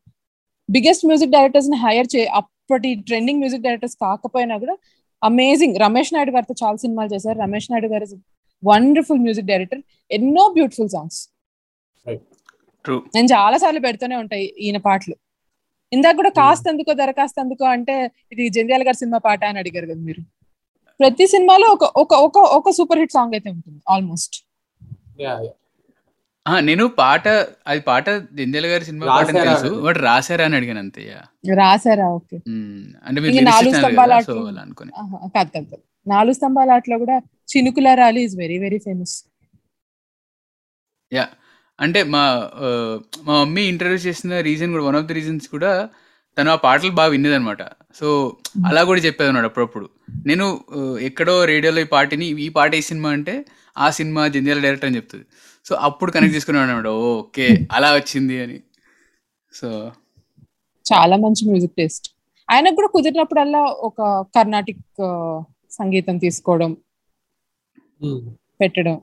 బిగ్గెస్ట్ 0.69 1.05
మ్యూజిక్ 1.05 1.31
డైరెక్టర్స్ని 1.31 1.77
హైర్ 1.77 2.07
చే 2.15 2.25
అప్పటి 2.25 2.95
ట్రెండింగ్ 2.95 3.39
మ్యూజిక్ 3.39 3.61
డైరెక్టర్స్ 3.61 3.95
కాకపోయినా 4.01 4.57
కూడా 4.57 4.77
అమేజింగ్ 5.23 5.75
రమేష్ 5.75 6.13
నాయుడు 6.13 6.31
గారితో 6.31 6.55
చాలా 6.63 6.77
సినిమాలు 6.77 7.13
చేశారు. 7.13 7.39
Ramesh 7.39 7.71
Naidu 7.71 7.87
garu 7.87 8.05
wonderful 8.65 9.19
music 9.19 9.45
director 9.45 9.81
ఎన్నో 10.11 10.49
బ్యూటిఫుల్ 10.53 10.89
సాంగ్స్ 10.89 11.29
నేను 13.15 13.27
చాలా 13.27 13.57
సార్లు 13.57 13.79
పెడుతూనే 13.79 14.15
ఉంటాయి 14.15 14.53
ఈయన 14.59 14.77
పాటలు. 14.77 15.15
ఇందాక 15.93 16.15
కూడా 16.15 16.29
కాస్త 16.29 16.67
ఎందుకో 16.67 16.93
దరఖాస్తు 16.93 17.39
ఎందుకో 17.39 17.65
అంటే 17.65 18.11
ఇది 18.31 18.49
జంధ్యాల 18.49 18.81
గారి 18.87 18.97
సినిమా 18.97 19.17
పాట 19.17 19.45
అని 19.45 19.59
అడిగారు 19.59 19.85
కదా 19.85 20.01
మీరు. 20.01 20.21
ప్రతి 20.99 21.25
సినిమాలో 21.31 21.67
ఒక 21.73 21.85
ఒక 22.01 22.13
ఒక 22.25 22.37
ఒక 22.57 22.71
సూపర్ 22.77 22.99
హిట్ 23.01 23.13
సాంగ్ 23.15 23.33
అయితే 23.37 23.49
ఉంటుంది 23.55 23.79
ఆల్మోస్ట్ 23.93 24.35
యా 25.21 25.35
ఆ, 26.45 26.53
నేను 26.61 26.83
పాట 26.97 27.27
అది 27.67 27.79
పాట 27.85 28.07
జంధ్యాల 28.37 28.67
గారి 28.71 28.85
సినిమా 28.87 29.05
పాట 29.07 29.23
అని 29.23 29.37
రాశారా 29.37 29.53
తెలుసు. 29.53 29.69
బట్ 29.85 29.97
రాశారా 30.05 30.43
అని 30.47 30.55
అడిగాను 30.57 30.81
అంతే. 30.83 31.03
రాసారా 31.59 32.07
ఓకే. 32.17 32.37
అంటే 33.05 33.19
మీరు 33.23 33.45
నాలుగు 33.47 33.73
స్తంభాల 33.75 34.11
అనుకుని 34.63 34.91
ఆహా, 35.01 35.17
కాదు 35.35 35.49
కాదు 35.55 35.65
కాదు. 35.71 35.81
నాలుగు 36.05 36.35
స్తంభాల 36.37 36.75
ఆటలో 36.75 36.97
కూడా 37.03 37.15
చినుకుల 37.51 37.87
రాలి 37.99 38.21
is 38.27 38.35
very 38.41 38.57
very 38.63 38.79
famous 38.83 39.15
yeah 41.11 41.25
అంటే 41.79 41.99
మా 42.11 42.23
మా 43.25 43.33
మమ్మీ 43.39 43.63
ఇంట్రడ్యూస్ 43.71 44.05
చేసిన 44.07 44.39
రీజన్ 44.47 44.71
కూడా 44.73 44.85
వన్ 44.87 44.97
ఆఫ్ 44.99 45.07
ది 45.07 45.15
రీజన్స్ 45.17 45.47
కూడా 45.53 45.71
తను 46.37 46.51
ఆ 46.51 46.59
పాటలు 46.63 46.93
బాగా 46.97 47.11
వినేది 47.13 47.37
అనమాట 47.37 47.61
సో 47.99 48.37
అలా 48.67 48.83
కూడా 48.83 49.01
చెప్పేది 49.01 49.27
అన్నమాట 49.27 49.45
అప్పుడప్పుడు. 49.45 49.89
నేను 50.25 50.45
ఎక్కడో 50.99 51.45
రేడియోలో 51.45 51.81
ఈ 51.81 51.83
పాటని 51.83 52.25
ఈ 52.25 52.49
పాట 52.49 52.75
ఏ 52.75 52.81
సినిమా 52.81 53.09
అంటే 53.09 53.45
ఆ 53.77 53.89
సినిమా 53.89 54.27
జంధ్యాల 54.27 54.59
డైరెక్టర్ 54.59 54.89
అని 54.89 54.95
చెప్తుంది. 54.95 55.25
సో 55.65 55.75
అప్పుడు 55.75 56.11
కనెక్ట్ 56.11 56.35
చేసుకున్నాను 56.35 56.71
అనమాట 56.71 56.87
ఓకే 56.87 57.47
అలా 57.71 57.93
వచ్చింది 57.93 58.43
అని. 58.43 58.57
సో 59.53 59.91
చాలా 60.85 61.17
మంచి 61.17 61.49
మ్యూజిక్ 61.49 61.75
టేస్ట్ 61.77 62.07
ఆయనకు 62.49 62.75
కూడా 62.75 62.87
కుదిరినప్పుడల్లా 62.87 63.59
ఒక 63.59 64.21
కర్ణాటిక్ 64.35 64.83
సంగీతం 65.71 66.17
తీసుకోవడం 66.17 66.77
Hmm. 68.01 68.17
పెట్టడం. 68.61 68.95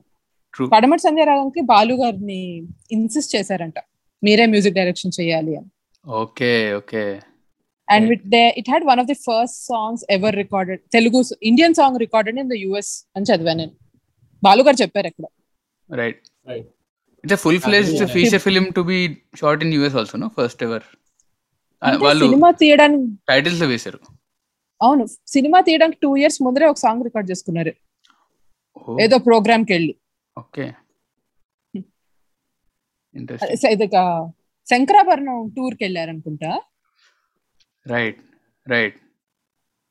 పడమటి 0.73 1.01
సంధ్యారాగంకి 1.01 1.61
బాలు 1.61 1.93
గారిని 1.93 2.41
ఇన్సిస్ట్ 2.91 3.35
చేశారంట 3.35 3.73
మీరే 4.23 4.45
మ్యూజిక్ 4.45 4.75
డైరెక్షన్ 4.75 5.11
చేయాలి 5.21 5.55
అని. 5.55 5.69
Okay 6.07 6.73
okay. 6.73 7.21
And 7.93 8.03
Right. 8.03 8.11
With 8.13 8.25
they 8.35 8.43
it 8.59 8.69
had 8.71 8.85
one 8.89 8.99
of 9.03 9.09
the 9.11 9.17
first 9.25 9.57
songs 9.69 10.03
ever 10.15 10.35
recorded 10.43 10.81
Telugu 10.95 11.19
Indian 11.51 11.75
song 11.79 11.97
recorded 12.05 12.39
in 12.43 12.49
the 12.53 12.57
US 12.63 12.93
అని 13.15 13.27
చదివాను 13.31 13.59
నేను. 13.63 13.73
బాలు 14.43 14.63
గారు 14.67 14.79
చెప్పారు 14.83 15.07
ఎక్కడ. 15.11 15.25
Right 15.89 16.21
Right. 16.47 16.65
It's 17.23 17.41
full 17.43 17.59
fledged. 17.65 18.03
Feature 18.15 18.41
film 18.47 18.65
to 18.77 18.83
be 18.89 18.97
shot 19.41 19.61
in 19.65 19.73
US 19.77 19.95
also 20.01 20.17
no 20.23 20.29
first 20.37 20.63
ever 20.67 20.85
వాళ్ళు 22.03 22.25
సినిమా 22.27 22.49
తీయడానికి 22.61 23.05
టైటిల్స్లో 23.29 23.67
వేశారు. 23.71 23.99
అవును. 24.81 25.03
సినిమా 25.33 25.59
తీయడానికి 25.67 25.99
టూ 26.03 26.11
ఇయర్స్ 26.21 26.39
ముందరే 26.45 26.65
ఒక 26.65 26.79
సాంగ్ 26.83 27.03
రికార్డ్ 27.07 27.29
చేసుకున్నారు. 27.31 27.73
ఏదో 29.05 29.17
ప్రోగ్రామ్కి 29.27 29.71
వెళ్ళి. 29.75 29.93
ఓకే 30.37 30.65
ఒక 33.87 33.97
శంకరాభరణం 34.67 35.37
టూర్కి 35.55 35.81
వెళ్ళారనుకుంటా. 35.83 36.51
రైట్ 37.87 38.19
రైట్ 38.67 38.97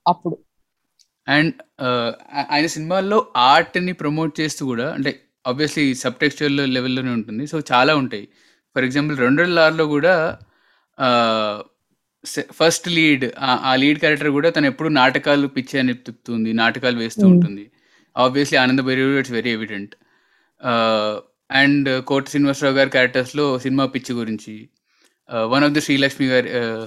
అప్పుడు. 0.07 0.37
అండ్ 1.29 1.55
ఆయన 2.51 2.67
సినిమాల్లో 2.67 3.27
art 3.53 3.77
ని 3.81 3.93
ప్రమోట్ 3.93 4.41
చేస్తూ 4.41 4.67
కూడా 4.67 4.93
అంటే 4.93 5.11
ఆబ్వియస్లీ 5.47 5.95
సబ్ 5.95 6.15
టెక్స్చువల్ 6.15 6.75
లెవెల్లోనే 6.75 7.11
ఉంటుంది. 7.11 7.47
సో 7.47 7.61
చాలా 7.73 7.97
ఉంటాయి. 7.97 8.29
ఫర్ 8.75 8.85
ఎగ్జాంపుల్ 8.85 9.19
రెండు 9.19 9.43
లార్లో 9.43 9.87
కూడా 9.87 10.15
ఫస్ట్ 12.53 12.89
లీడ్ 12.89 13.25
ఆ 13.41 13.77
లీడ్ 13.77 13.99
క్యారెక్టర్ 13.99 14.31
కూడా 14.31 14.51
తను 14.51 14.67
ఎప్పుడు 14.67 14.89
నాటకాలు 14.89 15.47
పిచ్చి 15.47 15.79
అని 15.79 15.95
తిప్పుతుంది 15.95 16.53
నాటకాలు 16.53 16.97
వేస్తూ 16.97 17.23
Hmm. 17.23 17.35
ఉంటుంది. 17.35 17.71
Obviously 18.17 18.59
Ananda 18.59 18.81
Bhairavi 18.81 19.19
it's 19.19 19.33
very 19.33 19.51
evident 19.51 19.95
and 21.51 22.03
Kota 22.03 22.29
Srinivasarao 22.29 22.75
గారి 22.75 22.91
క్యారెక్టర్స్లో 22.91 23.59
సినిమా 23.59 23.87
పిచ్చి 23.87 24.15
గురించి 24.15 24.69
వన్ 25.47 25.65
ఆఫ్ 25.65 25.73
ది 25.73 25.81
శ్రీలక్ష్మి 25.81 26.29
గారి 26.29 26.51
uh, 26.61 26.85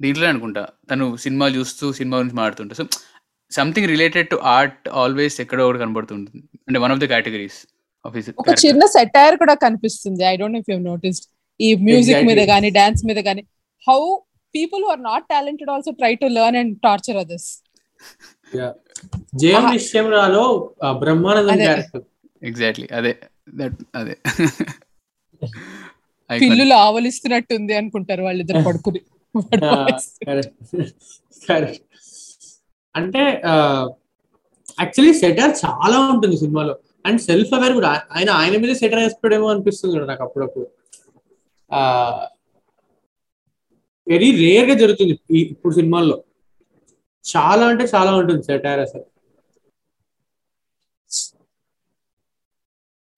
దీంట్లో 0.00 0.28
అనుకుంటా. 0.28 0.62
తను 0.90 1.16
సినిమా 1.16 1.46
చూస్తూ 1.48 1.92
సినిమా 1.92 2.16
గురించి 2.16 2.34
మాడుతుంటా 2.34 2.74
so 2.74 2.84
something 3.50 3.88
related 3.88 4.28
to 4.28 4.36
art 4.52 4.88
always 4.94 5.40
ఎక్కడో 5.40 5.66
ఒకటి 5.66 5.78
కనబడుతుంటుంది. 5.78 6.40
అంటే 6.68 6.78
one 6.78 6.92
of 6.92 7.00
the 7.00 7.04
categories 7.04 7.58
of 8.04 8.16
ఒక 8.38 8.50
చిన్న 8.66 8.86
సెటైర్ 8.86 9.36
కూడా 9.36 9.54
కనిపిస్తుంది. 9.54 10.24
I 10.24 10.36
don't 10.36 10.54
know 10.54 10.58
if 10.58 10.70
you 10.70 10.78
noticed 10.86 11.26
ఈ 11.60 11.74
మ్యూజిక్ 11.80 12.16
మీద 12.16 12.36
Exactly. 12.36 12.50
గానీ 12.54 12.70
డాన్స్ 12.70 13.06
మీద 13.06 13.18
గానీ. 13.18 13.42
How 13.86 14.00
people 14.54 14.84
are 14.90 15.02
not 15.02 15.24
talented 15.24 15.70
also 15.70 15.90
try 15.90 16.14
to 16.14 16.26
learn 16.26 16.56
and 16.56 16.74
torture 16.84 17.16
others. 17.16 17.50
నిశ్చయరాలో 19.72 20.44
Brahmanandam. 20.98 21.56
Character 21.56 22.04
exactly 22.42 22.88
అదే. 22.92 23.12
దట్ 23.54 23.78
అదే. 23.94 24.14
పిల్లులు 26.30 26.74
ఆవలిస్తున్నట్టుంది 26.84 27.74
అనుకుంటారు 27.76 28.22
వాళ్ళిద్దరు 28.22 28.56
పడుకుని 28.68 29.00
అంటే 32.98 33.22
యాక్చువల్లీ 34.80 35.12
సెటర్ 35.22 35.52
చాలా 35.64 35.96
ఉంటుంది 36.12 36.36
సినిమాలో. 36.42 36.74
అండ్ 37.06 37.20
సెల్ఫ్ 37.26 37.52
అవేర్ 37.56 37.74
కూడా. 37.78 37.90
ఆయన 38.16 38.30
ఆయన 38.40 38.54
మీద 38.62 38.72
సెటర్ 38.80 39.00
వేసుకోవడేమో 39.02 39.48
అనిపిస్తుంది 39.52 39.92
కూడా 39.96 40.06
నాకు 40.10 40.22
అప్పుడప్పుడు. 40.26 40.66
వెరీ 44.12 44.28
రేర్గా 44.44 44.74
జరుగుతుంది 44.82 45.14
ఇప్పుడు 45.42 45.74
సినిమాల్లో. 45.74 46.16
చాలా 47.24 47.64
అంటే 47.72 47.84
చాలా 47.94 48.10
ఉంటుంది 48.20 48.42
సెటైర్ 48.50 48.80
అసలు. 48.86 49.06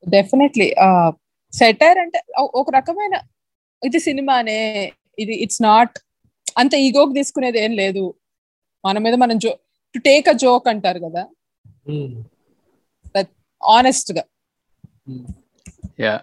డెఫినెట్లీ 0.09 0.69
సెటైర్ 1.53 1.99
అంటే 2.05 2.19
ఒక 2.61 2.69
రకమైన 2.77 3.15
ఇది 3.83 3.99
సినిమానే. 4.09 4.61
ఇది 5.23 5.35
ఇట్స్ 5.45 5.63
నాట్ 5.63 5.97
అంత 6.57 6.75
ఈగోకి 6.77 7.15
తీసుకునేది 7.15 7.59
ఏం 7.65 7.73
లేదు. 7.73 8.05
మన 8.85 8.99
మీద 8.99 9.15
మనం 9.15 9.39
జో 9.39 9.53
టు 9.95 9.99
టేక్ 9.99 10.29
అ 10.29 10.33
జోక్ 10.33 10.69
అంటారు 10.69 10.99
కదా. 10.99 11.23
ఆనెస్ట్గా. 13.63 14.23
Yeah 16.01 16.15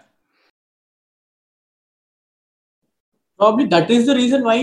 probably 3.40 3.64
that 3.68 3.92
is 3.92 4.06
the 4.06 4.10
reason 4.10 4.44
why 4.44 4.58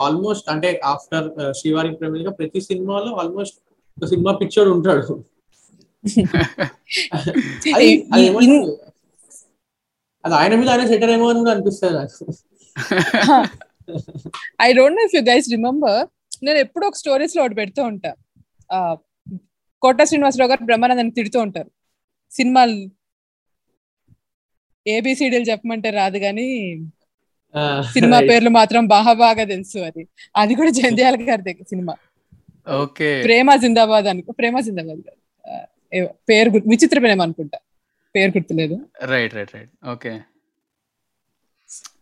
almost 0.00 0.48
అంటే 0.48 0.80
ఆఫ్టర్ 0.84 1.26
శ్రీవారి 1.56 1.96
ప్రేమిగా 1.96 2.30
ప్రతి 2.30 2.60
సినిమాలో 2.60 3.10
ఆల్మోస్ట్ 3.16 3.56
ఒక 3.98 4.08
సినిమా 4.08 4.32
పిక్చర్ 4.32 4.68
ఉంటాడు. 4.68 5.06
అది 10.24 10.34
ఆయన 10.34 10.54
మీద 10.54 10.68
ఆయన 10.70 10.86
సెటర్ 10.86 11.10
ఏమో 11.10 11.28
అని 11.28 11.38
కూడా 11.38 11.52
అనిపిస్తుంది 11.52 11.94
నాకు. 11.94 12.24
I 14.62 14.72
don't 14.72 14.96
know 14.96 15.02
if 15.02 15.14
you 15.14 15.22
guys 15.22 15.48
remember 15.50 16.00
నేను 16.44 16.58
ఎప్పుడు 16.58 16.86
ఒక 16.86 16.96
స్టోరీస్లో 16.96 17.42
ఒకటి 17.42 17.54
పెడుతూ 17.54 17.82
ఉంటా. 17.84 18.10
కోట 19.82 20.02
శ్రీనివాసరావు 20.02 20.50
గారు 20.50 20.64
బ్రహ్మానందని 20.64 21.10
తిడుతూ 21.10 21.40
ఉంటారు. 21.40 21.70
సినిమాలు 22.30 22.76
ఏబిసిడీలు 24.86 25.44
చెప్పమంటే 25.44 25.90
రాదు 25.90 26.18
కానీ 26.18 26.46
సినిమా. 27.92 28.20
పేర్లు 28.20 28.50
మాత్రం 28.50 28.86
బాగా 28.86 29.12
బాగా 29.12 29.44
తెలుసు 29.44 29.78
అది. 29.78 30.02
అది 30.36 30.54
కూడా 30.54 30.70
జంధ్యాల 30.70 31.16
గారి 31.30 31.42
దగ్గర 31.42 31.62
సినిమా. 31.62 31.94
ఓకే. 32.74 33.22
ప్రేమ 33.22 33.54
జిందాబాద్ 33.54 34.04
అనుకో 34.04 34.32
ప్రేమ 34.32 34.60
జిందాబాద్ 34.60 35.02
పేరు 36.28 36.50
విచిత్ర 36.50 36.98
ప్రేమ 36.98 37.22
అనుకుంటా. 37.22 37.58
పేరు 38.16 38.30
గుర్తులేదు. 38.30 38.76
రైట్ 39.04 39.34
రైట్ 39.34 39.54
రైట్ 39.54 39.70
ఓకే 39.88 40.12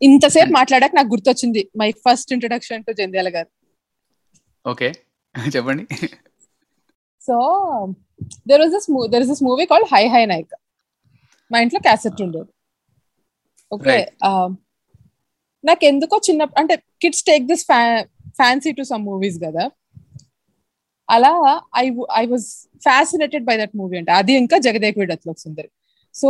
ఇంతసేపు 0.02 0.50
మాట్లాడాక 0.52 0.94
నాకు 0.94 1.10
గుర్తొచ్చింది 1.14 1.62
my 1.80 1.90
first 2.04 2.32
introduction 2.36 2.84
to 2.84 2.92
Jandhyala 3.00 3.28
garu. 3.36 3.50
Okay. 4.66 4.88
చెప్పండి. 5.54 5.84
So 7.26 7.36
there 8.50 8.60
was 8.60 8.72
this 8.76 8.88
there 9.12 9.22
is 9.22 9.30
this 9.30 9.42
movie 9.50 9.66
called 9.72 9.88
Hai 9.94 10.04
Hai 10.14 10.24
Nayak 10.32 10.54
మా 11.50 11.60
ఇంట్లో 11.64 11.80
క్యాసెట్ 11.86 12.22
ఉండేది. 12.22 12.50
ఓకే. 13.72 13.96
నాకు 15.64 15.84
ఎందుకో 15.84 16.16
చిన్న 16.28 16.42
అంటే 16.58 16.74
kids 17.02 17.24
take 17.30 17.44
this 17.50 17.64
fancy 18.40 18.72
to 18.78 18.82
some 18.82 19.04
movies 19.10 19.38
కదా. 19.44 19.64
అలా 21.08 21.32
I 21.76 21.84
I 22.20 22.24
was 22.32 22.46
fascinated 22.86 23.44
by 23.44 23.56
that 23.60 23.76
movie 23.76 23.96
అంటే. 23.98 24.12
అది 24.20 24.32
ఇంకా 24.42 24.58
జగదేక్ 24.66 24.98
వీడత్లో 24.98 25.34
సుందరి. 25.44 25.70
సో 26.14 26.28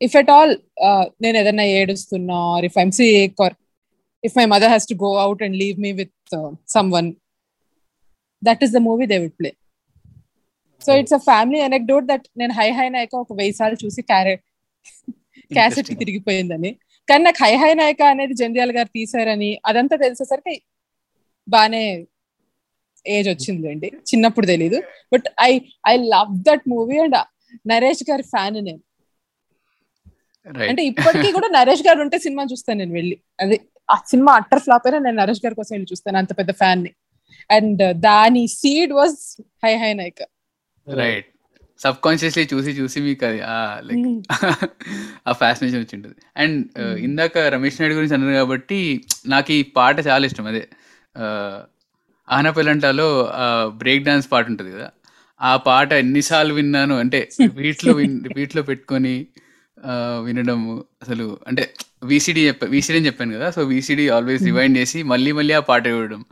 ఇఫ్ 0.00 0.16
ఎట్ 0.20 0.30
ఆల్ 0.36 0.52
నేను 1.24 1.36
ఏదైనా 1.42 1.66
ఏడుస్తున్నా 1.78 2.36
or 2.54 2.66
if 2.68 2.78
I'm 2.82 2.92
sick 3.00 3.40
or 3.46 3.56
if 4.24 4.36
my 4.40 4.46
mother 4.54 4.72
has 4.74 4.88
to 4.92 4.96
go 5.06 5.10
out 5.24 5.42
and 5.46 5.56
leave 5.62 5.78
me 5.86 5.92
with 6.00 6.14
someone 6.96 7.08
that 8.42 8.62
is 8.66 8.74
the 8.76 8.82
movie 8.88 9.06
they 9.12 9.18
would 9.24 9.36
play 9.40 9.50
so 10.80 10.90
it's 11.00 11.16
a 11.18 11.22
family 11.30 11.60
anecdote 11.68 12.06
that 12.12 12.26
నేను 12.40 12.52
హై 12.60 12.68
హై 12.78 12.86
నాయక 12.94 13.14
ఒక 13.24 13.32
వెయ్యి 13.40 13.56
సార్లు 13.58 13.78
చూసి 13.84 14.02
carrot 14.12 14.44
క్యాసెట్కి. 15.56 15.96
తిరిగిపోయిందని. 16.02 16.70
కానీ 17.08 17.22
నాకు 17.26 17.40
high 17.44 17.54
Hai 17.62 17.72
నాయక 17.80 18.02
అనేది 18.12 18.34
జంధ్యాల 18.40 18.72
గారు 18.76 18.90
తీసారని 18.98 19.50
అదంతా 19.70 19.96
తెలిసేసరికి 20.04 20.54
బానే 21.48 21.82
ఏజ్ 23.06 23.28
వచ్చిందండి 23.32 23.88
చిన్నప్పుడు 24.10 24.46
తెలీదు. 24.52 24.78
But 25.12 25.26
I 25.48 25.52
I 25.92 25.94
love 26.14 26.32
that 26.48 26.64
movie 26.74 26.96
and 27.04 27.16
Naresh 27.72 28.04
గారి 28.10 28.24
ఫ్యాన్ 28.32 28.58
నేను. 28.68 28.80
అంటే 30.70 30.82
ఇప్పటికీ 30.90 31.28
కూడా 31.36 31.48
నరేష్ 31.58 31.84
గారు 31.88 32.00
ఉంటే 32.04 32.18
సినిమా 32.26 32.42
చూస్తాను 32.52 32.78
నేను 32.82 32.94
వెళ్ళి. 32.98 33.16
అది 33.42 33.56
ఆ 33.94 33.96
సినిమా 34.12 34.32
అట్టర్ 34.40 34.62
ఫ్లాప్ 34.66 34.86
అయినా 34.88 34.98
నేను 35.06 35.18
నరేష్ 35.22 35.42
గారి 35.44 35.56
కోసం 35.60 35.74
వెళ్ళి 35.76 35.90
చూస్తాను 35.92 36.18
అంత 36.22 36.32
పెద్ద 36.40 36.50
ఫ్యాన్ని 36.60 36.92
అండ్ 37.50 37.82
దాని 38.08 38.42
seed 38.60 38.92
was 39.00 39.18
Hai 39.64 39.72
Hai 39.82 39.92
Nayaka. 40.00 40.20
Right 40.86 41.28
subconsciously 42.06 42.42
చూసి 42.52 42.70
చూసి 42.78 42.98
మీకు 43.06 43.24
అది 43.28 43.38
లైక్ 43.88 44.06
ఆ 45.28 45.32
ఫ్యాసినేషన్ 45.42 45.80
వచ్చి 45.82 45.94
ఉంటుంది 45.98 46.16
అండ్. 46.42 46.58
ఇందాక 47.06 47.38
రమేష్ 47.54 47.78
నాయుడు 47.80 47.96
గురించి 47.98 48.14
అన్నారు 48.16 48.36
కాబట్టి 48.40 48.78
నాకు 49.34 49.50
ఈ 49.58 49.62
పాట 49.78 49.96
చాలా 50.08 50.24
ఇష్టం. 50.30 50.48
అదే 50.52 50.62
ఆన 52.28 52.50
పెళ్ళంటాలో 52.56 53.06
బ్రేక్ 53.82 54.02
డాన్స్ 54.08 54.28
పాట 54.32 54.44
ఉంటుంది 54.52 54.70
కదా. 54.76 54.88
ఆ 55.40 55.52
పాట 55.68 55.90
ఎన్నిసార్లు 56.04 56.52
విన్నాను 56.58 56.94
అంటే 57.02 57.20
వీటిలో 57.60 57.92
విన్ 58.00 58.16
వీటిలో 58.38 58.62
పెట్టుకొని 58.70 59.14
ఆ, 59.80 59.92
వినడము. 60.24 60.72
అసలు 61.02 61.26
అంటే 61.46 61.62
వీసీడీ 62.02 62.48
చెప్పా 62.48 62.66
వీసీడీ 62.66 62.98
అని 62.98 63.06
చెప్పాను 63.06 63.34
కదా 63.34 63.50
సో 63.50 63.62
వీసీడీ 63.64 64.08
ఆల్వేస్ 64.08 64.42
రివైండ్ 64.42 64.78
చేసి 64.78 64.98
మళ్ళీ 65.04 65.32
మళ్ళీ 65.32 65.52
ఆ 65.52 65.62
పాట 65.68 65.84
వినడం 65.88 66.22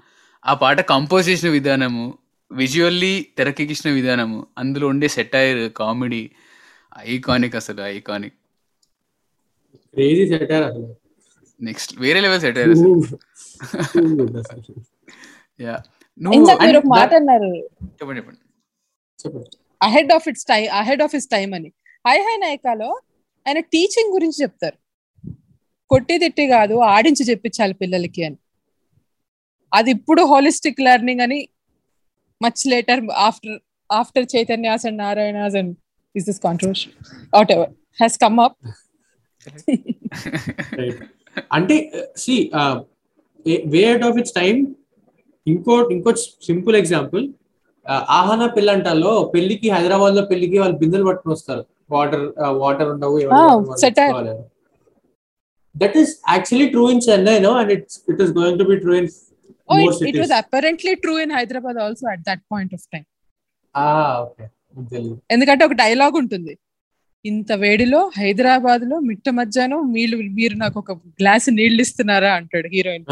ఆ 0.45 0.55
పాట 0.55 0.81
కంపోజ్ 0.91 1.29
చేసిన 1.29 1.49
విధానము 1.51 2.05
విజువల్లీ 2.51 3.13
తెరకెక్కించిన 3.39 3.95
విధానము 3.95 4.47
అందులో 4.59 4.87
ఉండే 4.89 5.09
సెటైర్ 5.09 5.73
కామెడీ 5.77 6.23
ఐకానిక్ 7.09 7.57
అసలు 7.57 7.83
ఐకానిక్ 7.91 8.37
క్రేజీ 9.95 10.25
సెటర్ 10.29 10.65
అసలు. 10.65 10.89
నెక్స్ట్ 11.61 11.93
వేరే 11.99 12.21
లెవెల్ 12.21 12.41
సెటైర్ 12.41 12.71
అసలు. 12.71 12.95
అసలు. 14.43 14.63
నువ్వు 16.21 16.37
ఇందాక 16.39 16.63
మాట 16.93 17.11
అన్నారు. 17.15 17.51
చెప్పండి 17.93 18.19
చెప్పండి. 18.21 18.41
చెప్పండి. 19.19 19.49
Ahead 19.81 20.13
of 20.13 20.29
its 20.29 20.47
time 20.47 20.65
ahead 20.75 21.03
of 21.03 21.15
its 21.15 21.29
time 21.29 21.49
అని. 21.55 21.71
హై 22.05 22.17
హై 22.19 22.37
నాయకాలో 22.37 22.91
ఆయన 23.49 23.61
టీచింగ్ 23.75 24.15
గురించి 24.17 24.39
చెప్తారు. 24.43 24.77
కొట్టి 25.91 26.15
తిట్టి 26.19 26.45
కాదు 26.55 26.75
ఆడించి 26.95 27.25
చెప్పించాలి 27.31 27.75
పిల్లలకి 27.83 28.23
అని. 28.25 28.39
అది 29.73 29.91
ఇప్పుడు 29.97 30.23
హోలిస్టిక్ 30.33 30.85
లెర్నింగ్ 30.87 31.23
అని 31.27 31.41
much 32.41 32.63
later 32.73 33.01
after 33.27 33.57
after 33.91 34.27
Chaitanyas 34.35 34.85
and 34.87 34.99
Narayanas 34.99 35.57
and 35.57 35.73
is 36.15 36.27
this 36.27 36.41
controversial 36.41 36.95
whatever 37.53 37.71
has 38.01 38.19
come 38.25 38.39
up 38.41 38.59
అంటే 41.53 41.77
see 42.17 42.35
way 43.75 43.83
out 43.91 44.07
of 44.09 44.19
its 44.19 44.35
time 44.35 44.55
ఇంకో 45.47 45.75
ఇంకో 45.97 46.11
సింపుల్ 46.49 46.77
ఎగ్జాంపుల్ 46.77 47.25
ఆహాన 48.17 48.47
పెళ్ళంటాలో 48.57 49.13
పెళ్ళికి 49.35 49.69
హైదరాబాద్లో 49.71 50.23
పెళ్ళికి 50.23 50.57
వాళ్ళు 50.59 50.77
బిందెలు 50.79 51.07
పట్టుకుని 51.09 51.35
వస్తారు 51.35 51.63
వాటర్ 51.91 52.25
వాటర్ 52.61 52.89
ఉండవు. 52.93 53.17
That 55.75 55.97
is 56.01 56.13
actually 56.29 56.69
true 56.75 56.85
in 56.93 57.03
Chennai 57.07 57.37
no 57.41 57.53
and 57.61 57.73
it's 57.77 57.99
it 58.13 58.23
is 58.25 58.33
going 58.39 58.61
to 58.63 58.69
be 58.71 58.79
true 58.85 58.95
in 59.01 59.11
Oh, 59.69 59.77
more 59.79 59.95
it, 59.95 60.09
it 60.11 60.17
was 60.19 60.31
apparently 60.39 60.93
true 60.97 61.17
in 61.23 61.31
Hyderabad 61.31 61.77
also 61.85 62.05
at 62.13 62.21
that 62.29 62.41
point 62.53 62.71
of 62.77 62.83
time. 62.93 63.05
Okay. 64.23 64.45
తెలియదు 64.93 65.17
ఎందుకంటే 65.35 65.63
ఒక 65.67 65.75
dialogue 65.81 66.17
ఉంటుంది. 66.21 66.53
ఇంత 67.25 67.53
వేడిలో 67.63 68.01
హైదరాబాద్లో 68.19 68.97
మిట్ట 69.09 69.29
మధ్యాహ్నం 69.39 69.81
మీరు 69.93 70.17
మీరు 70.39 70.55
నాకు 70.63 70.77
ఒక 70.83 70.93
గ్లాస్ 71.21 71.49
నీళ్ళు 71.59 71.81
ఇస్తున్నారా 71.85 72.31
అంటాడు 72.39 72.69
హీరోయిన్ 72.75 73.05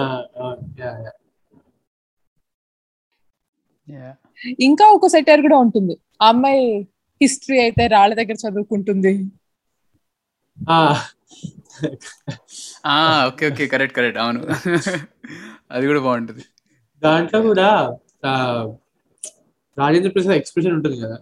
యా 3.89 4.11
ఇంకా 4.67 4.87
ఒక 4.97 5.09
సెటర్ 5.15 5.43
కూడా 5.47 5.59
ఉంటుంది. 5.65 5.95
ఆ 6.23 6.29
అమ్మాయి 6.29 6.65
హిస్టరీ 7.21 7.59
అయితే 7.65 7.83
రాళ్ళ 7.95 8.13
దగ్గర 8.21 8.37
చదువుకుంటుంది. 8.45 9.13
ఓకే 13.29 13.45
ఓకే 13.51 13.65
కరెక్ట్ 13.73 13.97
కరెక్ట్ 13.99 14.19
అవును. 14.25 14.41
అది 15.75 15.85
కూడా 15.91 16.01
బాగుంటుంది. 16.07 16.45
దాంట్లో 17.03 17.39
కూడా 17.49 17.69
రాజేంద్ర 19.79 20.11
ప్రసాద్ 20.15 20.37
ఎక్స్ప్రెషన్ 20.41 20.77
ఉంటుంది 20.77 20.99
కదా. 21.05 21.17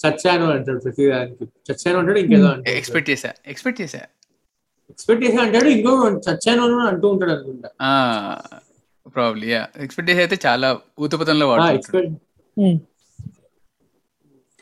చచ్చాను 0.00 0.44
అంటాడు 0.54 0.80
ప్రతి 0.84 1.04
దానికి. 1.12 1.44
చచ్చాను 1.68 1.98
అంటాడు 2.00 2.18
ఇంకేదో 2.24 2.48
అంటాడు. 2.52 2.76
ఎక్స్పెక్ట్ 2.80 3.10
చేసా 3.12 3.30
ఎక్స్పెక్ట్ 3.52 3.80
చేసా 3.82 4.02
ఎక్స్పెక్ట్ 4.92 5.22
చేసి 5.24 5.38
అంటాడు 5.44 5.68
ఇంకో 5.76 5.92
చచ్చాను 6.26 6.62
అని 6.66 6.86
అంటూ 6.90 7.06
ఉంటాడు 7.14 7.32
అనుకుంటా. 7.36 7.68
ప్రాబ్లీ 9.16 9.46
యా 9.52 9.62
ఎక్స్పెక్ట్ 9.84 10.10
చేసి 10.10 10.22
అయితే 10.24 10.36
చాలా 10.46 10.68
ఊతపతంలో 11.04 11.46
ఎక్స్పెక్ట్ 11.76 12.14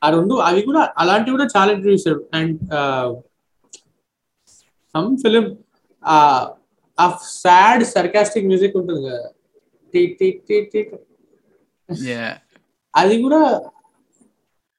ఆ 0.06 0.14
రెండు 0.14 0.34
అవి 0.48 0.60
కూడా 0.68 0.82
అలాంటివి 1.02 1.34
కూడా 1.36 1.46
చాలా 1.54 1.70
ఇంటర్వ్యూ 1.74 1.96
చేశాడు 1.96 2.22
and 2.38 2.56
some 4.94 5.10
film 5.22 5.46
ah 6.98 7.06
sad 7.40 7.84
sarcastic 7.94 8.48
music 8.50 8.76
ఉంటుంది 8.80 9.00
కదా. 9.06 9.22
టీ 9.94 10.02
టీ 10.18 10.28
టీ 10.48 10.56
టీ 10.72 10.80
యా 12.10 12.28
అది 12.94 13.16
కూడా 13.24 13.40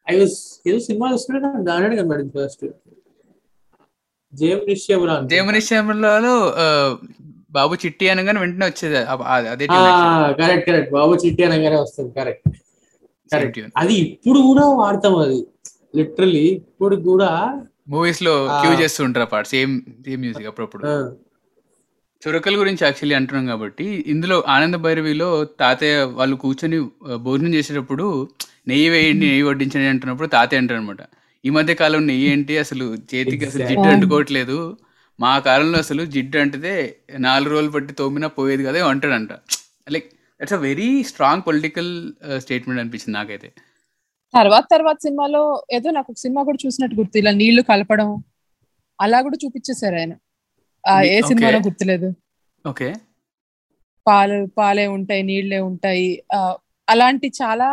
ఐ 0.07 0.15
వాస్ 0.19 0.37
ఏదో 0.67 0.79
సినిమా 0.87 1.07
చూస్తుంటే 1.13 1.39
దాని 1.69 1.97
కనబడింది 1.99 2.33
ఫస్ట్ 2.37 2.65
బాబు 7.53 7.73
చిట్టి 7.83 8.05
అనగానే 8.13 8.39
వెంటనే 8.43 8.65
వచ్చేది. 8.69 8.97
అదే. 9.51 9.65
కరెక్ట్ 10.39 10.65
కరెక్ట్ 10.69 10.91
బాబు 10.95 11.13
చిట్టి 11.23 11.41
అనగానే 11.47 11.77
వస్తుంది 11.83 12.11
కరెక్ట్. 12.19 12.47
అది 13.81 13.95
ఇప్పుడు 14.07 14.39
కూడా 14.49 14.65
వాడతాం 14.81 15.15
అది. 15.25 15.39
లిటరలీ 15.97 16.45
ఇప్పుడు 16.71 16.95
కూడా 17.07 17.29
మూవీస్లో. 17.93 18.33
క్యూ 18.61 18.71
చేస్తూ 18.81 19.01
ఉంటారు 19.07 19.27
పాట 19.33 19.45
సేమ్ 19.53 19.73
సేమ్ 20.05 20.21
మ్యూజిక్ 20.23 20.49
అప్పుడప్పుడు. 20.51 20.83
చురకల 22.21 22.55
గురించి 22.61 22.83
యాక్చువల్లీ 22.85 23.15
అంటున్నాం 23.17 23.45
కాబట్టి 23.51 23.85
ఇందులో 24.13 24.37
ఆనంద 24.55 24.75
భైరవిలో 24.85 25.27
తాతయ్య 25.61 25.97
వాళ్ళు 26.19 26.35
కూర్చొని 26.43 26.77
భోజనం 27.25 27.51
చేసేటప్పుడు 27.53 28.05
నెయ్యి 28.67 28.89
వేయండి 28.93 29.25
నెయ్యి 29.25 29.45
వడ్డించండి 29.49 29.89
అంటున్నప్పుడు 29.91 30.29
తాతయ్య 30.35 30.61
అంటారు 30.61 30.79
అనమాట 30.79 31.01
ఈ 31.43 31.49
మధ్య 31.49 31.73
కాలం 31.81 32.01
నెయ్యి 32.07 32.27
ఏంటి? 32.31 32.53
అసలు 32.57 32.85
చేతికి 33.11 33.45
అసలు 33.49 33.65
జిడ్డు. 33.69 33.87
అంటుకోవట్లేదు. 33.93 34.57
మా 35.19 35.31
కాలంలో 35.47 35.77
అసలు 35.77 36.01
జిడ్డు 36.15 36.37
అంటితే 36.43 36.73
నాలుగు 37.19 37.51
రోజులు 37.53 37.71
పట్టి 37.71 37.93
తోమినా 37.93 38.27
పోయేది 38.37 38.63
కదా 38.67 38.79
అంటాడంట. 38.91 39.31
Like 39.95 40.09
that's 40.41 40.53
a 40.53 40.57
very 40.57 41.03
strong 41.03 41.41
political 41.47 42.13
statement 42.37 42.81
అనిపించింది 42.81 43.17
నాకైతే. 43.17 43.47
తర్వాత 44.33 44.63
తర్వాత 44.71 44.95
సినిమాలో 44.95 45.63
ఏదో 45.71 45.91
నాకు 45.91 46.11
ఒక 46.11 46.17
సినిమా 46.17 46.43
కూడా 46.43 46.57
చూసినట్టు 46.65 46.95
గుర్తు 46.95 47.17
ఇలా 47.17 47.31
నీళ్ళు 47.31 47.61
కలపడం 47.61 48.23
అలా 49.01 49.21
కూడా 49.21 49.37
చూపించేశారు 49.45 49.95
ఆయన. 49.95 50.13
ఆ, 50.87 51.01
ఏ 51.01 51.15
Okay. 51.15 51.27
సినిమాలో 51.27 51.59
గుర్తులేదు. 51.59 52.13
ఓకే 52.69 52.93
పాలు 54.07 54.47
పాలే 54.57 54.87
ఉంటాయి 54.87 55.23
నీళ్ళే 55.23 55.59
ఉంటాయి. 55.59 56.23
ఆ, 56.33 56.57
అలాంటి 56.89 57.27
చాలా 57.27 57.65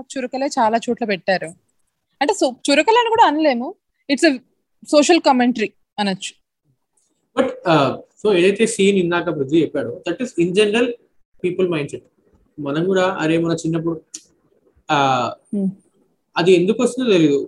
చురకలే 0.00 0.46
చాలా 0.46 0.80
చోట్ల 0.90 1.04
పెట్టారు. 1.04 1.46
అంటే 2.20 2.34
సో- 2.34 2.52
చురకలని 2.52 3.08
కూడా 3.08 3.26
అనలేము. 3.26 3.74
ఇట్స్ 4.10 4.38
సోషల్ 4.88 5.20
కమెంటరీ 5.20 5.72
అనొచ్చు. 5.98 6.32
బట్ 7.36 7.50
సో 8.22 8.34
ఏదైతే 8.34 8.66
సీన్ 8.66 8.98
ఇందాక 8.98 9.28
పృథ్వీ 9.28 9.62
చెప్పాడో 9.62 10.02
that 10.10 10.22
is 10.22 10.34
in 10.38 10.54
general 10.54 10.92
people 11.44 11.68
mindset. 11.90 12.04
మనం 12.58 12.84
కూడా 12.84 13.04
అరే 13.20 13.38
మన 13.38 13.52
చిన్నప్పుడు 13.52 13.96
Hmm. 15.56 15.68
అది 16.36 16.52
ఎందుకు 16.52 16.82
వస్తుందో 16.82 17.10
తెలియదు 17.10 17.38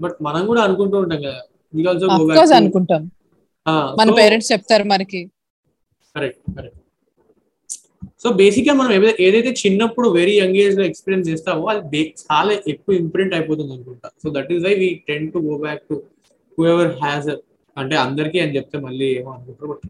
బట్ 0.00 0.16
మనం 0.22 0.46
కూడా 0.46 0.60
అనుకుంటూ 0.62 0.96
ఉంటాం 0.98 1.20
కదా. 1.22 1.40
We 1.74 1.82
also 1.82 2.04
go 2.04 2.18
back 2.20 2.34
course 2.34 2.52
to- 2.52 2.56
అనుకుంటాం. 2.56 3.02
మన 3.98 4.10
పేరెంట్స్ 4.18 4.52
చెప్తారు 4.52 4.84
మనకి. 4.84 5.20
కరెక్ట్ 6.16 6.56
కరెక్ట్ 6.56 6.78
సో 8.22 8.28
బేసిక్గా 8.32 8.74
మనం 8.74 8.92
ఏదైతే 9.20 9.50
చిన్నప్పుడు 9.62 10.08
వెరీ 10.08 10.34
యంగ్ 10.40 10.56
ఏజ్లో 10.56 10.84
ఎక్స్పీరియన్స్ 10.84 11.28
చేస్తామో 11.30 11.66
అది 11.66 12.14
చాలా 12.24 12.52
ఎక్కువ 12.68 12.94
ఇంప్రింట్ 12.94 13.34
అయిపోతుంది 13.34 13.72
అనుకుంటా. 13.72 14.08
So 14.22 14.30
that 14.36 14.52
is 14.52 14.64
why 14.64 14.74
we 14.74 14.88
tend 15.08 15.32
to 15.32 15.38
go 15.38 15.58
back 15.58 15.82
to 15.90 16.02
whoever 16.66 16.90
has 17.02 17.28
అంటే 17.76 17.96
అందరికీ 17.96 18.38
అని 18.38 18.56
చెప్తే 18.56 18.78
మళ్ళీ 18.78 19.06
ఏమో 19.18 19.30
అనుకుంటారు 19.30 19.68
బట్ 19.72 19.86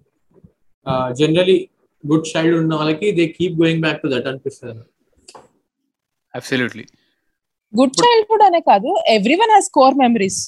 జనరలీ 1.14 1.68
గుడ్ 2.04 2.26
చైల్డ్ 2.30 2.56
ఉన్న 2.60 2.72
వాళ్ళకి 2.80 3.08
they 3.18 3.24
keep 3.38 3.56
going 3.62 3.82
back 3.84 4.00
to 4.02 4.08
that 4.14 4.26
అనిపిస్తుంది. 4.30 4.82
అబ్సల్యూట్లీ 6.34 6.84
గుడ్ 7.72 7.96
చైల్డ్హుడ్ 8.02 8.44
అనే 8.48 8.60
కాదు 8.70 8.90
everyone 9.42 9.52
has 9.54 9.70
core 9.78 9.96
memories 10.04 10.40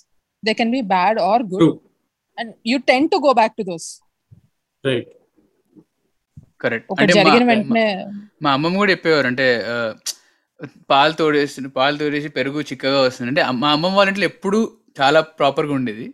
they 0.42 0.54
can 0.60 0.72
be 0.76 0.82
bad 0.94 1.20
or 1.30 1.44
good. 1.54 1.72
And 2.38 2.52
you 2.72 2.78
tend 2.92 3.08
to 3.14 3.18
go 3.26 3.32
back 3.40 3.56
to 3.60 3.66
those 3.70 3.88
right 4.84 5.10
correct 6.64 6.88
ఒకటి 6.92 7.12
జరిగిన 7.18 7.44
వెంటనే 7.50 7.84
మా 8.44 8.50
అమ్మమ్మ 8.56 8.76
కూడా 8.82 8.92
చెప్పేవారు 8.94 9.28
అంటే 9.32 9.46
పాలు 10.90 11.14
తోడేసి 11.18 11.68
పాలు 11.76 11.96
తోడేసి 12.00 12.28
పెరుగు 12.38 12.60
చిక్కగా 12.70 12.98
వస్తుంది. 13.04 13.28
అంటే 13.30 13.42
మా 13.62 13.68
అమ్మమ్మ 13.76 13.96
వాళ్ళ 13.98 14.10
ఇంట్లో 14.12 14.26
ఎప్పుడు 14.32 14.58
చాలా 15.00 15.20
ప్రాపర్గా 15.38 15.72
ఉండేది. 15.78 16.06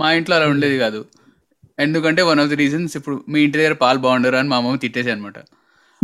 మా 0.00 0.08
ఇంట్లో 0.18 0.34
అలా 0.36 0.46
ఉండేది 0.54 0.76
కాదు. 0.84 1.00
ఎందుకంటే 1.78 2.22
వన్ 2.22 2.40
ఆఫ్ 2.40 2.48
ది 2.48 2.54
రీజన్స్ 2.54 2.96
ఇప్పుడు 2.96 3.24
మీ 3.28 3.40
ఇంటి 3.40 3.58
దగ్గర 3.58 3.72
పాలు 3.72 3.98
బాగుండరు 3.98 4.36
అని 4.36 4.48
మా 4.48 4.56
అమ్మమ్మ 4.56 4.78
తిట్టేసి 4.78 5.10
అనమాట 5.10 5.34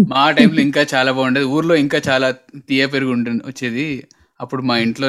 మా 0.07 0.31
టైంలో 0.31 0.61
ఇంకా 0.61 0.87
చాలా 0.95 1.13
బాగుండేది. 1.13 1.47
ఊర్లో 1.47 1.75
ఇంకా 1.75 2.01
చాలా 2.09 2.31
తీయ 2.69 2.87
పెరుగు 2.87 3.13
ఉండే 3.13 3.31
వచ్చేది. 3.31 4.07
అప్పుడు 4.41 4.63
మా 4.63 4.79
ఇంట్లో 4.79 5.09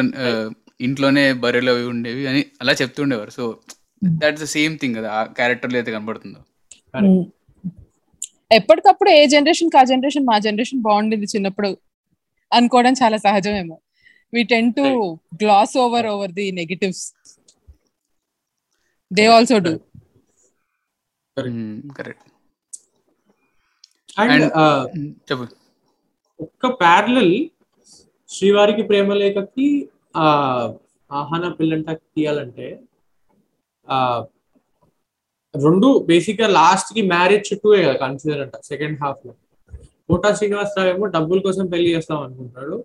ఇంట్లోనే 0.82 1.34
బర్రెలు 1.34 1.72
అవి 1.72 1.86
ఉండేవి 1.86 2.28
అని 2.28 2.46
అలా 2.62 2.74
చెప్తుండేవారు 2.74 3.30
so 3.30 3.58
that's 4.06 4.42
the 4.42 4.46
same 4.46 4.78
thing 4.78 4.96
కదా. 4.96 5.12
ఆ 5.12 5.24
క్యారెక్టర్లో 5.24 5.78
అయితే 5.78 5.92
కనబడుతుందో. 5.92 6.40
ఉమ్. 6.98 7.26
ఎప్పటికప్పుడు 8.52 9.10
ఏ 9.10 9.26
జనరేషన్ 9.26 9.78
ఆ 9.78 9.84
జనరేషన్ 9.84 10.26
మా 10.26 10.40
జనరేషన్ 10.40 10.82
బాగుండింది 10.82 11.26
చిన్నప్పుడు. 11.26 11.78
అనుకోవడం 12.54 12.94
చాలా 12.94 13.18
సహజమేమో. 13.18 13.80
We 14.36 14.42
tend 14.44 14.70
to 14.80 14.86
gloss 15.36 15.72
over 15.78 16.02
over 16.08 16.28
the 16.38 16.52
negatives. 16.52 17.00
They 19.14 19.28
also 19.38 19.68
do. 19.68 19.78
Correct 21.98 22.26
and 24.18 24.32
And- 24.34 24.50
చెప్పు. 25.30 25.46
ఒక్క 26.40 26.68
ప్యారలల్ 26.82 27.34
శ్రీవారికి 28.30 28.84
ప్రేమలేఖకి 28.84 29.68
ఆ 30.16 30.26
ఆహన 31.12 31.46
పిల్లంట 31.60 31.88
తీయాలంటే 32.16 32.68
ఆ 33.88 33.98
రెండు 35.54 35.88
బేసిక్గా 36.08 36.48
లాస్ట్కి 36.58 37.02
మ్యారేజ్ 37.08 37.48
చుట్టూ 37.50 37.70
కన్సిడర్ 38.02 38.42
అంట 38.42 38.56
సెకండ్ 38.64 38.98
హాఫ్లో. 39.04 39.32
కోటా 40.10 40.30
శ్రీనివాసరావు 40.36 40.90
ఏమో 40.90 41.06
డబ్బుల 41.08 41.40
కోసం 41.40 41.66
పెళ్ళి 41.68 41.90
చేస్తాం 41.96 42.20
అనుకుంటాడు. 42.24 42.76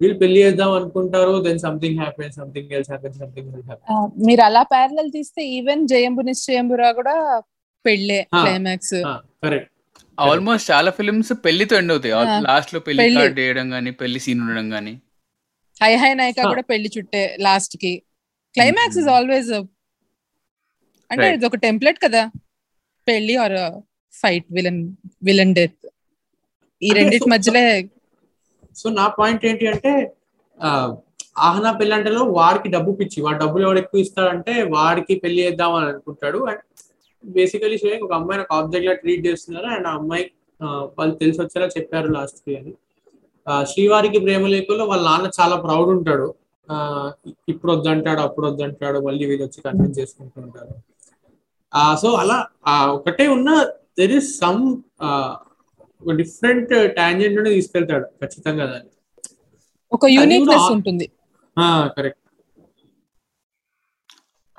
వీళ్ళు 0.00 0.16
పెళ్ళి 0.18 0.38
చేద్దాం 0.42 0.70
అనుకుంటారు 0.72 1.32
then 1.42 1.58
something 1.58 1.98
happen 2.00 2.32
something 2.32 2.72
else 2.72 2.90
happen 2.90 3.14
something 3.14 3.50
మీరు 4.26 4.42
అలా 4.42 4.62
ప్యారలల్ 4.72 5.10
తీస్తే 5.12 5.42
ఈవెన్ 5.56 5.82
జయంబు 5.88 6.22
నిశ్చయంబురా 6.22 6.90
కూడా 6.92 7.14
పెళ్ళే. 7.84 8.18
క్లైమాక్స్ 8.34 8.94
కరెక్ట్ 9.44 9.68
ఆల్మోస్ట్ 10.18 10.66
చాలా 10.70 10.90
ఫిల్మ్స్ 10.90 11.32
పెళ్ళితో 11.44 11.74
ఎండ్ 11.76 11.92
అవుతాయి 11.92 12.14
ఆ, 12.14 12.22
లాస్ట్లో 12.40 12.80
పెళ్ళి 12.80 13.00
పెళ్ళి. 13.02 13.18
కార్డ్ 13.18 13.38
వేయడం 13.40 13.66
గానీ 13.72 13.90
పెళ్ళి 14.00 14.20
సీన్ 14.20 14.40
ఉండడం 14.42 14.66
గానీ 14.72 14.94
హై 15.80 15.92
హై 15.96 16.10
నాయక. 16.14 16.40
కూడా 16.48 16.62
పెళ్ళి 16.62 16.88
చుట్టే 16.96 17.22
లాస్ట్కి 17.40 17.92
క్లైమాక్స్ 18.54 18.98
ఇస్. 18.98 19.08
ఆల్వేస్ 19.08 19.52
అంటే. 21.10 21.28
ఇది 21.34 21.46
ఒక 21.46 21.56
టెంప్లెట్ 21.58 21.98
కదా 22.04 22.22
పెళ్ళి 23.06 23.36
or 23.36 23.56
fight 24.14 24.46
villain 24.50 24.82
villain 25.22 25.54
death 25.54 25.78
ఈ 26.82 26.88
అంటే 26.88 26.98
రెండింటి 26.98 27.24
so- 27.24 27.32
మధ్యలో 27.32 27.62
సో 28.76 28.86
నా 28.92 29.06
పాయింట్ 29.18 29.42
ఏంటి 29.46 29.66
అంటే 29.66 29.90
ఆహనా 31.40 31.70
పెళ్ళంటలో 31.72 32.22
వాడికి 32.32 32.68
డబ్బు 32.68 32.90
పిచ్చి 32.92 33.22
వాడు 33.22 33.38
డబ్బులు 33.38 33.62
ఎవడు 33.64 33.78
ఎక్కువ 33.78 34.00
ఇస్తాడంటే 34.00 34.62
వాడికి 34.70 35.14
పెళ్ళి 35.16 35.42
చేద్దాం 35.42 35.74
అని 35.74 35.86
అనుకుంటాడు 35.88 36.38
అండ్ 36.46 36.62
బేసికలీ 37.24 37.78
షోయింగ్ 37.78 38.02
ఒక 38.02 38.12
అమ్మాయిని 38.12 38.44
ఒక 38.44 38.52
ఆబ్జెక్ట్ 38.54 38.86
లా 38.86 38.94
ట్రీట్ 38.94 39.26
చేస్తున్నారు. 39.26 39.66
అండ్ 39.66 39.86
ఆ 39.86 39.92
అమ్మాయి 39.92 40.24
వాళ్ళు 40.98 41.14
తెలిసి 41.14 41.42
వచ్చేలా 41.42 41.66
చెప్పారు 41.66 42.08
లాస్ట్కి 42.08 42.56
అని. 42.56 42.72
శ్రీవారికి 43.64 44.18
ప్రేమ 44.18 44.46
లేఖలో 44.46 44.84
వాళ్ళ 44.84 45.04
నాన్న 45.04 45.30
చాలా 45.40 45.56
ప్రౌడ్ 45.56 45.88
ఉంటాడు. 45.88 46.28
ఇప్పుడు 47.48 47.72
వద్దంటాడు 47.72 48.20
అప్పుడు 48.20 48.46
వద్దంటాడు 48.46 48.98
మళ్ళీ 48.98 49.26
వీళ్ళు 49.26 49.44
వచ్చి 49.44 49.60
కన్విన్స్ 49.60 49.98
చేసుకుంటుంటారు 49.98 50.74
సో 51.96 52.08
అలా 52.14 52.36
ఆ, 52.66 52.72
ఒకటే 52.92 53.28
ఉన్న 53.28 53.50
దెర్ 53.98 54.12
ఇస్ 54.12 54.38
సమ్ 54.38 54.62
ఒక 56.02 56.12
డిఫరెంట్ 56.12 56.72
టాంజెంట్ 56.96 57.48
తీసుకెళ్తాడు. 57.48 58.06
ఖచ్చితంగా 58.22 58.66
దాన్ని. 58.66 58.90
ఒక 59.92 60.06
యూనిక్నెస్ 60.08 60.68
ఉంటుంది. 60.72 61.06
కరెక్ట్ 61.96 62.21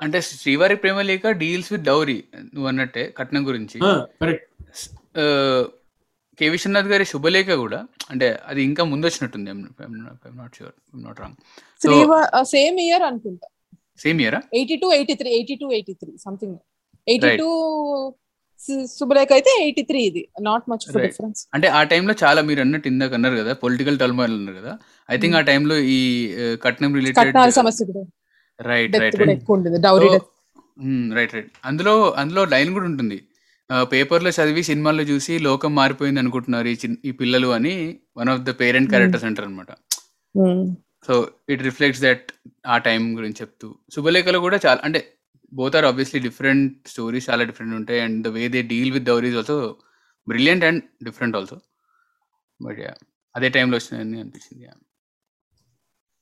అంటే 0.04 0.18
శ్రీవారి 0.28 0.76
ప్రేమ 0.82 1.00
లేక 1.10 1.30
డీల్స్ 1.42 1.70
విత్ 1.74 1.84
డౌరీ 1.90 2.18
నువ్వు 2.54 2.68
అన్నట్టే 2.72 3.04
కట్నం 3.18 3.42
గురించి. 3.48 3.78
కె 6.38 6.46
విశ్వనాథ్ 6.54 6.88
గారి 6.92 7.04
శుభలేఖ 7.12 7.50
కూడా 7.64 7.80
అంటే 8.12 8.28
అది 8.50 8.60
ఇంకా 8.68 8.82
ముందు 8.92 9.04
వచ్చినట్టుంది 9.08 9.50
not 10.40 10.54
sure 10.58 10.74
not 11.06 11.20
wrong 11.22 11.36
same 12.54 12.78
year 12.86 13.04
అనుకుంటా 13.10 13.48
సేమ్ 14.04 14.20
ఇయరా 14.24 14.40
eighty 14.60 14.76
two 14.82 14.88
eighty 14.98 15.14
three 15.20 15.30
eighty 15.38 15.56
two 15.62 15.66
eighty 15.78 15.94
three 16.00 16.12
something 16.26 16.56
eighty 17.06 17.30
two 17.42 17.48
Subhalekha 18.98 19.30
అయితే 19.36 19.52
ఎయిటీ 19.62 19.82
త్రీ 19.88 20.00
ఇది 20.10 20.22
నాట్ 20.48 20.66
మచ్. 20.72 20.84
డిఫరెన్స్ 21.06 21.40
అంటే 21.56 21.68
ఆ 21.78 21.80
టైంలో 21.92 22.14
చాలా 22.24 22.40
మీరు 22.48 22.60
అన్నట్టు 22.64 22.88
ఇందాక 22.92 23.14
అన్నారు 23.18 23.36
కదా 23.42 23.52
పొలిటికల్ 23.64 23.96
టర్మాయిల్ 24.02 24.34
అన్నారు 24.38 24.56
కదా. 24.60 24.72
ఐ 25.08 25.16
థింక్ 25.22 25.36
ఆ 25.40 25.42
టైంలో 25.50 25.76
ఈ 25.96 25.98
కట్నం 26.66 26.92
రిలేటెడ్ 26.98 27.38
సమస్య 27.60 27.84
కూడా. 27.90 28.02
రైట్ 28.60 28.96
రైట్ 29.02 29.20
ఎక్కువ 29.36 29.78
డౌరీ 29.86 30.08
రైట్ 31.16 31.34
రైట్ 31.36 31.50
అందులో 31.68 31.94
అందులో 32.20 32.42
లైన్ 32.52 32.70
కూడా 32.76 32.86
ఉంటుంది. 32.92 33.18
పేపర్లో 33.92 34.30
చదివి 34.36 34.62
సినిమాల్లో 34.68 35.04
చూసి 35.10 35.34
లోకం 35.38 35.70
మారిపోయింది 35.74 36.20
అనుకుంటున్నారు 36.22 36.68
ఈ 36.68 36.76
ఈ 37.04 37.12
పిల్లలు 37.20 37.48
అని 37.56 37.74
one 38.18 38.30
of 38.32 38.42
the 38.48 38.52
parent. 38.60 38.90
Characters 38.90 39.26
అంటారు 39.28 39.48
అనమాట 39.48 39.70
సో 41.06 41.14
ఇట్ 41.48 41.62
రిఫ్లెక్ట్స్ 41.68 42.02
దట్ 42.02 42.26
ఆ 42.66 42.76
టైం 42.78 43.02
గురించి 43.18 43.38
చెప్తూ. 43.40 43.68
శుభలేఖలో 43.94 44.38
కూడా 44.46 44.58
చాలా 44.66 44.80
అంటే 44.84 45.00
both 45.52 45.76
are 45.76 45.86
obviously 45.90 46.20
different 46.20 46.74
stories 46.92 47.26
చాలా 47.30 47.42
డిఫరెంట్ 47.50 47.74
ఉంటాయి. 47.80 48.00
And 48.00 48.18
the 48.26 48.30
way 48.36 48.44
they 48.54 48.62
deal 48.72 48.92
with 48.92 49.06
dowries 49.10 49.36
also 49.40 49.56
brilliant 50.28 50.64
and 50.64 50.82
different 51.04 51.36
also 51.36 51.58
but 52.60 52.80
అదే 53.34 53.48
టైంలో 53.56 53.76
వచ్చిందని 53.78 54.20
అనిపించింది. 54.22 54.66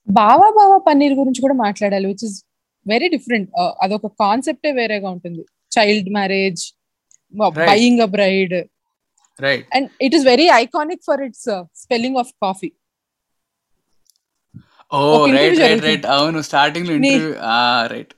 బావా 0.09 0.48
బావా 0.59 0.76
పన్నీర్ 0.88 1.14
గురించి 1.20 1.40
కూడా 1.44 1.57
మాట్లాడాలి 1.64 2.07
విచ్ 2.12 2.24
ఇస్ 2.28 2.36
వెరీ 2.86 3.09
డిఫరెంట్ 3.14 3.48
అదొక 3.84 4.09
కాన్సెప్టే 4.22 4.70
వేరేగా 4.78 5.09
ఉంటుంది. 5.16 5.42
Child 5.76 6.09
marriage. 6.18 6.62
Buying 7.70 8.00
a 8.07 8.09
bride 8.16 8.55
right 9.46 9.66
and 9.76 9.88
it 10.07 10.14
is 10.18 10.24
very 10.32 10.48
iconic 10.62 11.03
for 11.09 11.22
its 11.28 11.50
spelling 11.84 12.18
of 12.22 12.32
coffee 12.46 12.70
oh 14.92 15.00
right 15.36 15.59
right. 15.64 15.84
Right 15.88 16.07
అవును 16.16 16.40
స్టార్టింగ్లో 16.48 16.96
రైట్ 17.94 18.12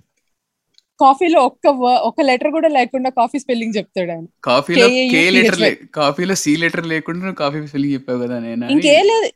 కాఫీలో 1.01 1.39
ఒక్క 1.49 1.68
ఒక 2.09 2.24
లెటర్ 2.28 2.51
కూడా 2.57 2.68
లేకుండా 2.76 3.11
కాఫీ 3.20 3.39
స్పెల్లింగ్ 3.43 3.74
చెప్తాడు 3.76 4.11
ఆయన. 4.14 4.26
కాఫీలో 4.49 4.87
కే 5.14 5.22
లెటర్. 5.37 5.62
కాఫీలో 5.99 6.35
సి 6.43 6.53
లెటర్ 6.62 6.87
లేకుండా 6.93 7.32
కాఫీ 7.41 7.61
స్పెల్లింగ్ 7.70 7.95
చెప్పావు 7.97 8.20
కదా 8.24 8.37
నేను. 8.45 8.66
ఇంకే 8.74 8.95
లేదు 9.11 9.28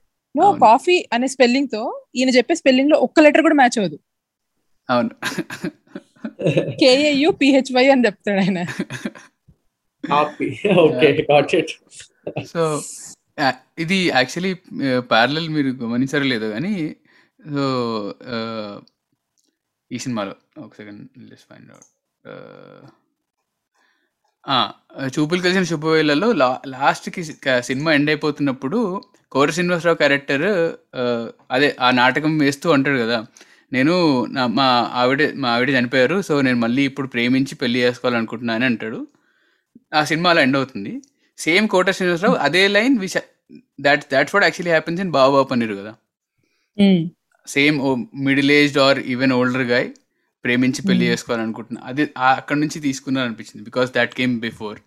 కాఫీ 0.60 0.96
అనే 1.12 1.26
స్పెల్లింగ్తో 1.26 1.82
ఈయన 2.16 2.30
చెప్పే 2.30 2.54
స్పెల్లింగ్లో 2.54 2.98
ఒక్క 2.98 3.20
లెటర్ 3.20 3.42
కూడా 3.42 3.54
మ్యాచ్ 3.54 3.78
అవ్వదు. 3.78 3.98
అవును. 4.88 5.10
కేఏయు 6.80 7.30
పిహెచ్వై 7.30 7.86
అని 7.88 8.04
చెప్తాడు 8.06 8.40
ఆయన. 8.40 8.60
కాపీ 10.04 10.48
ఓకే 10.80 11.08
గాట్ 11.30 11.54
ఇట్ 11.54 11.72
సో 12.52 12.62
ఇది 13.78 13.98
యాక్చువల్లీ 14.06 14.54
ప్యారలల్ 15.12 15.48
మీరు 15.48 15.70
గమనించారో 15.82 16.24
లేదో 16.24 16.48
కానీ 16.50 16.72
సో 17.40 17.64
ఈ 19.90 19.98
సినిమాలో 19.98 20.34
ఒక 20.58 20.72
సెకండ్ 20.74 21.02
లెస్ 21.30 21.44
ఫైండ్ 21.50 21.70
అవుట్ 21.72 21.88
చూపులు 25.14 25.40
కలిసిన 25.44 25.64
శుభవేళలో 25.70 26.28
లా 26.40 26.48
లాస్ట్కి 26.74 27.22
సినిమా 27.68 27.90
ఎండ్ 27.96 28.10
అయిపోతున్నప్పుడు 28.10 28.78
కోర 29.32 29.48
శ్రీనివాసరావు 29.50 29.98
క్యారెక్టర్ 30.00 30.46
అదే 31.54 31.68
ఆ 31.80 31.88
నాటకం 31.90 32.32
వేస్తూ 32.38 32.68
అంటాడు 32.76 32.98
కదా. 32.98 33.18
నేను 33.72 33.94
నా 34.36 34.42
మా 34.58 34.66
ఆవిడ 35.00 35.22
మా 35.42 35.48
ఆవిడ 35.54 35.70
చనిపోయారు 35.76 36.16
సో 36.28 36.34
నేను 36.46 36.58
మళ్ళీ 36.64 36.82
ఇప్పుడు 36.90 37.08
ప్రేమించి 37.08 37.54
పెళ్ళి 37.62 37.78
చేసుకోవాలనుకుంటున్నాను 37.84 38.58
అని 38.58 38.66
అంటాడు. 38.70 39.00
ఆ 39.94 40.02
సినిమా 40.10 40.30
అలా 40.30 40.42
ఎండ్ 40.46 40.58
అవుతుంది. 40.60 40.92
సేమ్ 41.38 41.66
కోట 41.74 41.90
శ్రీనివాసరావు 41.96 42.36
అదే 42.46 42.62
line 42.76 42.96
which 42.98 43.16
that 43.80 44.04
that's 44.12 44.34
what 44.34 44.46
actually 44.48 44.72
happens 44.76 45.00
in 45.04 45.12
బాబా 45.18 45.42
పన్నీరు 45.50 45.76
కదా. 45.80 45.92
Same 47.46 47.76
middle 48.28 48.52
aged 48.58 48.80
or 48.86 48.98
even 49.12 49.32
older 49.40 49.66
guy 49.74 49.88
ప్రేమించి 50.44 50.82
పెళ్ళి 50.82 51.04
Hmm. 51.04 51.12
చేసుకోవాలనుకుంటున్నా. 51.12 51.80
అది 51.84 52.02
అక్కడ 52.16 52.56
నుంచి 52.56 52.80
తీసుకున్నారు 52.80 53.26
అనిపించింది 53.26 53.64
because 53.64 53.92
that 53.92 54.14
came 54.14 54.40
before 54.40 54.78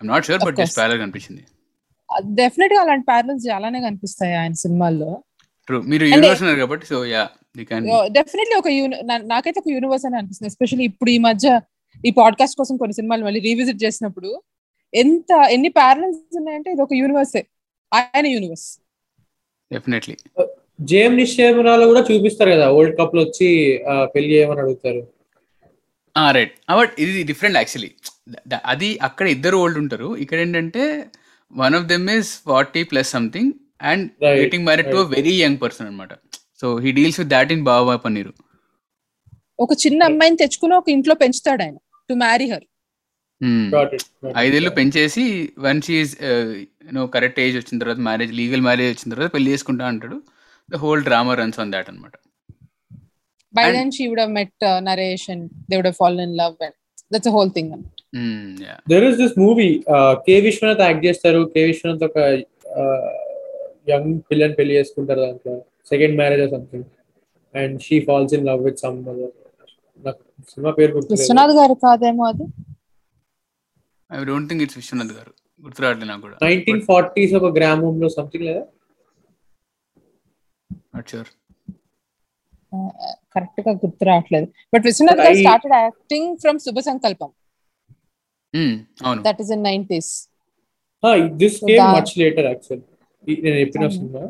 I'm 0.00 0.08
not 0.08 0.26
sure 0.26 0.44
but. 0.44 0.56
Just 0.56 0.76
parallel 0.76 1.00
అనిపించింది 1.00 1.44
డెఫినెట్గా 2.22 2.80
అలాంటి 2.80 3.06
ప్యారల్స్ 3.06 3.48
చాలానే 3.48 3.80
కనిపిస్తాయి 3.80 4.34
ఆయన 4.34 4.52
సినిమాల్లో. 4.52 5.22
ట్రూ 5.66 5.82
మీరు 5.82 6.04
యూనివర్స్ 6.04 6.42
ఉన్నారు 6.42 6.60
కాబట్టి 6.60 6.86
సో 6.86 7.04
యా 7.04 7.28
డెఫినెట్లీ 8.08 8.54
ఒక 8.58 8.68
నాకైతే 9.24 9.60
ఒక 9.60 9.68
యూనివర్స్ 9.68 10.06
అని 10.06 10.16
అనిపిస్తుంది. 10.16 10.48
ఎస్పెషల్లీ 10.48 10.84
ఇప్పుడు 10.84 11.10
ఈ 11.10 11.18
మధ్య 11.18 11.60
ఈ 12.06 12.10
పాడ్కాస్ట్ 12.10 12.58
కోసం 12.58 12.76
కొన్ని 12.76 12.94
సినిమాలు 12.94 13.24
మళ్ళీ 13.24 13.40
రీవిజిట్ 13.40 13.84
చేసినప్పుడు 13.84 14.42
ఎంత 14.94 15.32
ఎన్ని 15.50 15.68
ప్యారల్స్ 15.68 16.36
ఉన్నాయంటే 16.36 16.72
ఇది 16.72 16.82
ఒక 16.82 16.92
యూనివర్సే 16.92 17.46
ఆయన 17.92 18.26
యూనివర్స్ 18.26 18.78
డెఫినెట్లీ 19.72 20.16
జేఎం 20.78 21.12
నిశ్చయమరాలో 21.20 21.84
కూడా 21.90 22.02
చూపిస్తారు 22.08 22.50
కదా 22.54 22.66
వరల్డ్ 22.74 22.96
కప్లో 22.98 23.20
వచ్చి 23.26 23.48
పెళ్ళి 24.14 24.28
చేయమని 24.34 24.60
అడుగుతారు. 24.64 25.00
రైట్ 26.36 26.52
బట్ 26.80 26.92
ఇది 27.04 27.22
డిఫరెంట్ 27.30 27.56
యాక్చువల్లీ 27.60 27.90
అది 28.72 28.88
అక్కడ 29.08 29.26
ఇద్దరు 29.36 29.56
ఓల్డ్ 29.62 29.78
ఉంటారు. 29.82 30.08
ఇక్కడ 30.24 30.38
ఏంటంటే 30.44 30.84
one 31.50 31.74
of 31.78 31.86
them 31.92 32.06
is 32.16 32.30
forty 32.50 32.82
plus 32.90 33.10
something 33.16 33.52
and 33.90 34.06
getting 34.42 34.66
married 34.68 34.90
to. 34.94 35.02
Very 35.16 35.34
young 35.44 35.60
person 35.64 35.88
అనమాట 35.90 36.14
so 36.60 36.68
he 36.84 36.92
deals 36.98 37.20
with 37.22 37.32
that 37.36 37.52
in 37.56 37.64
బాబా 37.72 37.96
పన్నీరు 38.06 38.32
ఒక 39.64 39.72
చిన్న 39.84 40.00
అమ్మాయిని 40.10 40.38
తెచ్చుకుని 40.42 40.74
ఒక 40.80 40.88
ఇంట్లో 40.96 41.14
పెంచుతాడు 41.22 41.62
ఆయన 41.66 41.78
టు 42.10 42.14
మ్యారీ 42.24 42.46
హర్. 42.52 42.66
ఐదేళ్ళు 44.42 44.70
పెంచేసి 44.78 45.24
one 45.66 45.80
she 45.86 46.12
you know 46.86 47.02
correct 47.14 47.38
age 47.44 47.56
వచ్చిన 47.60 47.78
తర్వాత 47.82 48.00
మ్యారేజ్ 48.08 48.32
లీగల్ 48.40 48.62
మ్యారేజ్ 48.68 48.90
వచ్చిన 48.94 49.12
తర్వాత 49.14 49.30
పెళ్ళి 49.36 49.48
చేసుకుంటా 49.54 49.86
అంటాడు. 49.92 50.18
The 50.68 50.80
whole 50.84 51.02
drama 51.04 51.34
runs 51.40 51.60
on 51.64 51.72
that 51.76 51.90
అనమాట 51.92 52.14
by 53.54 53.64
And- 53.66 53.76
then 53.78 53.92
she 53.98 54.04
would 54.10 54.22
have 54.24 54.32
met 54.40 54.64
Naresh 54.88 55.26
and 55.34 55.44
they 55.70 55.76
would 55.76 55.88
have 55.90 55.98
fallen 56.02 56.22
in 56.28 56.36
love 56.42 56.56
and 56.66 56.76
that's 57.14 57.30
whole 57.36 57.52
thing 57.56 57.72
there 58.92 59.04
is 59.08 59.18
this 59.22 59.36
movie 59.46 59.70
K 60.26 60.34
Vishwanath 60.48 60.82
act 60.86 61.02
చేస్తారు. 61.06 61.40
కే 61.54 61.62
విశ్వనాథ్ 61.70 62.04
ఒక 62.10 62.18
young 63.92 64.12
పిల్లని 64.30 64.54
పెళ్ళి 64.58 64.74
చేసుకుంటారు 64.78 65.20
దాంట్లో. 65.26 65.54
Second 65.90 66.16
marriage 66.20 66.50
something 66.56 66.86
and 67.54 67.76
she 67.86 67.98
falls 68.08 68.34
in 68.38 68.46
love 68.46 68.62
with 68.64 68.78
some 68.84 68.96
నాకు 70.06 70.20
సినిమా 70.52 70.70
పేరు 70.78 70.92
గుర్తులేదు. 70.96 71.20
విశ్వనాథ్ 71.22 71.54
గారు 71.60 71.74
కాదేమో 71.84 72.24
అది? 72.32 72.46
I 74.10 74.24
don't 74.30 74.48
think 74.50 74.62
it's 74.66 74.78
Vishwanath 74.78 75.14
garu. 75.18 75.32
గుర్తు 75.64 75.82
రావట్లేదు 75.82 76.10
నాకు 76.10 76.22
కూడా. 76.26 76.36
నైన్టీన్ 76.46 76.82
ఫార్టీస్ 76.90 77.32
ఒక 77.40 77.48
గ్రామంలో 77.58 78.08
సంథింగ్ 78.18 78.44
లేదా? 78.48 78.64
కరెక్ట్గా 83.34 83.72
గుర్తు 83.74 84.04
రావట్లేదు. 84.04 84.46
But 84.74 84.84
Vishwanath 84.84 85.18
But 85.18 85.26
garu 85.26 85.36
I- 85.36 85.42
started 85.42 85.74
acting 85.74 86.36
from 86.38 86.58
Shubha 86.58 86.78
Sankalpam 86.80 87.30
that 89.22 89.40
is 89.40 89.50
in 89.50 89.62
nineties 89.62 90.10
this 91.36 91.58
came 91.64 91.88
much 91.96 92.12
later 92.18 92.46
actual 92.46 92.82
నేను 93.40 93.56
చెప్పిన 93.56 93.84
Um, 93.84 93.92
cinema. 93.92 94.22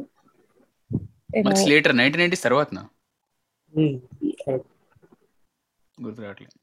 much 1.48 1.64
later 1.68 1.96
nineteen 1.96 2.20
nineties 2.20 2.42
తర్వాత 2.42 2.70
Hmm. 3.74 3.94
గుర్తు 5.98 6.20
రావట్లేదు. 6.22 6.54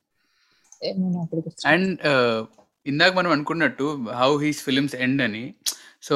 అండ్ 1.67 1.89
ఇందాక 2.87 3.13
మనం 3.13 3.31
అనుకున్నట్టు 3.31 4.07
హౌ 4.15 4.31
హీస్ 4.43 4.63
ఫిల్మ్స్ 4.63 4.95
ఎండ్ 4.95 5.21
అని. 5.21 5.53
So 6.03 6.15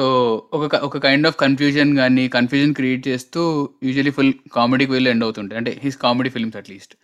ఒక 0.52 0.74
ఒక 0.88 0.98
కైండ్ 0.98 1.26
ఆఫ్ 1.26 1.36
కన్ఫ్యూజన్ 1.36 1.96
కానీ 1.96 2.28
కన్ఫ్యూజన్ 2.28 2.74
క్రియేట్ 2.74 3.08
చేస్తూ 3.08 3.40
యూజువలీ 3.84 4.10
ఫుల్ 4.10 4.32
కామెడీకి 4.54 4.92
వెళ్ళి 4.92 5.10
ఎండ్ 5.10 5.24
అవుతుంటాయి. 5.24 5.58
అంటే 5.58 5.80
he's 5.84 5.96
comedy 5.96 6.30
films 6.30 6.56
at least 6.56 6.94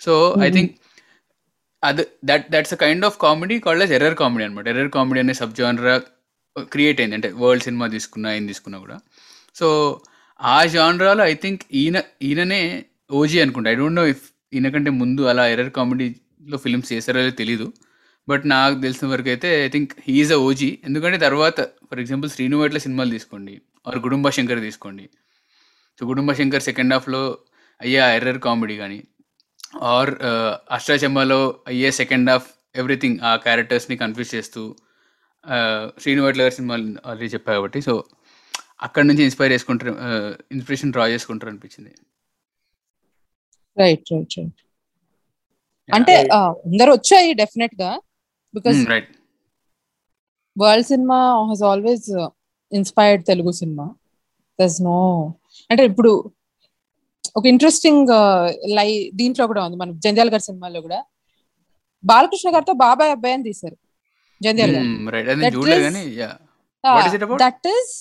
so 0.00 0.12
I. 0.42 0.50
Think 0.50 0.72
అది 1.82 2.04
that 2.24 2.46
that's 2.52 2.74
a 2.74 2.76
kind 2.76 3.04
of 3.04 3.18
comedy 3.18 3.58
called 3.58 3.84
as 3.84 3.92
error 3.92 4.14
comedy 4.14 4.44
అనమాట 4.44 4.68
ఎర్రర్ 4.68 4.90
కామెడీ 4.90 5.20
అనే 5.20 5.34
సబ్ 5.34 5.54
జానరా 5.54 5.96
క్రియేట్ 6.58 7.00
అయింది. 7.00 7.14
అంటే 7.14 7.28
వరల్డ్ 7.32 7.64
సినిమా 7.64 7.86
తీసుకున్నా 7.86 8.34
ఏం 8.34 8.46
తీసుకున్నా 8.46 8.78
కూడా. 8.78 8.96
సో 9.54 9.66
ఆ 10.40 10.64
జానరాలో 10.64 11.24
ఐ 11.24 11.34
థింక్ 11.34 11.62
ఈయన 11.74 11.98
ఈయననే 12.22 12.62
ఓజీ 13.12 13.40
అనుకుంటా. 13.40 13.70
ఐ 13.70 13.74
డోంట్ 13.74 13.96
నో 13.96 14.06
ఇఫ్ 14.06 14.24
ఈయన 14.54 14.68
కంటే 14.68 14.90
ముందు 14.90 15.22
అలా 15.22 15.48
ఎర్రర్ 15.48 15.70
కామెడీలో 15.70 16.58
ఫిల్మ్స్ 16.58 16.92
చేశారో 16.92 17.18
లేదో 17.20 17.30
తెలీదు. 17.30 17.72
బట్ 18.30 18.44
నాకు 18.54 18.76
తెలిసిన 18.84 19.06
వరకు 19.12 19.28
అయితే 19.34 19.48
I 19.66 19.68
think 19.74 19.92
he's 20.06 20.32
a 20.36 20.38
OG 20.48 20.70
ఎందుకంటే 20.88 21.18
తర్వాత 21.26 21.60
ఫర్ 21.88 22.00
ఎగ్జాంపుల్ 22.02 22.30
శ్రీను 22.34 22.58
వైట్ల 22.60 22.78
సినిమాలు 22.86 23.10
తీసుకోండి 23.16 23.54
ఆర్ 23.88 23.98
గుడుంబ 24.06 24.30
శంకర్ 24.36 24.60
తీసుకోండి. 24.68 25.06
సో 25.98 26.06
గుడుంబ 26.10 26.32
శంకర్ 26.38 26.64
సెకండ్ 26.68 26.92
హాఫ్లో 26.94 27.22
అయ్యే 27.80 28.00
ఎర్రర్ 28.18 28.40
కామెడీ 28.46 28.76
కానీ 28.82 28.98
ఆర్ 29.94 30.12
అష్టాచమ్మలో 30.76 31.40
అయ్యే 31.70 31.90
సెకండ్ 32.00 32.30
హాఫ్ 32.32 32.48
ఎవ్రీథింగ్ 32.80 33.18
ఆ 33.28 33.32
క్యారెక్టర్స్ని 33.46 33.96
కన్ఫ్యూజ్ 34.04 34.32
చేస్తూ 34.36 34.62
uh, 35.44 35.82
శ్రీను 36.02 36.22
వైట్ల 36.24 36.40
గారి 36.44 36.54
సినిమాలు 36.58 36.86
ఆల్రెడీ 37.08 37.30
చెప్పా 37.34 37.50
కాబట్టి. 37.56 37.80
సో 37.88 37.94
అక్కడ 38.86 39.04
నుంచి 39.08 39.22
ఇన్స్పైర్ 39.26 39.52
చేసుకుంటారు 39.54 39.92
ఇన్స్పిరేషన్ 40.54 40.92
డ్రా 40.94 41.04
చేసుకుంటారు 41.14 41.50
అనిపించింది. 41.52 41.92
రైట్ 43.76 44.08
రైట్ 44.12 44.34
రైట్ 44.38 44.60
అంటే 45.88 46.14
అందరు 46.68 46.90
వచ్చాయి 46.96 47.30
డెఫినెట్గా. 47.42 47.90
బికాస్ 48.54 48.76
వరల్డ్ 50.58 50.86
సినిమా 50.86 51.46
హాస్ 51.48 51.62
ఆల్వేస్ 51.62 52.28
ఇన్స్పైర్డ్ 52.72 53.26
తెలుగు 53.26 53.52
సినిమా 53.52 53.94
దస్ 54.60 54.82
నో 54.82 54.98
అంటే 55.70 55.84
ఇప్పుడు 55.84 56.30
ఒక 57.36 57.46
ఇంట్రెస్టింగ్ 57.46 58.06
లై 58.74 59.10
దీంట్లో 59.14 59.46
కూడా 59.46 59.64
ఉంది. 59.64 59.76
మన 59.76 59.90
జంధ్యాల 59.90 60.32
గారి 60.32 60.42
సినిమాలో 60.42 60.80
కూడా. 60.80 61.04
బాలకృష్ణ 62.04 62.54
గారితో 62.54 62.72
బాబాయ్ 62.72 63.10
అబ్బాయి 63.10 63.34
అని 63.34 63.42
తీశారు. 63.42 63.76
Jandhyala 64.42 64.70
garu. 64.70 64.84
About? 67.24 67.38
That 67.42 67.68
is 67.68 67.94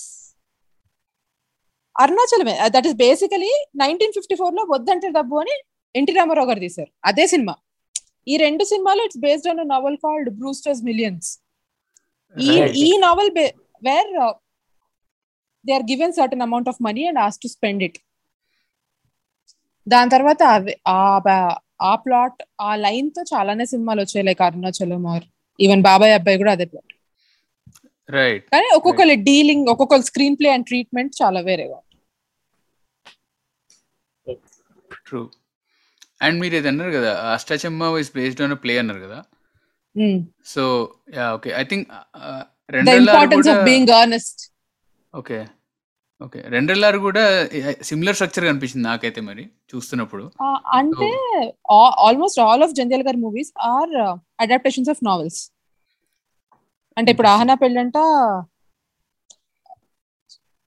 అరుణాచలమే. 1.99 2.59
That 2.67 2.87
is 2.87 2.95
basically 2.95 3.65
nineteen 3.75 4.11
fifty 4.11 4.35
ఫోర్లో 4.35 4.63
వద్దంటే 4.69 5.09
డబ్బు 5.09 5.35
అని 5.35 5.55
ఎన్టీ 5.95 6.13
రామారావు 6.13 6.47
గారు 6.47 6.59
తీశారు. 6.59 6.91
అదే 7.05 7.27
సినిమా. 7.27 7.55
ఈ 8.27 8.35
రెండు 8.39 8.63
సినిమాలు 8.71 9.01
it's 9.05 9.21
based 9.23 9.49
on 9.51 9.61
novel 9.71 9.97
called 10.03 10.29
Brewster's 10.39 10.83
Millions 10.83 11.29
ఈ. 12.35 12.49
ఈ 12.83 12.89
novel 13.03 13.31
where 13.81 14.11
they 15.65 15.73
are 15.73 15.85
given 15.91 16.13
certain 16.17 16.45
amount 16.47 16.69
of 16.71 16.79
money 16.87 17.03
and 17.09 17.21
has 17.25 17.39
to 17.39 17.49
spend 17.53 17.83
it 17.87 17.97
దాని 19.87 20.11
తర్వాత 20.13 20.41
ఆ 21.83 21.93
ప్లాట్ 22.03 22.39
ఆ 22.61 22.71
లైన్తో 22.77 23.21
చాలానే 23.31 23.65
సినిమాలు 23.65 24.01
వచ్చాయి 24.03 24.25
లైక్ 24.25 24.41
అరుణాచలం 24.41 25.05
ఆర్ 25.13 25.25
ఈవెన్ 25.59 25.83
బాబాయ్ 25.85 26.13
అబ్బాయి 26.13 26.39
కూడా 26.41 26.53
అదే 26.57 26.65
ప్లాట్ 26.71 26.93
రైట్ 28.09 28.45
కానీ 28.53 28.67
ఒక్కొక్కరి 28.77 29.15
డీలింగ్ 29.27 29.67
ఒక్కొక్కరి 29.73 30.05
స్క్రీన్ 30.07 30.37
ప్లే 30.39 30.49
అండ్ 30.53 30.67
ట్రీట్మెంట్ 30.67 31.13
చాలా 31.21 31.39
వేరేగా. 31.41 31.79
ట్రూ 35.05 35.19
అండ్ 36.21 36.37
మీరు 36.41 36.55
ఇది 36.59 36.69
అన్నారు 36.71 36.91
కదా 36.97 37.11
Ashtachamma 37.35 37.83
is 38.03 38.11
based 38.17 38.41
on 38.45 38.55
play 38.63 38.73
అన్నారు 38.81 39.01
కదా. 39.05 39.19
So 40.53 40.63
yeah 41.17 41.25
okay 41.37 41.49
I 41.61 41.63
think 41.71 41.85
okay 45.13 45.37
okay 46.21 46.39
రెండెల్లారు 46.55 46.99
కూడా 47.05 47.21
సిమిలర్ 47.89 48.17
స్ట్రక్చర్ 48.17 48.45
కనిపించింది 48.49 48.85
నాకైతే 48.89 49.21
మరి 49.29 49.43
చూస్తున్నప్పుడు. 49.71 50.23
అంటే 50.79 51.09
ఆల్మోస్ట్ 52.07 52.39
ఆల్ 52.47 52.63
ఆఫ్ 52.67 52.75
జంధ్యాల 52.79 53.05
గారి 53.07 53.19
movies 53.25 53.51
are 53.71 53.93
adaptations 54.45 54.91
of 54.93 55.03
novels 55.09 55.39
అంటే 56.97 57.09
ఇప్పుడు 57.13 57.29
ఆహనా 57.33 57.55
పెళ్ళంట 57.63 57.97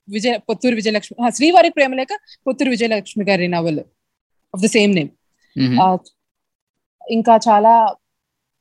విజయ 0.09 0.33
పొత్తూరు 0.49 0.75
విజయలక్ష్మి 0.75 1.33
శ్రీవారి 1.39 1.71
ప్రేమలేక 1.77 2.13
పొత్తూరు 2.47 2.71
విజయలక్ష్మి 2.75 3.25
గారి 3.31 3.47
novel 3.57 3.83
of 4.55 4.63
the 4.65 4.69
same 4.77 4.93
name. 4.99 5.11
ఇంకా 7.17 7.35
చాలా 7.49 7.75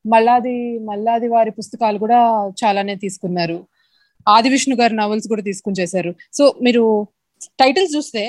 మల్లాది 0.06 0.56
మల్లాది 0.89 1.28
వారి 1.28 1.52
పుస్తకాలు 1.58 1.98
కూడా 2.04 2.20
చాలానే 2.62 2.96
తీసుకున్నారు. 3.04 3.58
ఆది 4.28 4.50
విష్ణు 4.50 4.76
గారి 4.82 4.96
నవల్స్ 5.02 5.28
కూడా 5.32 5.44
తీసుకుని 5.50 5.80
చేశారు. 5.82 6.12
సో 6.38 6.44
మీరు 6.66 6.84
టైటిల్స్ 7.62 7.96
చూస్తే 7.98 8.24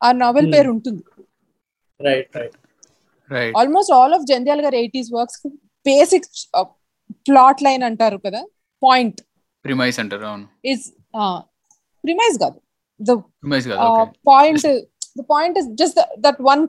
ఆ 0.00 0.08
నవల్. 0.22 0.48
పేరు 0.54 0.70
ఉంటుంది. 0.76 1.02
Right 2.00 2.36
right 2.38 2.56
right 3.30 3.54
almost 3.58 3.92
all 3.98 4.14
of 4.16 4.26
Jandhyala 4.30 4.60
garu 4.66 4.76
eighties 4.82 5.10
works 5.16 5.40
basic 5.86 6.26
plot 7.28 7.62
line 7.66 7.84
అంటారు 7.88 8.18
కదా 8.26 8.40
పాయింట్ 8.82 9.20
ప్రిమైస్ 9.64 9.98
అంటారు 10.02 10.26
అవును. 10.30 10.46
ఇస్ 10.72 10.84
ప్రిమైజ్ 12.04 12.36
కాదు. 12.44 12.58
ద 13.00 13.12
ప్రిమైస్ 13.42 13.66
కాదు 13.70 13.80
okay 13.86 14.18
point 14.32 14.66
the 15.20 15.24
point 15.34 15.56
is 15.62 15.68
just 15.82 15.98
that 16.26 16.40
one 16.50 16.62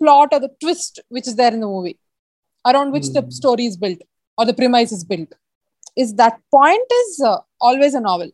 plot 0.00 0.28
or 0.32 0.40
the 0.40 0.52
twist 0.62 0.94
which 1.08 1.28
is 1.30 1.36
there 1.40 1.54
in 1.56 1.60
the 1.60 1.70
movie 1.74 1.96
around 2.64 2.88
which 2.96 3.08
the 3.08 3.22
Hmm. 3.22 3.34
story 3.40 3.66
is 3.66 3.76
built 3.76 4.00
or 4.38 4.44
the 4.44 4.56
premise 4.60 4.92
is 4.92 5.04
built 5.04 5.30
is 5.96 6.10
that 6.14 6.36
point 6.52 6.90
is 7.00 7.10
uh, 7.22 7.38
always 7.60 7.94
a 7.94 8.04
novel 8.10 8.30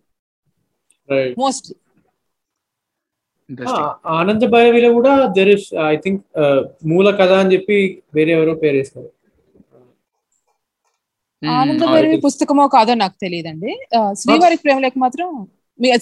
right 1.09 1.35
mostly 1.45 1.77
ఆనంద 4.19 4.45
భైరవిలో 4.53 4.91
కూడా 4.99 5.11
there 5.37 5.51
is 5.55 5.67
I 5.91 5.97
think 6.05 6.23
మూల 6.93 7.09
కథ 7.19 7.33
అని 7.41 7.53
చెప్పి 7.55 7.77
వేరే 8.17 8.33
ఎవరో 8.37 8.55
పేరు 8.63 8.77
వేస్తారు 8.79 9.11
ఆనంద 11.43 11.83
భైరవి 11.93 12.19
పుస్తకమో 12.27 12.65
కాదో 12.75 12.95
నాకు 13.03 13.17
తెలియదండి 13.25 13.73
శ్రీవారి 14.23 14.57
ప్రేమలేఖ 14.65 14.95
మాత్రం 15.05 15.29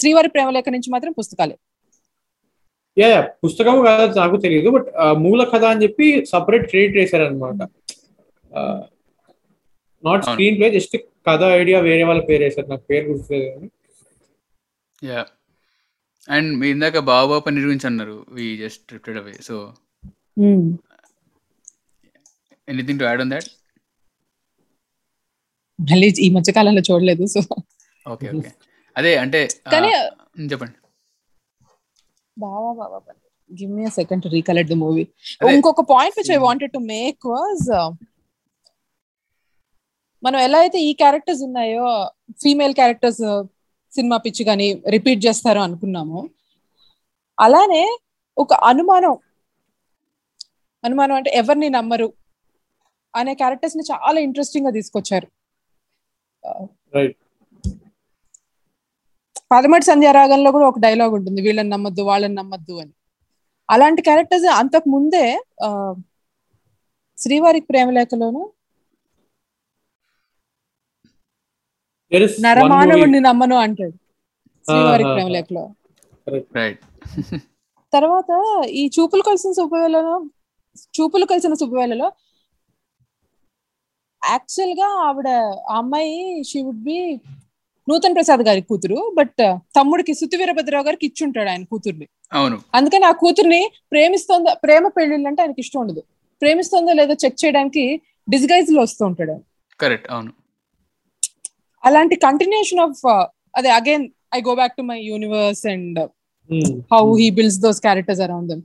శ్రీవారి 0.02 0.30
ప్రేమలేఖ 0.34 0.68
నుంచి 0.74 0.90
మాత్రం 0.94 1.12
పుస్తకాలే 1.20 1.56
యా 2.96 3.06
యా, 3.08 3.20
పుస్తకం 3.42 3.76
కాదు 3.86 4.14
నాకు 4.18 4.36
తెలియదు 4.44 4.70
బట్ 4.74 4.88
మూల 5.22 5.42
కథ 5.52 5.64
అని 5.72 5.82
చెప్పి 5.84 6.06
సపరేట్ 6.30 6.64
క్రెడిట్ 6.70 6.96
వేశారు 6.98 7.24
అనమాట 7.28 7.60
నాట్. 10.04 10.24
స్క్రీన్ 10.26 10.56
ప్లే 10.58 10.68
జస్ట్ 10.74 10.96
కథ 11.28 11.42
ఐడియా 11.58 11.78
వేరే 11.86 12.04
వాళ్ళ 12.08 12.22
పేరు 12.28 12.42
వేశారు 12.44 12.68
నాకు 12.72 12.84
పేరు 12.90 13.04
గుర్తులేదు 13.10 13.46
కానీ. 13.50 13.68
యా. 15.02 15.20
అండ్ 16.28 16.50
మీ 16.58 16.66
ఇందాక 16.74 16.98
బాబా 17.08 17.36
పన్నీర్ 17.44 17.66
గురించి 17.66 17.86
అన్నారు 17.88 18.16
we 18.34 18.44
just 18.60 18.82
drifted 18.90 19.18
away 19.20 19.34
so 19.42 19.56
anything 22.68 23.00
to 23.00 23.06
add 23.08 23.22
on 23.22 23.32
that 23.34 23.48
మళ్ళీ 25.78 26.08
ఈ 26.18 26.30
మధ్య 26.36 26.50
కాలంలో 26.52 26.82
చూడలేదు 26.88 27.24
సో 27.32 27.40
ఓకే 28.06 28.26
ఓకే 28.32 28.50
అదే 28.96 29.12
అంటే 29.22 29.40
చెప్పండి. 30.50 30.76
Bava 32.36 32.72
Bava 32.80 32.98
give 33.50 33.72
me 33.76 33.86
second 33.90 34.22
to 34.24 34.28
recollect 34.28 34.72
the 34.72 34.76
movie. 34.82 35.04
ఇంకొక 35.54 35.82
point 35.92 36.16
which 36.18 36.30
I 36.30 36.38
wanted 36.46 36.72
to 36.72 36.78
make 36.92 37.26
was 37.26 37.66
మనం 40.22 40.38
ఎలా 40.40 40.58
అయితే 40.58 40.78
ఈ 40.80 40.92
క్యారెక్టర్స్ 40.92 41.42
ఉన్నాయో 41.42 41.86
ఫీమేల్ 42.42 42.74
క్యారెక్టర్స్ 42.74 43.22
సినిమా 43.92 44.16
పిచ్చి 44.16 44.44
కానీ 44.44 44.66
రిపీట్ 44.86 45.20
చేస్తారో 45.26 45.60
అనుకున్నాము 45.60 46.20
అలానే 47.38 47.82
ఒక 48.36 48.52
అనుమానం 48.64 49.14
అనుమానం 50.84 51.14
అంటే 51.14 51.30
ఎవరిని 51.30 51.68
నమ్మరు 51.70 52.08
అనే 53.14 53.34
క్యారెక్టర్స్ని 53.34 53.82
చాలా 53.82 54.18
ఇంట్రెస్టింగ్గా 54.20 54.72
తీసుకొచ్చారు. 54.72 55.26
రైట్ 56.94 57.16
పదమటి 59.52 59.86
సంధ్యారాగంలో 59.88 60.50
కూడా 60.54 60.66
ఒక 60.70 60.80
డైలాగ్ 60.84 61.14
ఉంటుంది 61.18 61.40
వీళ్ళని 61.46 61.70
నమ్మద్దు 61.74 62.02
వాళ్ళని 62.08 62.36
నమ్మద్దు 62.40 62.74
అని. 62.82 62.92
అలాంటి 63.68 64.00
క్యారెక్టర్స్ 64.06 64.46
అంతకు 64.60 64.88
ముందే 64.94 65.24
శ్రీవారికి 67.18 67.66
ప్రేమలేఖలోను 67.70 68.42
నరమానవుడిని 72.44 73.20
నమ్మను 73.26 73.56
అంటాడు 73.64 73.96
శ్రీవారికి 74.66 75.08
ఆహా. 75.08 75.14
ప్రేమలేఖలో 75.16 75.64
రైట్ 76.56 76.82
తర్వాత 77.92 78.30
ఈ 78.74 78.82
చూపులు 78.94 79.22
కలిసిన 79.26 79.50
శుభవేళలో 79.58 80.12
చూపులు 80.94 81.24
కలిసిన 81.32 81.54
శుభవేళలో 81.60 82.08
యాక్చువల్గా 84.22 84.88
ఆవిడ 85.06 85.28
అమ్మాయి 85.76 86.14
she 86.50 86.58
would 86.66 86.84
be 86.86 86.98
Nutan 87.88 88.14
Prasad 88.14 88.40
గారి 88.40 88.60
కూతురు 88.60 89.12
బట్ 89.14 89.40
తమ్ముడికి 89.76 90.14
సుత్తి 90.14 90.36
వీరభద్రరావు 90.36 90.84
గారికి 90.84 91.06
ఇచ్చుంటాడు 91.06 91.48
ఆయన 91.48 91.64
కూతుర్ని. 91.64 92.06
అవును. 92.32 92.56
అందుకని 92.74 93.04
ఆ 93.04 93.12
కూతుర్ని 93.12 93.70
ప్రేమిస్తోందో 93.92 94.54
ప్రేమ 94.64 94.88
పెళ్ళిళ్ళు 94.88 95.28
అంటే 95.28 95.42
ఆయనకి 95.42 95.60
ఇష్టం 95.60 95.80
ఉండదు. 95.80 96.02
ప్రేమిస్తోందో 96.42 96.92
లేదో 96.92 97.14
చెక్ 97.24 97.44
చేయడానికి 97.44 98.02
డిస్గైజ్లో 98.28 98.82
వస్తూ 98.82 99.06
ఉంటాడు. 99.06 99.36
కరెక్ట్ 99.80 100.10
అవును. 100.10 100.32
అలాంటి 101.84 102.16
కంటిన్యూషన్ 102.16 102.80
ఆఫ్ 102.80 103.28
అదే 103.56 103.70
again 103.70 104.08
I 104.34 104.40
go 104.40 104.54
back 104.54 104.76
to 104.76 104.82
my 104.82 105.00
universe 105.00 105.66
and. 105.66 106.00
How 106.92 107.16
he 107.16 107.30
builds 107.30 107.58
those 107.58 107.80
characters 107.80 108.20
around 108.20 108.48
them 108.48 108.62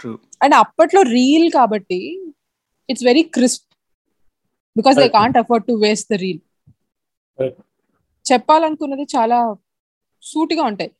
true 0.00 0.18
and 0.42 0.54
అప్పట్లో 0.54 1.02
రీల్ 1.02 1.50
కాబట్టి 1.50 2.22
it's 2.90 3.04
very 3.04 3.22
crisp 3.22 3.69
because 4.76 4.96
they. 4.96 5.06
Can't 5.16 5.38
afford 5.40 5.66
to 5.68 5.74
waste 5.84 6.08
the 6.12 6.18
reel. 6.24 6.40
చెప్పాలనుకున్నది 8.26 9.04
చాలా 9.14 9.38
సూటిగా 10.22 10.62
ఉంటాయి 10.70 10.90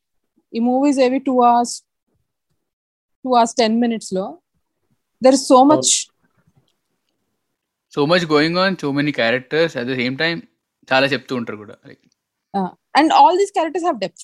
ఈ 0.53 0.61
movies 0.67 0.99
ఏవి 1.05 1.19
two 1.27 1.35
hours 1.47 1.75
two 3.25 3.29
hours 3.35 3.55
ten 3.59 3.75
మినిట్స్లో 3.83 4.25
there 5.21 5.35
is 5.37 5.45
so 5.51 5.59
much 5.69 5.91
so 7.93 8.01
much 8.11 8.25
going 8.33 8.57
on 8.63 8.75
so 8.81 8.89
many 8.97 9.13
characters 9.19 9.73
at 9.79 9.87
the 9.89 9.95
same 10.01 10.17
time 10.21 10.35
చాలా 10.87 11.07
చెప్తూ 11.13 11.33
ఉంటారు 11.39 11.57
కూడా 11.63 11.75
like 11.83 12.01
and 12.95 13.11
all 13.19 13.37
these 13.41 13.53
characters 13.57 13.87
have 13.87 13.99
depth 14.05 14.23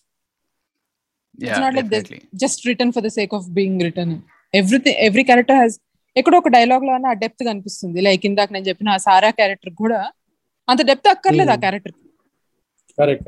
yeah 1.37 1.49
It's 1.49 1.61
not 1.63 1.73
like 1.73 1.87
this. 1.87 1.91
Definitely 1.95 2.19
just 2.43 2.61
return 2.69 2.91
for 2.95 3.03
the 3.03 3.11
sake 3.17 3.33
of 3.37 3.47
being 3.57 3.81
return 3.87 4.13
everything 4.53 4.97
every 5.07 5.23
character 5.29 5.57
has 5.57 5.75
ఎక్కడో 6.17 6.37
ఒక 6.37 6.49
డైలాగ్లో 6.55 6.91
ఆ 7.07 7.15
depth 7.23 7.43
కనిపిస్తుంది. 7.43 7.99
Like 8.01 8.23
ఇందాక 8.25 8.49
నేను 8.53 8.67
చెప్పిన 8.69 8.89
ఆ 8.89 8.99
సారా 9.05 9.29
క్యారెక్టర్ 9.39 9.73
కూడా 9.81 9.99
అంత 10.67 10.81
డెప్త్ 10.89 11.09
అక్కర్లేదు 11.13 11.51
ఆ 11.51 11.55
Hmm. 11.55 11.63
క్యారెక్టర్. 11.63 11.95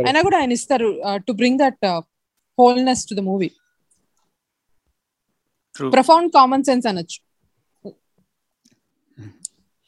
అయినా 0.05 0.19
కూడా 0.27 0.37
ఆయన 0.39 0.51
ఇస్తారు 0.57 0.87
to 1.27 1.31
bring 1.39 1.59
that 1.59 1.85
wholeness 2.57 3.03
to 3.09 3.13
the 3.13 3.23
movie 3.27 3.49
true 5.75 5.87
profound 5.91 6.29
common 6.33 6.63
sense 6.63 6.87
అనొచ్చు. 6.87 7.19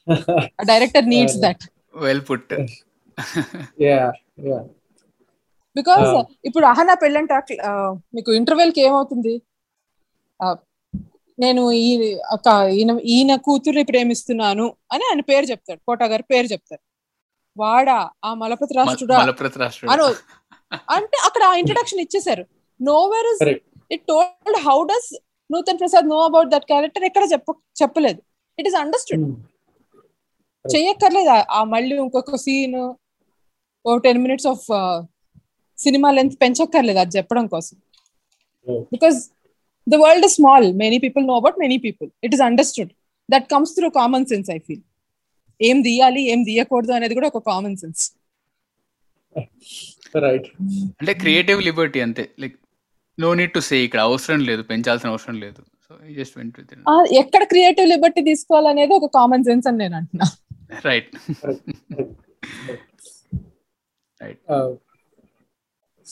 Director 0.69 1.07
needs 1.07 1.37
Yeah, 1.37 1.45
that 1.45 1.63
well 1.95 2.23
put. 2.29 2.53
Because. 5.75 6.07
ఇప్పుడు 6.45 6.65
అహనా 6.65 6.93
పెళ్ళంటే 6.95 7.35
మీకు 8.15 8.31
ఇంటర్వెల్కి 8.33 8.81
ఏమవుతుంది? 8.81 9.33
Uh, 10.39 10.55
నేను 11.41 11.71
ఈ 11.71 12.15
ఒక 12.15 12.67
ఈయన 12.67 12.99
ఈయన 13.03 13.35
కూతుర్ని 13.35 13.83
ప్రేమిస్తున్నాను 13.83 14.75
అని 14.91 15.03
ఆయన 15.03 15.21
పేరు 15.21 15.45
చెప్తాడు. 15.45 15.79
కోట 15.79 16.03
గారి 16.03 16.23
పేరు 16.23 16.45
చెప్తారు. 16.45 16.81
వాడా 17.61 18.09
ఆ 18.25 18.33
మలపతి 18.33 18.73
రాష్ట్రుడా? 18.73 19.19
మలప్రత 19.19 19.57
రాష్ట్రుడు? 19.57 19.91
అను 19.91 20.03
అంటే 20.89 21.17
అక్కడ 21.25 21.43
ఆ 21.43 21.55
ఇంట్రడక్షన్ 21.55 21.99
ఇచ్చేసారు 21.99 22.45
no 22.81 23.05
where 23.05 23.43
is. 23.43 23.59
It 23.91 24.07
told 24.07 24.57
how 24.57 24.83
does 24.83 25.17
Nutan 25.51 25.79
Prasad 25.79 26.09
know 26.09 26.19
about 26.19 26.49
that 26.49 26.65
character 26.65 27.03
ఎక్కడ 27.03 27.23
చెప్ప 27.31 27.55
చెప్పలేదు. 27.81 28.21
It 28.59 28.67
is 28.67 28.75
understood 28.75 29.21
Hmm. 29.21 30.75
చెయ్యక్కర్లేదు. 30.75 31.29
ఆ- 31.51 31.63
మళ్ళీ 31.63 31.95
ఇంకొక 31.95 32.35
scene 32.35 32.93
oh 33.85 33.97
ten 33.97 34.17
minutes 34.17 34.47
of 34.47 34.65
cinema 35.77 36.11
length 36.11 36.41
పెంచక్కర్లేదు 36.41 36.99
అది 36.99 37.17
చెప్పడం 37.17 37.47
కోసం. 37.47 37.77
Because 38.69 39.29
the 39.87 39.99
world 40.05 40.25
is 40.29 40.35
small 40.39 40.67
many 40.83 40.97
people 41.05 41.25
know 41.31 41.35
about 41.41 41.59
many 41.65 41.77
people 41.85 42.09
it 42.27 42.33
is 42.37 42.43
understood 42.49 42.91
that 43.29 43.45
comes 43.53 43.73
through 43.77 43.89
common 44.01 44.25
sense 44.31 44.49
I 44.55 44.59
feel 44.67 44.83
ఏం 45.59 45.77
తీయాలి 45.87 46.21
ఏం 46.33 46.41
తీయకూడదు 46.49 46.93
అనేది 46.99 47.15
కూడా 47.19 47.29
ఒక 47.33 47.43
కామన్ 47.51 47.77
సెన్స్ 47.83 48.03
Right. 50.23 50.45
అంటే 51.01 51.13
క్రియేటివ్ 51.21 51.59
లిబర్టీ 51.67 51.99
అంతే. 52.05 52.23
Like 52.41 52.55
no 53.17 53.29
need 53.39 53.53
to 53.57 53.61
say 53.67 53.77
ఇక్కడ 53.85 54.01
అవసరం 54.07 54.41
లేదు 54.49 54.61
పెంచాల్సిన 54.71 55.09
అవసరం 55.13 55.35
లేదు. 55.43 55.61
సో 55.85 55.91
జస్ట్ 56.17 56.35
వెంట్ 56.39 56.55
విత్ 56.59 56.73
ఎక్కడ 57.21 57.43
క్రియేటివ్ 57.53 57.87
లిబర్టీ 57.93 58.21
తీసుకోవాలనేది 58.29 58.93
ఒక 58.97 59.09
కామన్ 59.17 59.45
సెన్స్ 59.49 59.67
అని 59.71 59.79
నేను 59.83 59.95
అంటున్నా. 59.99 60.27
రైట్. 60.87 61.13
రైట్ 64.21 64.41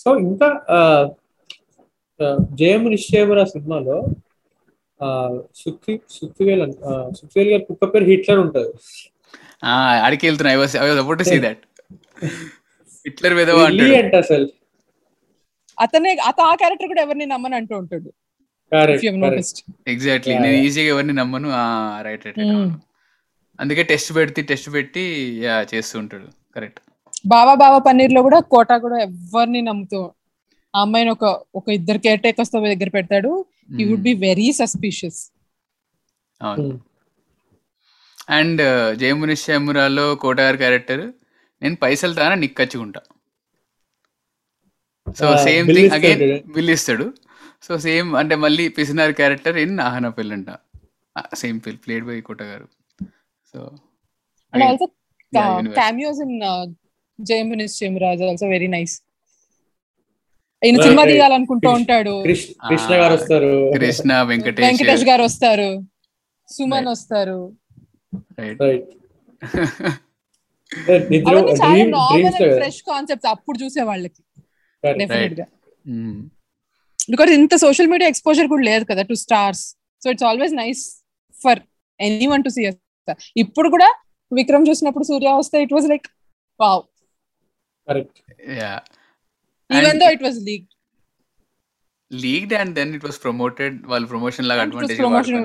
సో 0.02 0.10
ఇంకా 0.28 0.50
జయము 2.60 2.88
నిశ్చయమురా 2.94 3.44
సినిమాలో 3.54 3.98
సుత్తి 5.62 5.94
సుత్తివేల్ 6.16 6.64
సుత్తివేల్ 7.18 7.50
గారి 7.52 7.64
కుక్క 7.70 7.86
పేరు 7.94 8.06
హిట్లర్ 8.12 8.40
ఉంటుంది. 8.46 8.72
అడికి 10.06 10.24
వెళ్తున్నా. 10.28 10.52
I 10.56 10.60
was 10.62 10.76
I 10.84 10.88
was 10.90 11.02
about 11.04 11.20
to 11.22 11.28
see 11.32 11.38
that 11.46 11.62
Hitler 13.06 13.36
అంట 14.06 14.16
అసలు. 14.24 14.48
అతనే 15.78 16.12
అత 16.30 16.40
ఆ 16.50 16.54
క్యారెక్టర్ 16.62 16.90
కూడా 16.92 17.02
ఎవరిని 17.06 17.28
నమ్మని 17.34 17.56
అంటూ 17.60 17.76
ఉంటాడు. 17.82 18.10
ఎగ్జాక్ట్లీ 19.94 20.34
నేను. 20.46 20.58
ఈజీగా 20.68 20.90
ఎవరిని 20.94 21.16
నమ్మను 21.22 21.50
రైట్ 22.08 22.26
రైట్ 22.28 22.40
అందుకే 23.60 23.84
టెస్ట్ 23.92 24.12
పెడితే 24.18 24.42
టెస్ట్ 24.50 24.70
పెట్టి 24.74 25.04
చేస్తూ 25.72 25.96
ఉంటాడు. 26.00 26.28
కరెక్ట్ 26.56 26.80
బావా 27.28 27.54
బావా 27.62 27.80
పన్నీర్లో 27.88 28.22
కూడా 28.28 28.40
కోట 28.54 28.72
కూడా 28.86 28.98
ఎవరిని 29.08 29.62
నమ్ముతూ 29.70 30.00
ఆ 30.74 30.82
అమ్మాయిని 30.82 31.12
ఒక 31.12 31.26
ఒక 31.56 31.68
ఇద్దరు 31.78 32.00
కేర్ 32.00 32.22
టేకర్స్తో 32.24 32.60
దగ్గర 32.66 32.90
పెడతాడు. 32.96 33.32
ఈ 33.72 33.86
would 33.90 34.06
be 34.08 34.14
very 34.26 34.48
suspicious 34.60 35.22
and 38.32 38.62
జయముని 38.96 39.36
శ్యామురాలో 39.44 40.06
కోటగారి 40.16 40.58
క్యారెక్టర్ 40.58 41.04
నేను 41.62 41.78
పైసలు 41.82 42.14
తానా 42.16 42.36
నీకు 42.36 42.56
ఖర్చుకుంటా 42.60 43.02
so 45.18 45.26
Ah, 45.28 45.38
same 45.46 45.68
thing 45.76 45.94
again. 45.98 46.20
Bill 46.56 46.72
ఇస్తాడు 46.74 47.06
సో 47.64 47.72
సేమ్ 47.86 48.10
అంటే 48.16 48.36
మళ్ళీ 48.44 48.66
పిసినార్ 48.76 49.14
character 49.14 49.58
in 49.58 49.74
Ahana 49.86 50.08
Pellanta. 50.18 50.50
Same 51.36 51.58
fill 51.62 51.80
played 51.86 52.06
by 52.06 52.18
Kota 52.22 52.42
garu 52.52 52.68
so. 53.54 53.60
Cameos 55.80 56.22
in 56.26 56.36
also 58.30 58.48
very 58.48 58.70
nice 58.76 58.96
ఈయన 60.62 60.78
సినిమా. 60.84 61.04
తీయాలనుకుంటూ 61.06 61.68
ఉంటాడు. 61.72 62.14
కృష్ణ 62.24 62.52
కృష్ణ 62.70 62.92
గారు 62.94 63.14
వస్తారు. 63.14 63.52
కృష్ణ 63.76 64.12
వెంకటేష్. 64.30 64.66
వెంకటేష్ 64.66 65.06
గారు 65.10 65.24
వస్తారు. 65.24 65.70
సుమన్ 66.50 66.78
Right. 66.80 66.92
వస్తారు. 66.92 67.40
ఫ్రెష్ 72.56 72.82
కాన్సెప్ట్స్ 72.90 73.30
అప్పుడు 73.34 73.58
చూసే 73.64 73.84
వాళ్ళకి. 73.84 74.22
డెఫినెట్గా 74.84 75.46
Mm. 75.86 76.16
బికాస్ 77.10 77.30
ఇంత 77.32 77.54
సోషల్ 77.62 77.90
మీడియా 77.92 78.08
ఎక్స్పోజర్ 78.10 78.48
కూడా 78.48 78.64
లేదు 78.64 78.84
కదా 78.86 79.04
to 79.04 79.16
stars 79.22 79.62
so 80.02 80.08
it's 80.12 80.26
always 80.30 80.54
nice 80.54 80.82
for 81.34 81.60
any 82.00 82.28
one 82.28 82.44
to 82.44 82.50
see 82.50 82.64
ఇప్పుడు 83.38 83.70
కూడా 83.70 83.88
విక్రమ్ 84.32 84.68
చూసినప్పుడు 84.70 85.06
సూర్య 85.06 85.32
వస్తే 85.40 85.58
it 85.62 85.74
was 85.74 85.88
like 85.90 86.08
wow 86.60 86.84
correct 87.88 88.20
Yeah. 88.58 88.78
Even 89.70 89.92
And 89.92 90.02
though 90.04 90.10
it 90.18 90.26
was 90.28 90.40
leak 90.50 90.66
leaked. 92.12 92.54
And 92.60 92.70
then 92.78 92.90
it 92.98 93.04
was 93.08 93.18
promoted 93.26 93.74
వాళ్ళ 93.92 94.06
promotion 94.14 94.46
లాగా 94.52 94.62
And 94.64 94.72
it 94.72 94.78
was 94.78 94.84
advantage 94.86 95.02
promotion. 95.04 95.44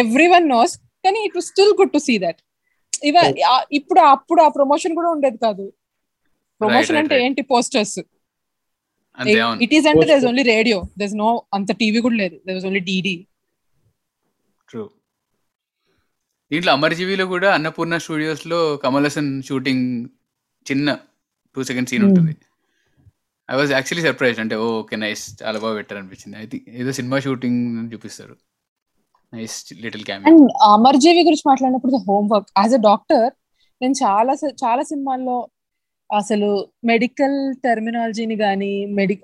Every 0.00 0.26
one 0.34 0.46
knows 0.54 0.72
కానీ 1.04 1.18
it 1.26 1.36
was 1.38 1.48
still 1.52 1.74
good 1.80 1.92
to 1.96 2.00
see 2.06 2.14
that 2.24 2.40
ఇవ 3.08 3.16
ఇప్పుడు 3.78 4.00
అప్పుడు 4.14 4.40
ఆ 4.46 4.50
promotion 4.58 4.94
కూడా 4.98 5.08
ఉండేది 5.14 5.38
కాదు. 5.46 5.64
ప్రమోషన్ 6.60 6.98
అంటే. 7.00 7.16
ఏంటి? 7.24 7.42
పోస్టర్స్ 7.52 7.96
ఇట్ 9.64 9.72
ఈస్ 9.76 9.86
అంటే 9.90 10.02
there 10.02 10.10
Posters. 10.12 10.28
Only 10.30 10.44
radio 10.54 10.78
there 11.00 11.14
no 11.22 11.28
అంత 11.58 11.70
టీవీ 11.82 12.00
కూడా 12.06 12.16
లేదు. 12.22 12.36
దర్ 12.46 12.66
ఓన్లీ 12.70 12.82
డీడీ 12.90 13.14
ట్రూ 14.68 14.82
దీంట్లో 16.50 16.72
అమర్జీవిలో 16.78 17.24
కూడా 17.34 17.48
అన్నపూర్ణ 17.56 17.94
స్టూడియోస్లో 18.04 18.58
కమల్ 18.84 19.06
హాసన్ 19.08 19.30
షూటింగ్ 19.48 19.86
చిన్న 20.66 20.88
టూ 21.56 21.62
సెకండ్ 21.70 21.88
సీన్. 21.92 22.04
ఉంటుంది. 22.08 22.34
ఐ 23.52 23.56
వాజ్ 23.58 23.72
యాక్చువల్లీ 23.76 24.04
సర్ప్రైజ్ 24.08 24.38
అంటే 24.42 24.54
ఓ 24.62 24.66
ఓకే 24.82 24.96
నైస్. 25.04 25.24
చాలా 25.42 25.58
బాగా 25.64 25.74
పెట్టారు 25.78 25.98
అనిపించింది. 26.02 26.36
ఐ 26.42 26.46
థింక్ 26.52 26.68
ఏదో 26.80 26.92
సినిమా 26.98 27.18
షూటింగ్ 27.26 27.60
చూపిస్తారు. 27.92 28.34
Nice 29.32 29.56
little 29.84 30.04
cameo 30.08 30.28
and 30.30 30.50
Amarjeevi 30.76 31.22
గురించి 31.28 31.46
మాట్లాడినప్పుడు 31.50 32.00
హోంవర్క్. 32.08 32.48
యాజ్ 32.62 32.74
అ 32.78 32.82
డాక్టర్ 32.88 33.26
నేను 33.80 33.94
చాలా 34.04 34.32
చాలా 34.64 34.82
సినిమాల్లో 34.90 35.36
అసలు 36.10 36.48
మెడికల్ 36.90 37.38
టెర్మినాలజీని 37.64 38.36
కానీ 38.44 38.72
మెడి 38.98 39.14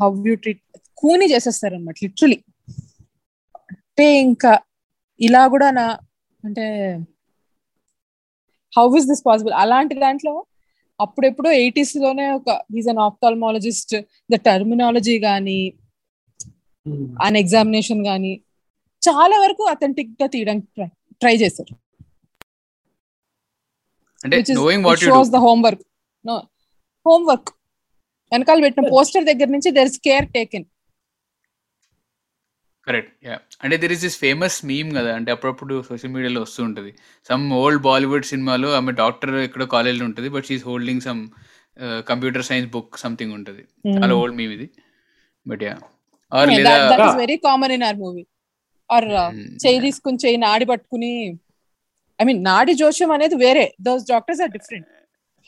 హౌ 0.00 0.08
యూ 0.28 0.34
ట్రీట్ 0.44 0.62
కూని 1.02 1.26
చేసేస్తారు 1.32 1.74
అనమాట 1.78 1.96
లిటరలీ. 2.04 2.38
అంటే 3.72 4.06
ఇంకా 4.26 4.52
ఇలా 5.20 5.42
కూడా 5.54 5.68
నా 5.78 5.86
అంటే 6.44 6.66
హౌ 8.72 8.86
ఇస్ 8.98 9.08
దిస్ 9.10 9.24
పాసిబుల్ 9.28 9.54
అలాంటి 9.62 9.94
దాంట్లో 10.04 10.34
అప్పుడెప్పుడు 11.02 11.48
ఎయిటీస్లోనే 11.48 12.30
ఒక 12.30 12.62
is 12.78 12.88
an 12.88 12.98
ophthalmologist 12.98 13.96
the 14.32 14.34
terminology 14.34 15.18
కానీ 15.18 15.72
అన్ 17.22 17.36
ఎగ్జామినేషన్ 17.36 18.04
కానీ 18.04 18.40
చాలా 19.08 19.38
వరకు 19.38 19.64
అథెంటిక్గా 19.64 20.26
తీయడానికి 20.26 20.86
ట్రై 21.12 21.36
చేశారు. 21.36 21.82
no 26.24 26.36
homework. 27.06 27.52
వెనకాల 28.32 28.60
పెట్టిన 28.60 28.88
పోస్టర్ 28.92 29.24
దగ్గర 29.24 29.46
నుంచి 29.46 29.70
there 29.70 29.88
is 29.88 30.00
care 30.00 30.32
taken 30.32 30.64
correct. 32.86 33.10
Yeah 33.26 33.34
అంటే 33.62 33.76
there 33.82 33.92
is 33.94 34.02
this 34.04 34.16
famous 34.22 34.56
meme 34.70 34.88
కదా 34.98 35.10
అంటే 35.18 35.30
అప్పుడప్పుడు 35.34 35.74
సోషల్ 35.88 36.12
మీడియాలో 36.14 36.40
వస్తూ 36.44 36.60
ఉంటుంది. 36.68 36.92
సమ్ 37.28 37.44
ఓల్డ్ 37.60 37.82
బాలీవుడ్ 37.88 38.26
సినిమాలో 38.32 38.68
ఆమె 38.78 38.92
డాక్టర్ 39.02 39.34
ఎక్కడో 39.46 39.66
కాలేజ్లో 39.76 40.04
ఉంటుంది 40.10 40.30
but 40.36 40.46
she 40.48 40.64
holding 40.70 41.04
some 41.08 41.20
computer 42.10 42.46
science 42.48 42.68
book 42.74 42.98
something 43.04 43.34
ఉంటుంది. 43.38 43.62
చాలా 44.00 44.16
ఓల్డ్ 44.22 44.36
మీమ్ 44.40 44.52
ఇది. 44.56 44.68
బట్ 45.46 45.62
యా 45.68 45.74
ఆర్ 46.32 46.50
లేదా 46.56 46.74
that 46.92 47.04
is 47.06 47.18
very 47.22 47.36
common 47.46 47.74
in 47.76 47.86
our 47.90 47.98
movie 48.02 48.24
our 48.90 49.08
చేయి 49.64 49.78
తీసుకుని 49.86 50.20
చేయి 50.24 50.40
నాడి 50.46 50.66
పట్టుకుని 50.72 51.12
ఐ 52.18 52.26
మీన్ 52.30 52.42
నాడి 52.50 52.72
జోష్యం 52.82 53.12
అనేది 53.18 53.36
వేరే. 53.44 53.66
దోస్ 53.88 54.04
డాక్టర్స్ 54.12 54.42
ఆర్ 54.46 54.52
డిఫరెంట్ 54.58 54.88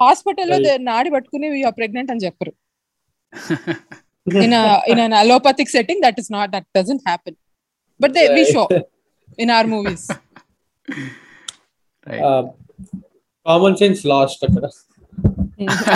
హాస్పిటల్లో 0.01 0.57
నాడి 0.93 1.11
పట్టుకుని 1.16 1.49
ప్రెగ్నెంట్ 1.80 2.12
అని 2.14 2.24
చెప్పరు. 2.26 2.55
In 4.27 4.55
in 4.93 5.01
an 5.01 5.14
allopathic 5.22 5.70
setting 5.70 6.03
that 6.03 6.18
is 6.18 6.31
not 6.33 6.51
that 6.51 6.66
doesn't 6.79 7.05
happen 7.07 7.37
but 8.01 8.12
they 8.12 8.25
we 8.35 8.45
show 8.53 8.64
in 9.39 9.51
our 9.51 9.66
movies 9.66 10.07
common 13.47 13.77
sense 13.77 14.03
lost 14.07 14.45
అక్కడ 14.45 14.66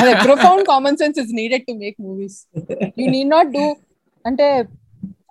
అదే 0.01 0.13
profound 0.25 0.65
common 0.67 0.97
sense 0.97 1.19
is 1.19 1.33
needed 1.33 1.65
to 1.67 1.73
make 1.73 1.97
movies 2.01 2.39
you 3.01 3.07
need 3.11 3.29
not 3.29 3.51
do 3.53 3.65
అంటే 4.25 4.47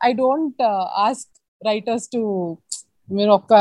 I 0.03 0.11
don't 0.13 0.61
ask 1.05 1.31
writers 1.61 2.07
to 2.09 2.21
మీరు 3.09 3.31
ఒక్క 3.31 3.53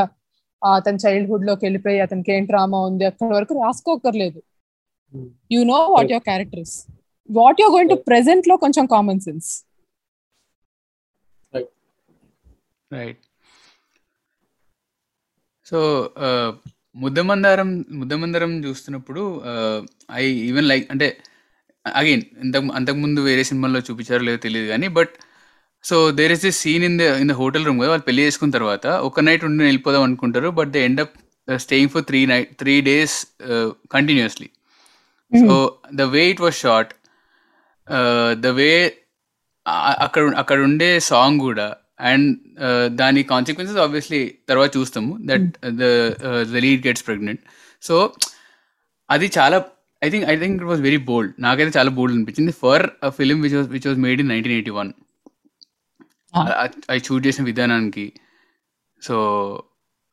అతని 0.62 0.98
చైల్డ్హుడ్లోకి 1.04 1.64
వెళ్ళిపోయి 1.66 1.98
అతనికి 2.00 2.30
ఏం 2.32 2.44
drama 2.44 2.78
ఉంది 2.80 3.04
అక్కడి 3.04 3.34
వరకు 3.34 3.54
రాసుకోకర్లేదు. 3.54 4.38
You 5.50 5.60
know 5.64 5.78
what 5.86 6.10
your 6.10 6.24
characters 6.24 6.74
what 7.28 7.60
your 7.60 7.74
going 7.74 7.90
to 7.90 7.98
ప్రెసెంట్లో 8.08 8.56
కొంచెం 8.56 8.86
common 8.86 9.20
sense. 9.20 9.48
Right 12.90 13.22
so 15.66 15.78
Muddamandaram 16.96 17.70
Muddamandaram 17.92 18.64
చూస్తున్నప్పుడు 18.64 19.22
ఐ 20.12 20.24
ఈవెన్ 20.26 20.68
లైక్ 20.68 20.86
అంటే 20.90 21.06
అగైన్ 21.86 22.22
ఇంత 22.44 22.56
అంతకుముందు 22.74 23.20
వేరే 23.20 23.44
సినిమాల్లో 23.44 23.80
చూపించారో 23.80 24.24
లేదో 24.24 24.36
తెలియదు 24.36 24.68
కానీ 24.68 24.88
but 24.88 25.12
so 25.84 26.10
there 26.10 26.32
is 26.32 26.42
this 26.42 26.60
scene 26.60 26.84
in 26.84 26.98
the 26.98 27.02
in 27.02 27.28
the 27.28 27.32
hotel 27.32 27.66
room 27.66 27.80
కదా 27.80 27.88
వాళ్ళు 27.88 28.04
పెళ్ళి 28.04 28.22
చేసుకున్న 28.22 28.52
తర్వాత 28.52 28.86
ఒక 28.86 29.20
నైట్ 29.20 29.44
ఉండి 29.44 29.64
వెళ్ళిపోదాం 29.64 30.02
అనుకుంటారు 30.02 30.50
but 30.50 30.68
they 30.68 30.84
end 30.84 31.00
up 31.00 31.14
staying 31.56 31.90
for 31.90 32.04
three 32.04 32.26
night 32.26 32.56
three 32.56 32.80
days 32.80 33.16
continuously 33.92 34.48
so 35.32 35.78
the 35.94 36.02
way 36.02 36.28
it 36.28 36.40
was 36.40 36.58
short 36.60 36.92
the 38.44 38.52
way 38.58 38.70
అక్కడ 40.06 40.22
అక్కడ 40.42 40.58
ఉండే 40.68 40.90
సాంగ్ 41.10 41.38
కూడా 41.48 41.66
అండ్ 42.10 42.28
దాని 43.00 43.20
కాన్సిక్వెన్సెస్ 43.32 43.80
ఆబ్వియస్లీ 43.84 44.20
తర్వాత 44.48 44.70
చూస్తాము 44.76 45.12
that 45.30 45.48
the 46.52 46.62
lead 46.66 46.82
gets 46.86 47.04
pregnant 47.08 47.42
so 47.82 47.96
అది 49.08 49.26
చాలా 49.38 49.58
I 50.02 50.08
think 50.12 50.26
I 50.32 50.34
think 50.42 50.54
it 50.58 50.68
was 50.70 50.82
very 50.88 51.00
bold 51.10 51.32
నాకైతే 51.44 51.72
చాలా 51.78 51.90
బోల్డ్ 51.98 52.14
అనిపించింది. 52.16 52.52
For 52.62 52.84
a 53.08 53.10
film 53.18 53.38
which 53.44 53.56
was 53.58 53.68
which 53.74 53.86
was 53.88 54.00
made 54.06 54.20
in 54.24 54.30
nineteen 54.32 54.56
eighty 54.58 54.74
one 54.80 54.90
అది 56.90 57.00
షూట్ 57.06 57.24
చేసిన 57.26 57.44
విధానానికి. 57.50 58.06
సో 59.02 59.16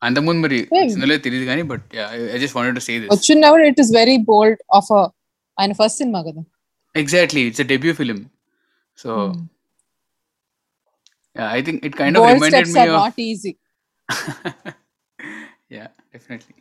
అంతకుముందు 0.02 0.40
మరి 0.46 0.58
సినిమాలో 0.92 1.16
తెలియదు 1.26 1.44
కానీ 1.50 1.62
but 1.72 1.84
I 2.34 2.38
just 2.42 2.56
wanted 2.56 2.76
to 2.78 2.84
say 2.86 2.94
this 3.02 3.12
వచ్చినప్పుడు 3.16 3.64
it 3.70 3.80
is 3.84 3.92
very 4.00 4.16
bold 4.30 4.60
of 4.78 4.90
ఆయన 5.58 5.72
ఫస్ట్ 5.80 5.98
సినిమా 6.02 6.20
కదా. 6.28 6.42
Exactly, 6.94 7.46
it's 7.48 7.58
a 7.58 7.64
debut 7.64 7.94
film, 7.94 8.30
so 8.94 9.32
mm. 9.32 9.48
yeah, 11.34 11.50
I 11.50 11.62
think 11.62 11.84
it 11.84 11.96
kind 11.96 12.14
Bold 12.14 12.28
of 12.28 12.34
reminded 12.34 12.66
steps 12.68 12.74
me 12.74 12.80
are 12.80 12.88
of. 12.88 13.00
Not 13.00 13.18
easy. 13.18 13.58
yeah, 15.68 15.88
definitely. 16.12 16.54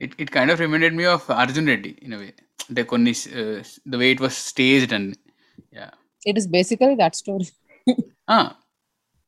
It 0.00 0.14
it 0.18 0.30
kind 0.30 0.50
of 0.50 0.60
reminded 0.60 0.94
me 0.94 1.04
of 1.04 1.28
Arjun 1.30 1.66
Reddy 1.66 1.98
in 2.00 2.12
a 2.12 2.18
way. 2.18 2.32
The 2.70 2.82
uh, 2.82 3.62
the 3.84 3.98
way 3.98 4.10
it 4.12 4.20
was 4.20 4.36
staged 4.36 4.92
and 4.92 5.16
yeah. 5.70 5.90
It 6.24 6.36
is 6.36 6.46
basically 6.46 6.94
that 6.96 7.14
story. 7.14 7.48
ah, 8.28 8.56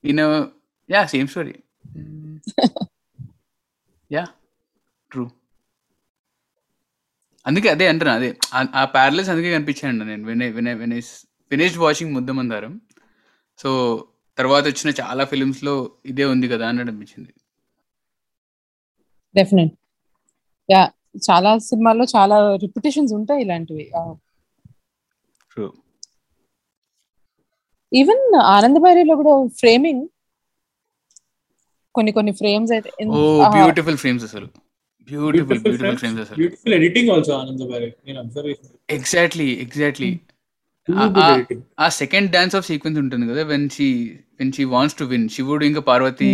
you 0.02 0.12
know, 0.12 0.52
yeah, 0.86 1.06
same 1.06 1.28
story. 1.28 1.62
Hmm. 1.92 2.36
yeah, 4.09 4.28
true. 5.11 5.32
అందుకే 7.49 7.68
అదే 7.68 7.88
అంటున్నా 7.88 8.14
అదే. 8.14 8.36
ఆ- 8.55 8.66
ఆ 8.74 8.84
ప్యారలెస్ 8.84 9.28
అందుకే 9.28 9.53
కనిపించాను 9.53 10.05
నేను. 10.05 10.26
When 10.26 10.42
when 10.42 10.68
when 10.68 11.03
finished 11.51 11.78
watching 11.78 12.14
Muddamandaram 12.14 12.80
so 13.59 14.05
తర్వాత 14.38 14.64
వచ్చిన 14.64 14.94
చాలా 15.01 15.24
ఫిలిమ్స్లో 15.24 15.90
ఇదే 16.07 16.24
ఉంది 16.24 16.49
కదా 16.49 16.68
అని 16.68 16.80
అనిపించింది. 16.80 17.34
డెఫినెట్ 19.34 19.72
యా 20.70 20.90
చాలా 21.30 21.59
సినిమాల్లో 21.59 22.05
చాలా 22.16 22.57
రిపిటేషన్స్ 22.57 23.12
ఉంటాయి 23.12 23.40
ఇలాంటివి. 23.40 23.90
ట్రూ 25.53 25.72
ఈవెన్ 27.94 28.34
ఆనందబారిలో 28.34 29.16
కూడా 29.16 29.49
ఫ్రేమింగ్ 29.59 30.09
కొన్ని 31.94 32.12
కొన్ని 32.12 32.32
ఫ్రేమ్స్ 32.32 32.72
అయితే 32.72 32.88
ఓ 32.88 33.01
ఎంత- 33.01 33.42
ఆ, 33.42 33.62
బ్యూటిఫుల్ 33.62 33.96
ఫ్రేమ్స్ 33.96 34.24
అసలు. 34.24 34.49
బ్యూటిఫుల్ 35.09 35.46
బ్యూటిఫుల్ 35.61 35.76
ఫ్రేమ్స్ 35.96 36.20
అసలు 36.24 36.36
beautiful 36.36 36.74
editing 36.74 37.11
also 37.11 37.32
Anand 37.34 37.64
Bari 37.70 37.88
నేను 38.06 38.18
అబ్జర్వ్ 38.20 38.50
చేసిన 38.52 38.72
ఎగ్జాక్ట్లీ 38.90 39.48
ఎగ్జాక్ట్లీ 39.64 40.11
ఆ- 41.78 41.92
సెకండ్ 41.98 42.28
డాన్స్ 42.30 42.56
ఆఫ్ 42.56 42.66
సీక్వెన్స్ 42.66 42.98
ఉంటుంది 43.00 43.26
కదా 43.30 43.42
when 43.44 43.68
she 43.70 43.88
when 44.40 44.52
she 44.52 44.64
wants 44.72 44.98
to 44.98 45.04
win 45.04 45.28
Shivudu 45.28 45.64
ఇంకా 45.64 45.82
పార్వతి 45.82 46.30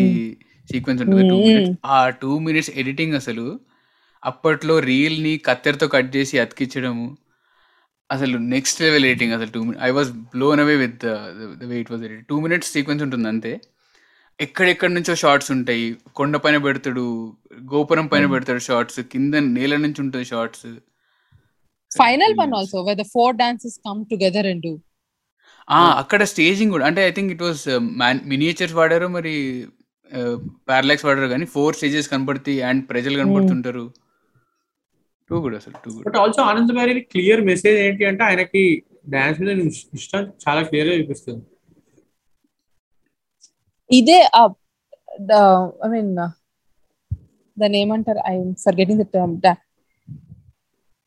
సీక్వెన్స్ 0.68 1.00
ఉంటుంది 1.02 1.24
టూ. 1.30 1.38
మినిట్స్ 1.46 1.72
ఆ 1.90 1.98
టూ 2.20 2.38
మినిట్స్ 2.38 2.70
ఎడిటింగ్ 2.74 3.14
అసలు 3.14 3.46
అప్పట్లో 4.22 4.78
రీల్ని 4.84 5.38
కత్తెరతో 5.46 5.86
కట్ 5.88 6.16
చేసి 6.16 6.38
అతికించడము. 6.38 7.06
అసలు 8.10 8.36
నెక్స్ట్ 8.52 8.78
లెవెల్ 8.82 9.06
ఎడిటింగ్ 9.06 9.32
అసలు 9.32 9.50
too 9.50 9.60
I 9.82 9.90
was 9.90 10.10
blown 10.32 10.60
away 10.60 10.76
with 10.76 10.96
the 11.02 11.10
way 11.64 11.76
it 11.78 11.90
was 11.90 12.02
edit 12.04 12.24
two 12.28 12.40
minutes 12.40 12.70
sequence 12.72 13.02
ఉంటుంది 13.02 13.28
అంతే. 13.28 13.52
ఎక్కడెక్కడి 14.38 14.94
నుంచో 14.94 15.14
షార్ట్స్ 15.14 15.50
ఉంటాయి. 15.52 15.84
కొండ 16.16 16.36
పైన 16.36 16.56
పెడతాడు 16.58 17.04
గోపురం 17.72 18.06
పైన 18.06 18.26
పెడతాడు 18.26 18.58
షార్ట్స్ 18.60 19.00
కింద 19.06 19.34
నేల 19.50 19.76
నుంచి 19.76 20.00
ఉంటుంది 20.00 20.24
shots 20.24 20.66
final 21.90 22.34
one 22.38 22.52
also 22.54 22.82
where 22.82 22.98
the 22.98 23.06
four 23.12 23.36
dances 23.36 23.78
come 23.86 24.04
together 24.10 24.46
and 24.46 24.62
do 24.62 24.72
ఆ 25.68 25.90
అక్కడ 25.98 26.22
స్టేజింగ్ 26.24 26.70
కూడా 26.70 26.86
అంటే 26.86 27.08
I 27.08 27.12
think 27.12 27.32
it 27.32 27.42
was 27.42 27.62
miniatures 28.26 28.74
వాడారు 28.74 29.08
మరి 29.08 29.34
పారలాక్స్ 30.68 31.04
వాడారు 31.04 31.26
కానీ 31.26 31.46
ఫోర్ 31.46 31.74
స్టేజెస్ 31.74 32.08
కనపడతాయి 32.08 32.62
అండ్ 32.62 32.88
ప్రజలు 32.90 33.18
కనపడుతుంటారు. 33.18 33.84
టూ 35.30 35.38
గుడ్ 35.38 35.56
అసలు 35.56 35.74
too 35.84 35.90
good 35.92 36.06
but 36.06 36.16
also 36.16 36.42
Anand 36.42 36.72
Bari 36.72 37.00
clear 37.12 37.40
message 37.44 37.78
ఏంటి 37.80 38.04
అంటే 38.04 38.24
ఆయనకి 38.24 38.62
డాన్స్ 39.08 39.40
మీద 39.40 39.58
ఇష్- 39.66 39.88
ఇష్టం 39.94 40.22
చాలా 40.44 40.62
క్లియర్గా 40.62 40.94
చూపిస్తుంది. 40.94 41.42
ఇదే 43.90 44.18
ఐ 44.40 45.88
మీన్ 45.94 46.12
దాన్ని 47.56 47.78
ఏమంటారు? 47.82 48.20
I 48.30 48.34
forgetting 48.80 49.02
the. 49.02 49.06
Term 49.14 49.34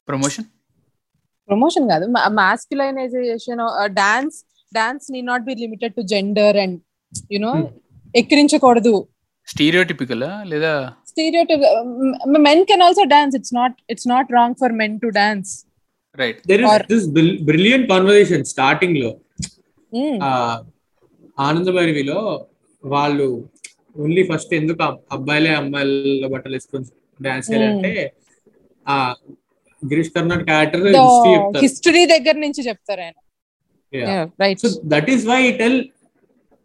promotion 0.08 0.48
promotion 1.50 1.86
కాదు 1.92 2.06
masculinization 2.40 3.62
dance 4.00 4.38
dance 4.72 5.06
need 5.16 5.20
not 5.32 5.44
be 5.50 5.54
limited 5.64 5.94
to 5.98 6.04
gender 6.14 6.58
and 6.64 6.78
you know. 7.36 7.52
ఎక్కిరించకూడదు. 8.16 8.96
Stereotypical 9.48 10.24
లేదా? 10.54 10.74
Stereotype 11.12 11.64
men 12.48 12.64
can 12.70 12.84
also 12.88 13.04
dance 13.14 13.36
it's 13.40 13.54
not 13.60 13.78
it's 13.94 14.08
not 14.14 14.30
wrong 14.38 14.56
for 14.62 14.74
men 14.82 14.96
to 15.04 15.10
dance 15.20 15.52
right 16.18 16.40
there 16.52 16.64
is 16.66 16.88
this 16.92 17.08
brilliant 17.50 17.88
conversation 17.94 18.46
స్టార్టింగ్లో 18.54 19.12
వాళ్ళు 22.88 23.28
only 23.98 24.24
first 24.24 24.54
ఎందుకు 24.54 24.84
అబ్- 24.84 25.00
అబ్బాయిలే 25.12 25.56
అమ్మాయిల 25.56 26.28
బట్టలు 26.28 26.54
వేసుకొని 26.54 26.86
dance 27.20 27.52
చేయాలంటే 27.52 27.92
ఆ 28.86 28.98
గిరీష్ 29.82 30.10
కర్నాడ్ 30.10 30.44
క్యారెక్టర్ 30.44 30.84
హిస్టరీ 30.84 31.04
చెప్తారు. 31.34 31.64
హిస్టరీ 31.64 32.06
దగ్గర 32.06 32.36
నుంచి 32.38 32.62
చెప్తారు 32.68 33.02
ఆయన. 33.02 33.18
So 34.56 34.68
that 34.86 35.10
is 35.10 35.26
why 35.28 35.42
tell 35.52 35.80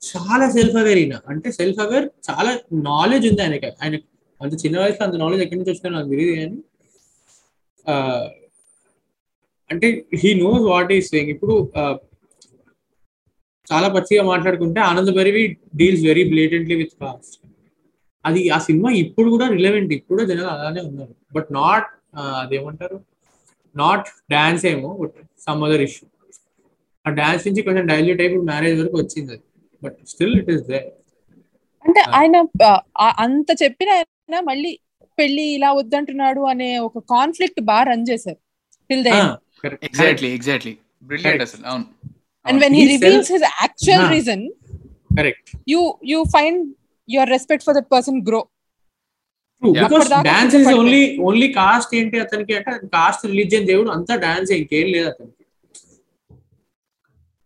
చాలా 0.03 0.51
సెల్ఫ్ 0.51 0.77
అవేర్ 0.77 0.99
ఈయన. 0.99 1.17
అంటే 1.29 1.53
సెల్ఫ్ 1.53 1.81
అవేర్ 1.81 2.07
చాలా 2.31 2.53
నాలెడ్జ్ 2.85 3.29
ఉంది 3.29 3.43
ఆయనకి. 3.43 3.69
ఆయన 3.83 3.95
అంత 4.41 4.55
చిన్న 4.65 4.81
వయసులో 4.81 5.05
అంత 5.07 5.17
నాలెడ్జ్ 5.17 5.43
ఎక్కడి 5.43 5.59
నుంచి 5.59 5.71
వచ్చినా 5.71 5.99
నాకు 5.99 6.09
తెలియదు 6.09 6.35
కానీ 6.37 6.59
అంటే 9.71 9.89
he 10.17 10.35
knows 10.35 10.63
what 10.65 10.93
is 10.93 11.09
saying 11.11 11.31
ఇప్పుడు 11.31 11.55
చాలా 13.71 13.89
పచ్చిగా 13.95 14.23
మాట్లాడుకుంటే 14.31 14.81
Anand 14.91 15.13
Bhairavi 15.19 15.43
deals 15.81 16.05
very 16.11 16.25
blatantly 16.33 16.77
with 16.83 16.95
caste 17.03 17.37
అది 18.25 18.41
ఆ 18.57 18.59
సినిమా 18.67 18.89
ఇప్పుడు 19.05 19.29
కూడా 19.35 19.47
రిలవెంట్ 19.57 19.93
ఇప్పుడు 19.97 20.15
కూడా 20.15 20.25
జనాలు 20.31 20.51
అలానే 20.55 20.81
ఉన్నారు. 20.89 21.15
బట్ 21.37 21.49
నాట్ 21.61 21.89
అదేమంటారు? 22.43 22.99
నాట్ 23.75 24.09
డాన్స్ 24.35 24.65
ఏమో 24.73 24.91
బట్ 25.03 25.17
సమ్ 25.47 25.63
అదర్ 25.67 25.83
ఇష్యూ 25.87 26.05
ఆ 27.05 27.11
డాన్స్ 27.21 27.45
నుంచి 27.49 27.63
కొంచెం 27.69 27.85
డైల్యూట్ 27.93 28.21
అయిపోయి 28.25 28.45
మ్యారేజ్ 28.51 28.77
వరకు 28.81 28.97
వచ్చింది 29.03 29.31
అది. 29.37 29.45
But 29.83 29.97
still 30.13 30.35
it 30.41 30.51
is 30.55 30.65
they 30.71 30.81
అంటే. 31.85 32.01
ఆయన 32.19 32.37
అంత 33.25 33.51
చెప్పిన 33.63 33.91
ఆయన 33.99 34.41
మళ్ళీ 34.51 34.73
పెళ్ళి 35.19 35.47
ఇలా 35.57 35.71
వద్దంటున్నాడు 35.79 36.43
అనే 36.53 36.69
ఒక 36.89 37.01
కాన్ఫ్లిక్ట్ 37.15 37.61
బాగా 37.71 37.85
రన్ 37.91 38.07
చేశారు. 38.11 38.41
Till 38.91 39.05
they 39.07 39.13
exactly 39.89 40.31
exactly 40.39 40.75
brilliant. 41.11 41.43
అసలు 41.49 41.65
అవును. 41.73 41.87
And 42.47 42.61
when 42.63 42.75
he 42.75 42.85
He 42.85 42.91
reveals 42.95 43.31
his 43.33 43.45
actual 43.57 44.05
Ah. 44.05 44.13
Reason 44.15 44.45
correct 45.11 45.51
you 45.69 45.81
you 46.11 46.19
find 46.35 46.61
your 47.09 47.31
respect 47.33 47.65
for 47.67 47.77
that 47.79 47.91
person 47.93 48.19
grow 48.29 48.43
Yeah. 49.63 49.83
Because 49.85 50.09
dance 50.27 50.55
is. 50.57 50.69
Only 50.77 51.01
only 51.27 51.49
caste 51.57 51.93
ఏంటి 51.97 52.17
అతనికి 52.23 52.53
అంటే 52.59 52.71
cost 52.95 53.23
religion 53.29 53.67
దేవుడు 53.69 53.91
అంతా 53.95 54.15
dance 54.23 54.51
ఇంకేం 54.57 54.89
లేదు 54.95 55.07
అతనికి 55.11 55.39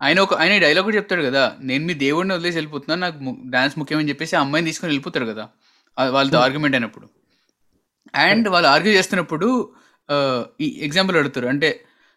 ఆయన 0.00 0.18
ఒక 0.22 0.34
ఆయన 0.40 0.54
డైలాగ్ 0.62 0.86
కూడా 0.86 0.96
చెప్తాడు 0.98 1.22
కదా 1.26 1.42
నేను 1.68 1.82
మీ 1.86 1.94
దేవుడిని 2.02 2.32
వదిలేసి 2.34 2.56
వెళ్ళిపోతున్నా 2.58 2.96
నాకు 3.02 3.18
డాన్స్ 3.52 3.76
ముఖ్యమని 3.80 4.10
చెప్పేసి 4.10 4.34
ఆ 4.36 4.44
అమ్మాయిని 4.44 4.68
తీసుకొని 4.70 4.90
వెళ్ళిపోతారు 4.90 5.26
కదా 5.30 5.44
వాళ్ళతో 5.96 6.38
ఆర్గ్యుమెంట్ 6.42 6.76
అయినప్పుడు 6.76 7.06
అండ్ 8.24 8.48
వాళ్ళు 8.54 8.68
ఆర్గ్యూ 8.72 8.92
చేస్తున్నప్పుడు 8.96 9.48
ఆ, 10.08 10.16
ఈ 10.60 10.68
ఎగ్జాంపుల్ 10.82 11.16
అడుగుతారు 11.18 11.48
అంటే 11.52 11.70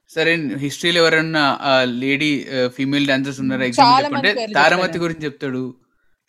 సరే 0.09 0.31
హిస్టరీలో 0.57 1.01
ఎవరన్నా 1.01 1.43
లేడీ 1.83 2.47
ఫీమేల్ 2.67 3.07
డాన్సర్స్ 3.07 3.39
ఉన్నారా? 3.39 3.63
ఎగ్జాంపుల్ 3.63 4.05
చెప్పంటే 4.05 4.33
పేర్లు 4.33 4.53
తారమతి. 4.53 4.99
గురించి 4.99 5.25
చెప్తాడు. 5.25 5.75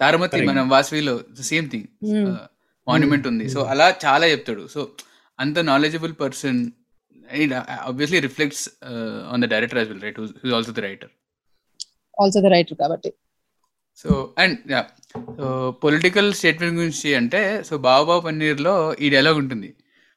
తారమతి. 0.01 0.43
మన 0.43 0.61
వాసవిలో 0.61 1.21
సేమ్ 1.41 1.71
థింగ్. 1.71 1.89
మాన్యుమెంట్ 2.89 3.27
ఉంది. 3.27 3.51
So 3.51 3.61
Hmm. 3.61 3.71
అలా 3.71 3.97
చాలా 4.05 4.27
చెప్తాడు. 4.27 4.67
సో 4.67 4.89
అంత 5.41 5.59
knowledgeable 5.59 6.13
person 6.21 6.71
obviously 7.81 8.21
reflects 8.21 8.69
on 9.33 9.43
the 9.43 9.45
director 9.45 9.79
as 9.79 9.89
well 9.89 10.03
right 10.03 10.21
who 10.21 10.55
also 10.55 10.73
the 10.73 10.79
writer 10.79 11.09
also 12.23 12.41
the 12.41 12.47
writer 12.47 12.79
కాబట్టి. 12.81 13.13
So 13.97 14.35
and 14.39 14.73
yeah 14.73 14.85
so 15.37 15.71
political 15.85 16.35
statement 16.35 16.75
గురించి 16.75 17.15
అంటే 17.15 17.63
సో 17.63 17.79
బాబాబా 17.79 18.19
పన్నీర్లో 18.21 18.95
ఈ 19.01 19.11
డైలాగ్ 19.11 19.37
ఉంటుంది. 19.37 19.75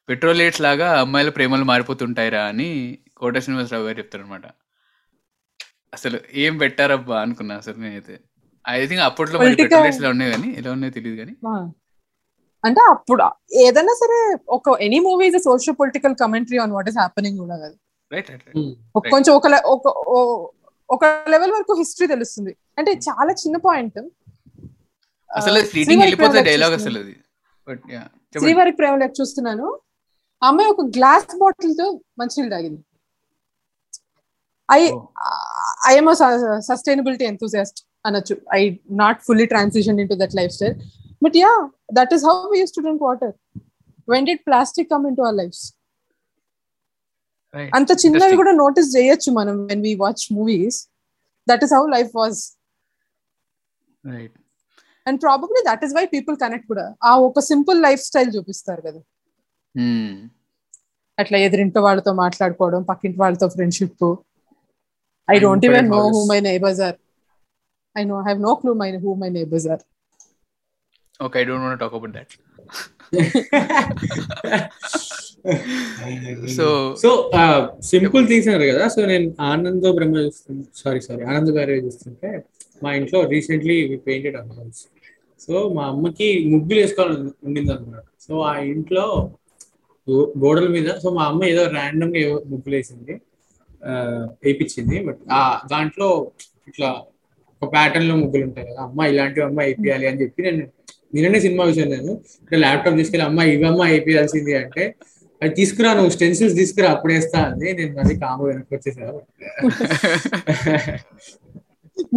పెట్రోలేట్స్ 0.08 0.60
లాగా 0.60 1.00
అమ్మాయిల 1.00 1.28
ప్రేమలు 1.28 1.64
మారిపోతుంటాయిరా 1.64 2.44
అని 2.44 2.98
కోట 3.16 3.38
శ్రీనివాసరావు 3.38 3.84
గారు 3.84 3.98
చెప్తారనమాట 3.98 4.46
అసలు 5.94 6.18
ఏం 6.32 6.58
పెట్టారబ్బా 6.58 7.16
అనుకున్నా 7.20 7.54
అసలు 7.56 7.76
నేనైతే. 7.78 8.14
ఐ 8.64 8.86
థింక్ 8.86 9.02
అప్పట్లో 9.02 9.38
ఉన్నాయి 9.38 10.32
కానీ 10.32 10.48
ఎలా 10.58 10.70
ఉన్నాయో 10.72 10.92
తెలియదు 10.92 11.16
కానీ. 11.18 11.34
అంటే 12.64 12.80
అప్పుడు 12.90 13.24
ఏదైనా 13.52 13.94
సరే 14.02 14.18
ఒక 14.48 14.76
any 14.80 14.98
movie 14.98 15.26
is 15.26 15.44
social 15.44 15.76
political 15.80 16.14
commentary 16.20 16.58
on 16.58 16.72
what 16.72 16.88
is 16.88 16.98
happening 16.98 17.38
కూడా 17.38 17.56
కదా. 17.56 17.76
ఒక 18.96 19.08
కొంచెం 19.10 19.32
ఒక 19.36 19.46
ఒక 20.90 21.04
లెవెల్ 21.28 21.52
వరకు 21.52 21.72
హిస్టరీ 21.78 22.06
తెలుస్తుంది. 22.06 22.52
అంటే 22.78 22.92
చాలా 23.08 23.32
చిన్న 23.32 23.56
పాయింట్ 23.56 23.98
అసలు 25.30 25.60
డైలాగ్ 26.50 26.74
అసలు 26.74 26.98
అది. 26.98 27.14
శ్రీవారి 28.38 28.72
ప్రేమ 28.72 28.96
లేక 28.96 29.12
చూస్తున్నాను. 29.20 29.68
ఆ 30.42 30.48
అమ్మాయి 30.48 30.70
ఒక 30.70 30.82
గ్లాస్ 30.96 31.36
బాటిల్తో 31.38 31.86
మంచినీళ్ళు 32.18 32.54
తాగింది. 32.56 32.82
ఐ. 34.68 34.82
ఐఎమ్ 35.90 36.10
సస్టైనబిలిటీ 36.70 37.24
ఎంతూజియాస్ట్ 37.32 37.78
అనొచ్చు 38.08 38.34
I 38.58 38.60
not 39.02 39.20
fully 39.26 39.46
transition 39.52 39.98
into 40.12 40.16
that 40.22 40.34
life 40.40 40.52
style 40.56 40.76
but 41.24 41.36
yeah 41.44 41.52
that 41.98 42.12
is 42.16 42.24
how 42.30 42.36
we 42.52 42.58
used 42.62 42.74
to 42.76 42.82
drink 42.86 43.04
water 43.08 43.34
when 44.08 44.26
did 44.30 44.42
plastic 44.48 44.88
come 44.94 45.06
into 45.20 45.24
our 45.26 45.38
life. 45.42 45.60
అంత 47.78 47.90
చిన్నవి. 48.02 48.34
కూడా 48.40 48.52
నోటీస్ 48.62 48.90
చేయొచ్చు 48.96 49.30
మనం 49.38 49.56
when 49.70 49.82
we 49.88 49.94
watch 50.04 50.24
movies 50.38 50.78
that 51.46 51.64
is 51.66 51.74
how 51.76 51.82
life 51.96 52.12
was 52.20 52.40
and 55.06 55.18
probably 55.24 55.60
that 55.68 55.82
is 55.86 55.94
why 55.98 56.04
people 56.14 56.36
connect 56.42 56.66
కూడా. 56.72 56.86
ఆ 57.08 57.10
ఒక 57.28 57.40
simple 57.50 57.78
life 57.86 58.02
style 58.08 58.30
చూపిస్తారు 58.36 58.82
కదా. 58.88 59.00
అట్లా 61.18 61.36
ఎదురింటి 61.46 61.80
వాళ్ళతో 61.86 62.12
మాట్లాడుకోవడం 62.24 62.82
పక్కింటి 62.90 63.18
వాళ్ళతో 63.22 63.46
friendship 63.56 64.04
I 65.28 65.34
And 65.36 65.42
don't 65.44 65.64
even 65.68 65.86
private 65.86 65.96
know 65.96 66.02
who 66.04 66.10
houses. 66.14 66.28
My 66.32 66.38
neighbours 66.48 66.80
are 66.86 66.96
I 67.96 68.04
know 68.12 68.16
have 68.26 68.40
no 68.48 68.52
clue 68.62 68.72
my 68.82 68.88
who 69.04 69.12
my 69.22 69.30
neighbours 69.38 69.68
are 69.74 69.82
okay 71.20 71.38
I 71.40 71.44
don't 71.48 71.64
want 71.66 71.80
talk 71.84 71.94
about 71.98 72.14
that 72.18 72.32
so 76.56 76.66
so 77.02 77.10
simple 77.90 78.24
things 78.30 78.48
అన్నారు 78.48 78.66
కదా. 78.72 78.84
So 78.94 79.00
నేను 79.10 79.26
ఆనంద్ 79.50 79.86
బ్రహ్మ 79.98 80.16
చూస్తున్నా. 80.26 80.64
Sorry 80.82 81.00
sorry 81.06 81.22
Anand 81.30 81.52
గారు 81.56 81.72
చూస్తుంటే 81.86 82.30
మా 82.84 82.90
ఇంట్లో 82.98 83.18
recently 83.34 83.76
painted 84.06 84.36
house 84.58 84.80
so 85.40 85.54
మా 85.76 85.84
అమ్మకి 85.92 86.28
ముగ్గులు 86.52 86.78
వేసుకోవాలని 86.80 87.30
ఉండింది 87.46 87.72
అనమాట 87.74 88.04
సో 88.26 88.34
ఆ 88.50 88.54
ఇంట్లో 88.72 89.04
గోడల 90.42 90.66
మీద 90.76 90.88
సో 91.02 91.10
మా 91.18 91.24
అమ్మ 91.30 91.42
ఏదో 91.52 91.62
ర్యాండమ్గా 91.76 92.20
ముగ్గులు 92.52 92.74
వేసింది. 92.78 93.14
వేయించింది 94.42 94.98
బట్ 95.04 95.20
ఆ 95.32 95.40
దాంట్లో 95.70 96.08
ఇట్లా 96.68 96.88
ఒక 97.62 97.72
ప్యాటర్న్లో 97.72 98.16
ముగ్గులు 98.16 98.44
ఉంటాయి 98.44 98.66
కదా 98.70 98.80
అమ్మ 98.82 99.02
ఇలాంటివి 99.04 99.46
అమ్మ 99.46 99.60
వేపియాలి 99.62 100.06
అని 100.06 100.20
చెప్పి 100.22 100.42
నేను 100.42 100.62
నిన్ననే 101.14 101.40
సినిమా 101.40 101.64
చూసాను 101.64 101.90
నేను. 101.90 102.12
అంటే 102.42 102.56
ల్యాప్టాప్ 102.56 102.96
తీసుకెళ్ళి 102.96 103.26
అమ్మ 103.26 103.40
ఇవమ్మ 103.54 103.82
వేపియాల్సింది 103.86 104.54
అంటే 104.54 104.84
అది 105.40 105.54
తీసుకురా 105.54 105.90
నువ్వు 105.94 106.10
స్టెన్సిల్స్ 106.10 106.56
తీసుకురా 106.56 106.90
అప్పుడు 106.90 107.12
వేస్తా 107.12 107.38
అంది 107.42 107.72
నేను 107.72 107.98
అది 108.00 108.14
కాము 108.20 108.44
వెనక్కి 108.44 108.74
వచ్చేసా. 108.74 109.06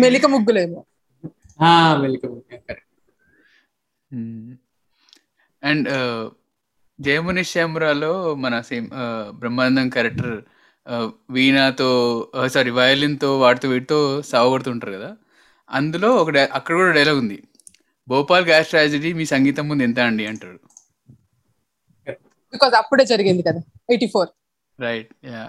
మెలిక 0.02 0.26
ముగ్గులేమో. 0.26 0.80
మెల్లిక 2.02 2.26
కరెక్ట్. 2.50 2.84
అండ్ 5.64 5.88
జయముని 7.00 7.44
శ్యామరాలో 7.44 8.12
మన 8.36 8.62
సేమ్ 8.62 8.88
బ్రహ్మానందం 9.40 9.90
క్యారెక్టర్ 9.90 10.36
వీణాతో 11.36 11.90
సారీ 12.54 12.72
వయలిన్తో 12.80 13.30
వాటితో 13.40 13.68
వీటితో 13.70 14.00
సావగొడుతుంటారు 14.32 14.94
కదా. 14.98 15.10
అందులో 15.70 16.10
ఒక 16.22 16.30
అక్కడ 16.58 16.74
కూడా 16.82 16.92
డైలాగ్ 16.98 17.20
ఉంది. 17.24 17.38
భోపాల్ 18.08 18.46
గ్యాస్ 18.50 18.70
ట్రాజడీ 18.74 19.10
మీ 19.20 19.26
సంగీతం 19.34 19.66
ముందు 19.70 19.84
ఎంత 19.88 20.00
అండి 20.10 20.26
అంటాడు 20.32 20.60
బికాస్ 22.54 22.76
అప్పుడే 22.82 23.06
జరిగింది 23.06 23.44
కదా 23.48 23.62
eighty 23.90 24.08
four. 24.14 24.30
Right 24.80 25.10
yeah 25.32 25.44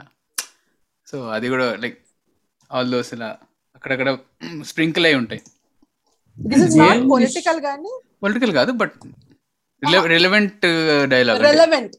so 1.11 1.19
అది 1.37 1.47
కూడా 1.53 1.67
లైక్ 1.83 1.99
ఆల్ 2.71 2.91
దోస్ 2.95 3.11
ఇలా 3.17 3.29
అక్కడక్కడ 3.77 4.11
స్ప్రింకిల్ 4.71 5.07
అయి 5.11 5.17
ఉంటాయి 5.21 5.43
పొలిటికల్ 8.23 8.53
కాదు 8.59 8.73
but 8.83 8.97
relevant 10.15 10.67
dialogue 11.15 11.43
relevant 11.51 11.95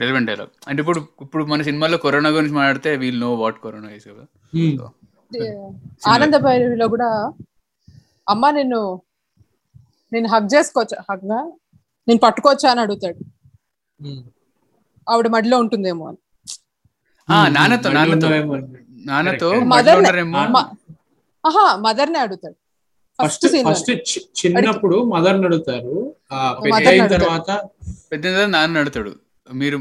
relevant 0.00 0.26
dialogue 0.26 0.48
అంటే 0.68 0.80
ఇప్పుడు 0.80 1.06
ఇప్పుడు 1.20 1.44
మన 1.44 1.62
సినిమాలో 1.62 1.98
కరోనా 1.98 2.30
గురించి 2.30 2.52
మాట్లాడితే 2.52 2.96
we'll 2.96 3.20
know 3.20 3.34
what 3.34 3.56
corona 3.64 3.90
is 3.90 4.08
కదా. 4.08 4.24
ఆనంద 6.06 6.34
భైరవిలో 6.34 6.88
కూడా 6.88 7.32
అమ్మ 8.28 8.50
నేను 8.50 9.02
నేను 10.12 10.28
హక్ 10.28 10.54
చేసుకోవచ్చా? 10.54 11.04
హక్ 11.10 11.24
నేను 12.08 12.18
పట్టుకోవచ్చా 12.18 12.70
అని 12.70 12.80
అడుగుతాడు. 12.80 13.24
ఆవిడ 15.10 15.28
మడిలో 15.28 15.58
ఉంటుందేమో 15.58 16.08
అని. 16.08 16.16
నాన్నతో 17.50 17.92
నాన్నతో. 17.92 18.28
నాన్నతో 18.90 19.46
Correct. 19.48 19.70
మధ్యలో 19.70 19.70
Mother 19.76 19.86
నే- 19.86 19.96
ఉన్నారేమో 19.96 20.38
మ- 20.38 20.92
ఆహా 21.46 21.76
మదర్ 21.76 22.12
నే 22.12 22.18
అడుగుతాడు. 22.18 22.54
ఫస్ట్ 23.26 23.46
ఫస్ట్ 23.70 23.90
చిన్నప్పుడు 24.46 25.02
మదర్ 25.02 25.44
అడుగుతారు. 25.44 26.14
పెద్ద. 26.64 27.10
తర్వాత 27.10 27.68
పెద్ద 28.12 28.26
నాన్న 28.28 28.78
అడుగుతాడు. 28.78 29.29
మీరు. 29.50 29.78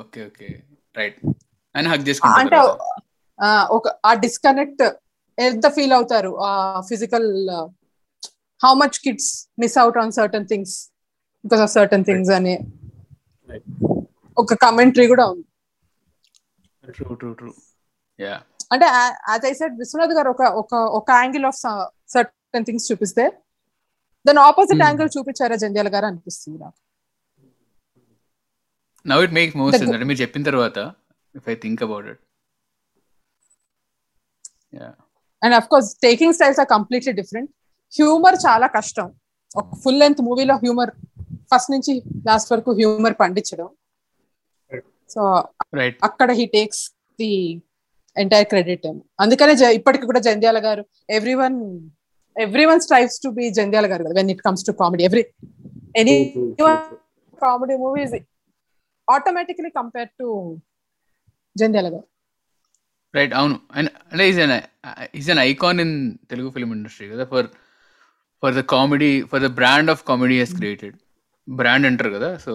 Okay 0.00 0.20
okay. 0.26 0.48
రైట్. 0.94 1.18
ఆయన 1.74 1.86
హక్ 1.86 1.98
అంటే 1.98 2.08
చేసుకుంటారు 2.08 2.68
ఆ, 3.38 3.48
ఒక 3.70 3.86
ఆ 4.04 4.12
డిస్కనెక్ట్ 4.14 4.82
ఎంత 5.38 5.66
ఫీల్ 5.68 5.92
అవుతారు? 5.92 6.30
ఆ 6.40 6.50
physical 6.80 7.28
how 8.60 8.72
much 8.74 8.98
kids 9.00 9.30
miss 9.58 9.76
out 9.78 9.98
on 9.98 10.12
certain 10.12 10.46
things 10.46 10.76
because 11.44 11.60
of 11.60 11.70
certain 11.70 12.04
things 12.04 12.30
అనే. 12.30 12.54
ఒక 14.36 14.54
కమెంటరీ 14.62 15.06
కూడా 15.06 15.26
ఉంది. 15.26 15.46
ట్రూ 16.84 17.14
ట్రూ 17.14 17.32
ట్రూ 17.32 17.50
యా 18.20 18.34
అంటే 18.72 18.86
as 19.30 19.44
I 19.46 19.52
said 19.52 19.76
Vishwanath 19.78 20.14
garu 20.14 20.30
ఒక 20.30 20.42
ఒక 20.62 20.74
ఒక 20.98 21.08
యాంగిల్ 21.22 21.46
ఆఫ్ 21.46 21.58
సర్టన్ 22.08 22.64
థింగ్స్ 22.64 22.92
చూపిస్తే 22.92 23.24
దాని 24.26 24.40
ఆపోజిట్. 24.40 24.82
యాంగిల్ 24.82 25.10
చూపించారా 25.18 25.56
జంధ్యాల 25.56 25.88
గారు 25.88 26.06
అనిపిస్తుంది 26.06 26.58
నాకు. 26.58 26.78
Now 29.06 29.22
it 29.26 29.34
makes 29.38 29.56
most 29.60 29.78
sense 29.80 29.94
అంటే 29.96 30.06
మీరు 30.10 30.20
చెప్పిన 30.24 30.44
తర్వాత 30.50 30.78
if 31.34 31.48
I 31.52 31.56
think 31.64 31.82
about 31.86 32.06
it 32.12 32.22
yeah 34.78 34.88
and 35.42 35.56
of 35.60 35.68
course 35.72 35.90
taking 36.06 36.34
styles 36.38 36.60
are 36.62 36.70
completely 36.76 37.14
different 37.20 37.50
humour 37.92 38.36
చాలా 38.46 38.66
కష్టం. 38.78 39.08
ఒక 39.60 39.68
ఫుల్ 39.82 40.00
లెంత్ 40.02 40.20
మూవీలో 40.28 40.54
హ్యూమర్ 40.64 40.90
ఫస్ట్ 41.52 41.70
నుంచి 41.74 41.92
లాస్ట్ 42.28 42.48
వరకు 42.52 42.70
హ్యూమర్ 42.80 43.14
పండించడం. 43.22 43.68
సో 45.14 45.20
రైట్ 45.80 45.98
అక్కడ 46.08 46.30
he 46.38 46.46
takes 46.56 46.82
the 47.18 47.30
entire 48.16 48.48
credit 48.52 48.86
అందుకనే 49.22 49.54
ఇప్పటికి 49.78 50.04
కూడా 50.10 50.20
Jandhyala 50.26 50.58
garu 50.66 50.82
every 51.16 51.34
one 51.42 51.56
every 52.36 52.64
one 52.70 52.80
strives 52.86 53.18
to 53.24 53.28
be 53.38 53.44
Jandhyala 53.58 53.86
garu 53.92 54.02
కదా 54.06 54.14
when 54.20 54.30
it 54.34 54.42
comes 54.46 54.64
to 54.68 54.72
comedy 54.80 55.04
every 55.08 55.24
any. 56.00 56.16
Comedy 57.38 57.76
movies 57.84 58.16
automatically 59.08 59.70
compare 59.78 60.10
to 60.20 60.28
Jandhyala 61.56 61.88
garu 61.94 62.06
right 63.14 63.34
అవును. 63.40 63.56
And 63.76 63.90
అంటే 64.12 64.24
is 64.30 64.40
an 64.44 64.54
is 65.18 65.28
an 65.34 65.40
icon 65.50 65.80
in 65.84 65.94
Telugu 66.30 66.48
film 66.56 66.72
industry 66.76 67.06
కదా. 67.12 67.24
For 67.32 67.46
for 68.42 68.54
the 68.58 68.62
comedy 68.74 69.10
for 69.30 69.42
the 69.46 69.50
brand 69.60 69.90
of 69.94 70.02
comedy 70.10 70.36
he's 70.42 70.54
created 70.60 70.96
brand 71.48 71.86
అంటారు 71.90 72.10
కదా 72.16 72.30
so 72.44 72.54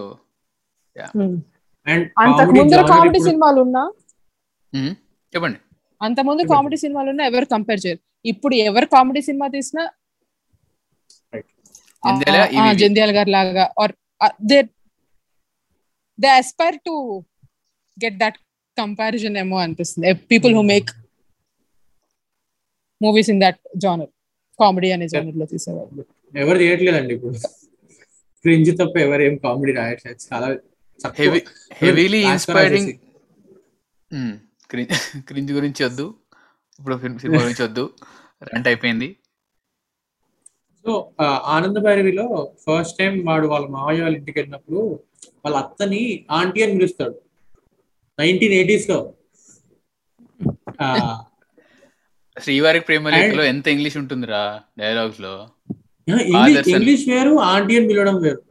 అంతకు 2.23 2.51
comedy 2.93 3.19
సినిమాలు 3.29 3.59
ఉన్నా 3.65 3.83
చెప్పండి. 5.33 5.59
అంత 6.01 6.19
ముందు. 6.27 6.41
కామెడీ 6.53 6.77
సినిమాలు 6.83 7.09
ఉన్నా 7.13 7.23
ఎవరు 7.29 7.45
కంపేర్ 7.53 7.81
చేయరు. 7.85 8.01
ఇప్పుడు 8.31 8.55
ఎవరు 8.69 8.87
కామెడీ 8.95 9.21
సినిమా 9.27 9.47
తీసినా? 9.55 9.83
Right. 11.33 11.47
జంధ్యాల, 12.81 13.11
గారు 13.17 13.29
లాగా. 13.35 13.65
Are 13.81 13.93
they 14.51 14.57
they 16.19 16.29
aspire 16.39 16.77
to 16.87 16.93
get 17.97 18.17
that 18.17 18.37
comparison 18.77 19.37
ఏమో 19.37 19.57
అనిపిస్తుంది. 19.59 20.13
People 20.31 20.53
who 20.55 20.61
make 20.73 20.89
movies 23.01 23.29
in 23.29 23.41
that 23.41 23.61
genre 23.75 24.11
comedy 24.59 24.91
అనే 24.91 25.07
జానర్లో 25.07 25.45
తీసేవాళ్ళు. 25.45 26.03
ఎవరు 26.37 26.57
చేయట్లేదండి 26.57 27.13
ఇప్పుడు. 27.13 27.37
క్రింజ్ 28.43 28.71
తప్ప 28.79 28.95
ఎవరు 28.97 29.21
ఏం 29.21 29.35
కామెడీ 29.37 29.73
రాయట్లేదు. 29.73 30.19
చాలా 30.33 30.47
హెవీలీ 31.81 32.21
ఇన్స్పైరింగ్. 32.31 32.91
క్రింజ్ 35.29 35.51
గురించి 35.51 35.81
వద్దు. 35.85 36.07
ఇప్పుడు 36.79 36.97
సినిమా 36.97 37.39
గురించి 37.41 37.63
వద్దు. 37.63 37.85
రెంట్ 38.51 38.67
అయిపోయింది. 38.67 39.09
సో 40.85 40.91
ఆనంద 41.55 41.77
భైరవిలో 41.77 42.25
ఫస్ట్ 42.65 42.97
టైం 42.99 43.13
వాడు 43.25 43.47
వాళ్ళ 43.47 43.65
మావయ్య 43.67 44.01
వాళ్ళ 44.01 44.15
ఇంటికి 44.17 44.37
వెళ్ళినప్పుడు 44.39 44.81
వాళ్ళ 45.45 45.57
అత్తని 45.57 46.25
ఆంటీ 46.31 46.61
అని 46.61 46.73
పిలుస్తాడు. 46.73 47.15
నైన్టీన్ 48.19 48.53
ఎయిటీస్లో. 48.53 49.13
ఆ, 50.81 50.87
శ్రీవారికి 52.37 52.85
ప్రేమ 52.85 53.09
లేఖలో 53.09 53.43
ఎంత 53.43 53.67
ఇంగ్లీష్ 53.67 53.97
ఉంటుందిరా 53.97 54.41
డైలాగ్స్లో? 54.79 55.33
ఇంగ్లీష్ 56.69 57.09
వేరు 57.09 57.35
ఆంటీ 57.39 57.77
అని 57.77 57.87
పిలవడం 57.87 58.21
వేరు. 58.21 58.41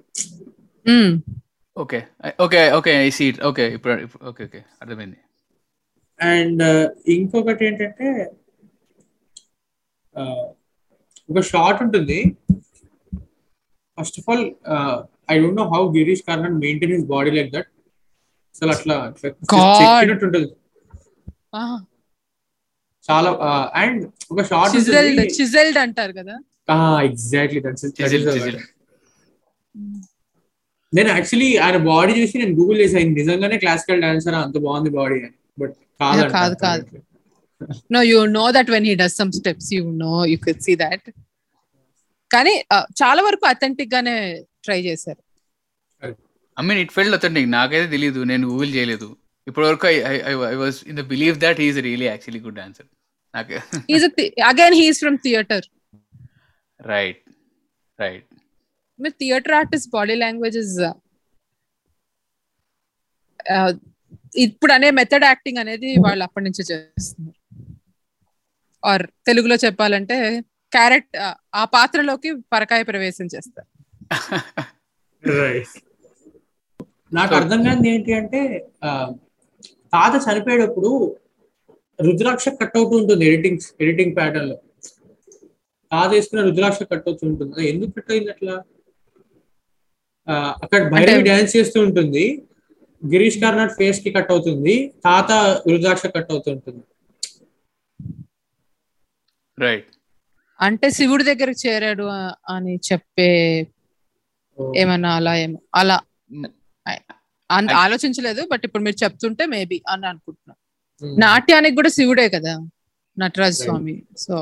Okay. 1.76 2.00
Okay 2.40 2.70
okay 2.72 2.96
I 2.96 3.10
see 3.10 3.34
okay 3.44 3.74
ఇప్పుడు 3.74 3.94
ఓకే 4.24 4.44
ఓకే 4.44 4.60
అర్థమైంది. 4.82 5.18
అండ్ 6.20 6.62
ఇంకొకటి 7.08 7.66
ఏంటంటే 7.66 8.08
ఆ, 10.14 10.22
ఒక 11.30 11.40
షార్ట్ 11.40 11.82
ఉంటుంది. 11.82 12.36
First 13.98 14.20
of 14.20 14.30
all 14.30 14.46
I 15.32 15.36
don't 15.42 15.58
know 15.60 15.66
how 15.74 15.82
Girish 15.96 16.24
Karnad 16.28 16.56
maintain 16.64 16.92
his 16.94 17.06
body 17.14 17.30
like 17.38 17.50
that 17.56 17.70
అసలు 18.54 18.70
అట్లా 18.76 18.96
ఉంటుంది 20.26 20.48
చాలా 23.08 23.30
అండ్ 23.82 24.00
ఒక 24.32 24.40
షార్ట్ 24.50 24.74
చిజెల్డ్ 25.38 25.78
అంటారు 25.84 26.12
కదా. 26.18 26.34
ఎగ్జాక్ట్లీ. 27.06 27.60
నేను 30.92 31.08
యాక్చువల్లీ 31.14 31.48
ఆయన 31.64 31.78
బాడీ 31.90 32.12
చూసి 32.18 32.34
నేను 32.42 32.54
గూగుల్ 32.58 32.78
నిజంగానే 33.18 33.56
క్లాసికల్ 33.64 34.02
డాన్సర్ 34.04 34.36
అంత 34.40 34.56
బాగుంది 34.66 34.90
బాడీ 34.98 35.16
అని. 35.20 35.36
బట్ 35.60 35.74
కాదు 36.02 36.22
కాదు, 36.36 36.54
కాదు. 36.64 36.84
No 37.94 38.00
you 38.10 38.18
know 38.38 38.44
that 38.56 38.70
when 38.74 38.86
he 38.90 38.94
does 39.02 39.16
some 39.20 39.32
steps 39.38 39.70
you 39.76 39.82
know 40.04 40.14
you 40.32 40.36
can 40.46 40.62
see 40.66 40.74
that 40.84 41.08
కానీ 42.30 42.54
చాలా 43.02 43.20
వరకు 43.28 43.44
అథెంటిక్ 43.52 43.92
గానే 43.94 44.16
ట్రై 44.64 44.78
చేశారు. 44.88 45.22
I 46.56 46.62
mean 46.68 46.80
it 46.84 46.92
felt 46.98 47.16
authentic 47.18 47.48
నాకైతే 47.58 47.88
తెలియదు 47.96 48.20
నేను 48.30 48.44
గూగుల్ 48.52 48.72
చేయలేదు. 48.76 49.08
ఇప్పటి 49.46 49.66
వరకు 49.68 49.86
I 50.52 50.56
was 50.62 50.80
in 50.90 50.98
the 51.00 51.04
believe 51.12 51.36
that 51.44 51.60
is 51.66 51.78
really 51.88 52.08
actually 52.12 52.42
good 52.46 52.58
dancer 52.62 52.88
నాకు 53.34 53.54
is 53.94 54.06
again 54.52 54.76
he's 54.80 55.00
from 55.04 55.18
theatre 55.26 55.66
right 56.80 57.22
right 57.98 58.28
మీరు 58.98 59.14
థియేటర్ 59.22 59.56
ఆర్టిస్ట్ 59.60 59.90
బాడీ 59.96 60.14
లాంగ్వేజ్ 60.24 60.58
ఇప్పుడు 64.44 64.72
అనే 64.74 64.88
మెథడ్ 64.98 65.24
యాక్టింగ్ 65.28 65.60
అనేది 65.62 65.90
వాళ్ళు 66.04 66.22
అప్పటి 66.26 66.44
నుంచి 66.46 66.62
చేస్తున్నారు. 66.70 67.36
ఆర్ 68.82 69.04
తెలుగులో 69.28 69.56
చెప్పాలంటే 69.64 70.16
క్యారెట్ 70.72 71.16
ఆ 71.60 71.62
పాత్రలోకి 71.76 72.30
పరకాయ 72.54 72.82
ప్రవేశం 72.90 73.26
చేస్తారు. 73.34 73.68
నాకు 77.12 77.34
అర్థం 77.34 77.62
కాని 77.62 77.88
ఏంటి 77.90 78.12
అంటే 78.12 78.40
ఆ, 78.84 78.90
తాత 79.92 80.14
చనిపోయేటప్పుడు 80.26 80.90
రుద్రాక్ష 82.00 82.48
కట్ 82.60 82.76
అవుతూ 82.76 82.96
ఉంటుంది 82.96 83.26
ఎడిటింగ్ 83.26 83.58
ఎడిటింగ్ 83.80 84.16
ప్యాటర్న్లో. 84.16 84.56
తాత 85.92 86.10
వేసుకున్న 86.10 86.44
రుద్రాక్ష 86.44 86.82
కట్ 86.82 87.08
అవుతూ 87.08 87.28
ఉంటుంది. 87.28 87.54
అది 87.54 87.68
ఎందుకు 87.68 87.90
కట్ 87.90 88.10
అయింది 88.10 88.30
అట్లా? 88.30 88.54
అక్కడ 90.62 90.80
భైరవి 90.92 91.12
అంటే- 91.12 91.26
డాన్స్ 91.28 91.56
చేస్తూ 91.56 91.80
ఉంటుంది. 91.80 92.24
గిరీష్ 93.02 93.38
కార్నాడ్ 93.40 93.72
ఫేస్కి 93.72 94.10
కట్ 94.10 94.30
అవుతుంది. 94.30 94.74
తాత 95.04 95.30
రుద్రాక్ష 95.68 96.06
కట్ 96.06 96.30
అవుతూ 96.30 96.50
ఉంటుంది. 96.52 96.82
రైట్ 99.58 99.90
అంటే 100.60 100.90
శివుడి 100.90 101.24
దగ్గరికి 101.24 101.68
చేరాడు 101.68 102.06
అని 102.48 102.76
చెప్పే 102.88 103.28
ఏమన్నా 104.76 105.10
అలా 105.16 105.36
ఏమో 105.36 105.58
అలా 105.74 105.98
ఆలోచించలేదు 107.84 108.42
బట్ 108.52 108.64
ఇప్పుడు 108.64 108.82
మీరు 108.82 108.98
చెప్తుంటే 109.04 109.46
మేబీ 109.46 109.78
అని 109.88 110.06
అనుకుంటున్నా. 110.06 110.54
నాట్యానికి 111.18 111.76
కూడా 111.76 111.88
శివుడే 111.88 112.28
కదా 112.28 112.52
నటరాజ. 113.16 113.54
స్వామి. 113.62 114.02
సో 114.18 114.34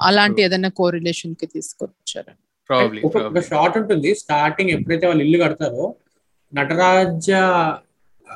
అలాంటి 0.00 0.42
ఏదైనా 0.42 0.68
కోరిలేషన్కి 0.68 1.46
తీసుకొచ్చారు 1.46 2.32
ప్రాబ్లీ 2.70 3.00
ఒక 3.02 3.40
షార్ట్ 3.40 3.76
ఉంటుంది 3.78 4.14
స్టార్టింగ్ 4.14 4.70
ఎప్పుడైతే 4.70 5.06
వాళ్ళు 5.06 5.24
ఇల్లు 5.24 5.38
కడతారో 5.44 5.84
నటరాజ 6.52 7.28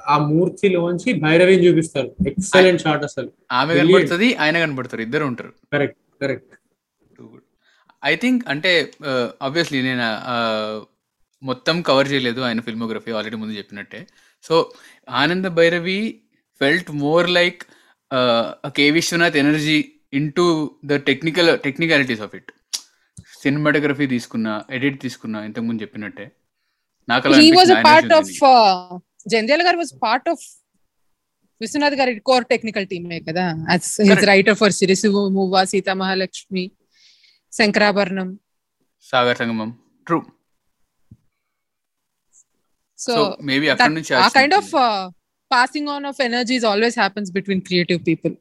ఆ 0.07 0.17
మూర్తిలోంచి 0.19 1.11
భైరవిని 1.13 1.65
చూపిస్తారు. 1.67 2.09
ఎక్సలెంట్ 2.27 2.83
షార్ట్ 2.83 3.05
అసలు. 3.05 3.31
ఆమె. 3.53 3.75
కనబడుతుంది 3.79 4.35
ఆయన 4.35 4.57
కనబడతారు 4.61 5.03
ఇద్దరు 5.03 5.25
ఉంటారు. 5.25 5.53
కరెక్ట్ 5.73 5.99
కరెక్ట్ 6.23 6.53
ఐ 8.03 8.17
థింక్ 8.17 8.43
అంటే 8.49 8.73
ఆబ్వియస్లీ 9.43 9.79
నేను 9.83 10.07
uh, 10.35 10.75
మొత్తం 11.43 11.83
కవర్ 11.83 12.11
చేయలేదు 12.13 12.41
ఆయన 12.41 12.61
ఫిల్మోగ్రఫీ 12.61 13.11
ఆల్రెడీ 13.13 13.37
ముందు 13.37 13.59
చెప్పినట్టే. 13.59 14.07
So 14.43 14.73
Ananda 15.09 15.47
Bhairavi 15.59 15.99
felt 16.61 16.91
more 16.91 17.31
like 17.31 17.63
K 18.77 18.91
Vishwanath 18.91 19.37
energy 19.37 19.79
into 20.33 20.47
the 20.85 20.97
technical 21.09 21.59
technicalities 21.59 22.21
of 22.21 22.35
it 22.35 22.53
cinematography 23.43 24.07
తీసుకున్నా 24.07 24.65
ఎడిట్ 24.71 25.01
తీసుకున్నా 25.03 25.45
ఇంతకుముందు 25.45 25.83
చెప్పినట్టే. 25.83 26.27
నాకు 27.09 27.29
పార్ట్ 27.89 28.13
ఆఫ్ 28.13 28.31
ఉంది. 28.31 29.03
జంధ్యాల 29.33 29.63
గారు 29.67 29.77
వాజ్ 29.77 29.93
పార్ట్ 30.03 30.29
ఆఫ్ 30.29 30.45
విశ్వనాథ్ 31.61 31.95
గారి 31.95 32.21
కోర్ 32.21 32.47
టెక్నికల్ 32.47 32.87
టీమే 32.87 33.21
కదా. 33.21 33.45
రైటర్ 34.33 34.55
ఫర్ 34.55 34.73
సిరిసు 34.73 35.09
Muvva 35.37 35.65
Seetha 35.65 35.95
Mahalakshmi 35.95 36.65
Sankarabharanam 37.53 38.39
Sagar 39.11 39.39
Sangamam 39.39 39.71
true 40.07 40.19
so 42.99 43.15
maybe 43.49 43.67
అక్కడ 43.73 43.91
నుంచి 43.97 44.13
ఆ 44.17 44.27
kind 44.37 44.57
of. 44.59 44.73
Passing 45.51 45.89
on 45.95 46.07
of 46.11 46.21
energies 46.29 46.65
always 46.71 46.97
happens 46.99 47.31
between 47.37 47.63
creative 47.69 48.01
people 48.09 48.35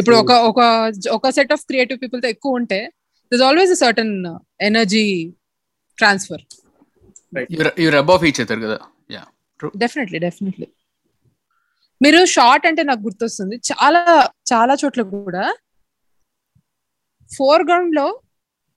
ఇప్పుడు 0.00 0.16
ఒక 0.22 0.32
ఒక 0.50 0.60
ఒక 1.16 1.30
సెట్ 1.38 1.52
ఆఫ్ 1.52 1.64
క్రియేటివ్ 1.70 1.98
పీపుల్తో 2.02 2.28
ఎక్కువ 2.34 2.60
ఉంటే 2.60 2.80
this 3.32 3.44
always 3.48 3.72
a 3.76 3.80
certain 3.84 4.14
energy 4.70 5.06
transfer 5.98 6.44
you 7.82 7.88
rub 7.90 8.08
off 8.12 8.22
each 8.28 8.38
other 8.44 8.56
కదా. 8.62 8.76
యా 9.10 9.20
డెఫినెట్లీ 9.82 10.18
డెఫినెట్లీ 10.24 10.66
మీరు 12.00 12.20
షార్ట్ 12.34 12.64
అంటే 12.68 12.82
నాకు 12.88 13.02
గుర్తొస్తుంది. 13.06 13.56
చాలా 13.68 14.00
చాలా 14.52 14.74
చోట్ల 14.82 15.02
కూడా 15.12 15.44
ఫోర్ 17.30 17.64
గ్రౌండ్లో 17.68 18.06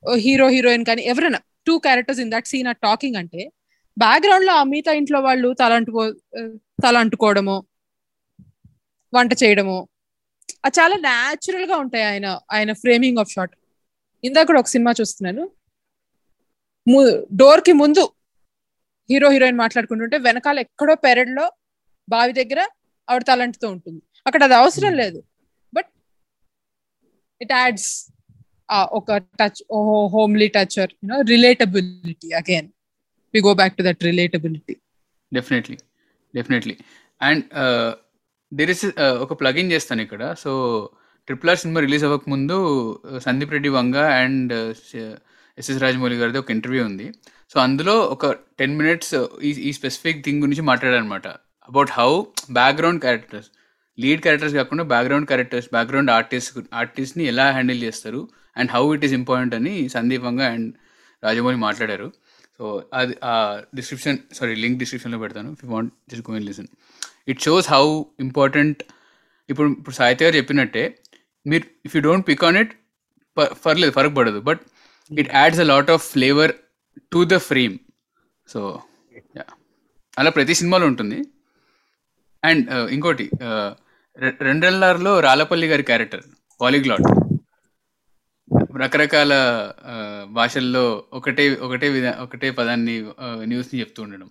హీరో 0.03 0.47
హీరోయిన్ 0.55 0.85
కానీ 0.89 1.01
ఎవరైనా 1.11 1.39
two 1.67 1.75
characters 1.85 2.21
in 2.23 2.31
that 2.33 2.49
scene 2.51 2.69
are 2.71 2.79
talking 2.85 3.17
అంటే 3.21 3.41
బ్యాక్గ్రౌండ్లో 3.97 4.53
ఆ 4.53 4.63
మిగతా 4.63 4.91
ఇంట్లో 4.93 5.19
వాళ్ళు 5.21 5.53
తలంటుకో 5.53 6.03
తలంటుకోవడము 6.03 6.59
తల 6.83 6.97
అంటుకోవడము 6.97 7.55
వంట 9.13 9.33
చేయడము 9.43 9.77
అది 10.65 10.75
చాలా 10.79 10.95
న్యాచురల్గా 10.97 11.75
ఉంటాయి 11.77 12.03
ఆయన 12.03 12.27
ఆయన 12.51 12.71
ఫ్రేమింగ్ 12.73 13.19
ఆఫ్ 13.19 13.31
షాట్ 13.31 13.53
ఇందాక 14.23 14.47
కూడా 14.47 14.59
ఒక 14.59 14.69
సినిమా 14.75 14.91
చూస్తున్నాను. 14.99 15.43
డోర్కి 17.41 17.73
ముందు 17.73 18.03
హీరో 19.09 19.27
హీరోయిన్ 19.31 19.57
మాట్లాడుకుంటుంటే 19.57 20.17
వెనకాల 20.17 20.59
ఎక్కడో 20.59 20.95
పెరడ్లో 20.95 21.45
బావి 22.07 22.33
దగ్గర 22.33 22.59
ఆవిడ 23.09 23.23
తలంటుతూ 23.23 23.67
ఉంటుంది. 23.69 24.01
అక్కడ 24.27 24.41
అది 24.43 24.53
అవసరం 24.53 24.93
లేదు. 25.01 25.19
బట్ 25.73 25.89
ఇట్ 27.41 27.51
యాడ్స్ 27.51 27.91
ఒక 28.99 29.17
touch 29.39 29.61
homely 30.13 30.47
touch 30.47 30.75
you know 30.79 31.17
relatability 31.33 32.31
again 32.31 32.69
we 33.33 33.41
go 33.47 33.53
back 33.61 33.75
to 33.77 33.83
that 33.87 34.01
relatability 34.09 34.75
definitely 35.31 35.77
definitely 36.33 36.75
and 37.21 37.43
there 38.51 38.71
is 38.73 38.85
ఒక 39.25 39.33
ప్లగిన్ 39.41 39.71
చేస్తాను 39.73 40.01
ఇక్కడ. 40.05 40.23
So 40.43 40.51
triple 41.27 41.49
R 41.51 41.59
cinema 41.63 41.79
release 41.85 42.03
అవ్వక 42.07 42.27
ముందు 42.33 42.55
సందీప్ 43.25 43.53
రెడ్డి 43.55 43.69
వంగ 43.77 43.97
అండ్ 44.21 44.53
ఎస్ఎస్ 45.57 45.79
రాజమౌళి 45.85 46.15
గారిది 46.21 46.39
ఒక 46.43 46.51
ఇంటర్వ్యూ 46.57 46.83
ఉంది. 46.89 47.07
సో 47.53 47.57
అందులో 47.65 47.95
ఒక 48.13 48.25
టెన్ 48.59 48.75
మినిట్స్ 48.79 49.11
uh, 49.19 49.27
ఈ 49.47 49.49
ఈ 49.69 49.71
స్పెసిఫిక్ 49.79 50.21
థింగ్ 50.25 50.39
గురించి 50.43 50.63
మాట్లాడారనమాట 50.69 51.27
about 51.69 51.91
how 51.97 52.09
background 52.59 52.99
characters 53.05 53.49
lead 53.97 54.21
characters 54.25 54.55
కాకుండా 54.59 54.83
బ్యాక్గ్రౌండ్ 54.93 55.27
క్యారెక్టర్స్ 55.31 55.67
బ్యాక్గ్రౌండ్ 55.75 56.11
ఆర్టిస్ట్ 56.15 56.57
ఆర్టిస్ట్ని 56.81 57.25
ఎలా 57.31 57.45
హ్యాండిల్ 57.57 57.81
చేస్తారు 57.87 58.21
and 58.59 58.71
how 58.75 58.83
it 58.95 59.05
is 59.07 59.15
important 59.19 59.53
అని 59.59 59.75
సందీప్ 59.95 60.25
వంగ 60.29 60.41
అండ్ 60.55 60.69
రాజమౌళి 61.23 61.59
మాట్లాడారు. 61.67 62.07
సో 62.59 62.65
అది 62.93 63.13
ఆ 63.23 63.33
డిస్క్రిప్షన్ 63.75 64.17
సారీ 64.33 64.55
లింక్ 64.55 64.79
డిస్క్రిప్షన్లో 64.79 65.19
పెడతాను 65.19 65.51
if 65.51 65.65
want 65.65 65.93
just 66.11 66.29
in 66.29 66.45
listen 66.45 66.69
it 67.27 67.41
shows 67.41 67.69
how 67.69 67.85
important 68.19 68.81
ఇప్పుడు 69.49 69.69
ఇప్పుడు 69.71 69.95
సాహిత్య 69.95 70.25
గారు 70.25 70.35
చెప్పినట్టే 70.35 70.83
మీరు 71.45 71.63
if 71.85 71.95
you 71.95 72.01
don't 72.01 72.27
pick 72.27 72.43
on 72.43 72.57
it 72.57 72.73
పర్లేదు 73.65 73.91
ఫరక్ 73.91 74.15
పడదు 74.17 74.39
but 74.39 74.61
it 75.11 75.29
adds 75.33 75.59
a 75.59 75.63
lot 75.63 75.91
of 75.91 76.03
flavour 76.11 76.51
to 77.11 77.23
the 77.23 77.37
frame 77.49 77.75
so 78.47 78.59
అలా 80.17 80.29
ప్రతి 80.29 80.53
సినిమాలో 80.53 80.85
ఉంటుంది. 80.87 81.19
అండ్ 82.43 82.63
uh, 82.69 82.87
ఇంకోటి 82.93 83.25
uh, 83.41 83.69
రెండెల్లార్లో 84.39 85.19
రాలపల్లి 85.19 85.67
గారి 85.67 85.83
క్యారెక్టర్ 85.83 86.23
పాలిగ్లాట్ 86.61 87.05
రకరకాల 88.81 89.33
భాషల్లో 90.37 90.85
ఒకటే 91.13 91.43
ఒకటే 91.65 91.87
విధ 91.89 92.07
ఒకటే 92.23 92.51
పదాన్ని 92.51 92.95
న్యూస్ని 93.49 93.79
చెప్తూ 93.79 93.99
ఉండడం. 94.03 94.29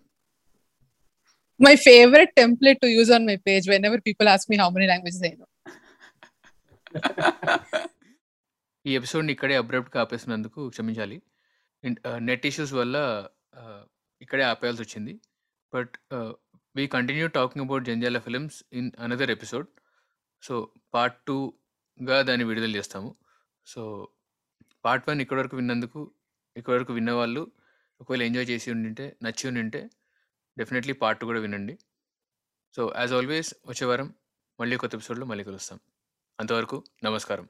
My 1.61 1.75
favourite 1.77 2.33
template 2.37 2.81
to 2.83 2.87
use 2.87 3.11
on 3.13 3.27
my 3.27 3.37
page 3.49 3.69
whenever 3.85 4.03
people 4.07 4.29
ask 4.29 4.51
me 4.51 4.57
how 4.57 4.69
many 4.71 4.87
languages 4.87 5.25
I 5.31 5.33
know 5.43 5.47
ఈ 8.85 8.93
ఎపిసోడ్ని 8.97 9.33
ఇక్కడే 9.33 9.55
అబ్రప్ట్గా 9.57 10.01
ఆపేసినందుకు 10.03 10.61
క్షమించాలి. 10.69 11.17
నెట్ 12.19 12.47
ఇష్యూస్ 12.47 12.73
వల్ల 12.73 12.97
ఇక్కడే 14.23 14.45
ఆపేయాల్సి 14.45 14.83
వచ్చింది. 14.83 15.13
But 15.73 15.95
we 16.77 16.85
continue 16.87 17.27
talking 17.37 17.65
about 17.65 17.85
Jandhyala 17.85 18.19
films 18.19 18.59
in 18.73 18.91
another 18.99 19.31
episode 19.31 19.69
so 20.43 20.55
part 20.95 21.19
టూగా 21.27 22.19
దాన్ని 22.23 22.45
విడుదల 22.45 22.73
చేస్తాము. 22.77 23.11
సో 23.67 23.83
పార్ట్ 24.85 25.09
వన్ 25.09 25.21
ఇక్కడి 25.21 25.41
వరకు 25.41 25.57
విన్నందుకు 25.57 26.11
ఇక్కడి 26.57 26.77
వరకు 26.77 26.93
విన్నవాళ్ళు 26.93 27.53
ఒకవేళ 28.01 28.23
ఎంజాయ్ 28.23 28.51
చేసి 28.51 28.71
ఉండింటే 28.71 29.17
నచ్చి 29.23 29.49
ఉండింటే 29.49 29.91
డెఫినెట్లీ 30.59 30.93
పార్ట్ 30.93 31.21
టూ 31.21 31.27
కూడా 31.27 31.41
వినండి. 31.41 31.79
సో 32.75 32.93
యాజ్ 32.97 33.13
ఆల్వేస్ 33.13 33.55
వచ్చే 33.67 33.87
వారం 33.87 34.15
మళ్ళీ 34.61 34.77
కొత్త 34.77 34.95
ఎపిసోడ్లో 34.95 35.27
మళ్ళీ 35.27 35.45
కలుస్తాం. 35.45 35.81
అంతవరకు 36.41 36.85
నమస్కారం. 37.05 37.49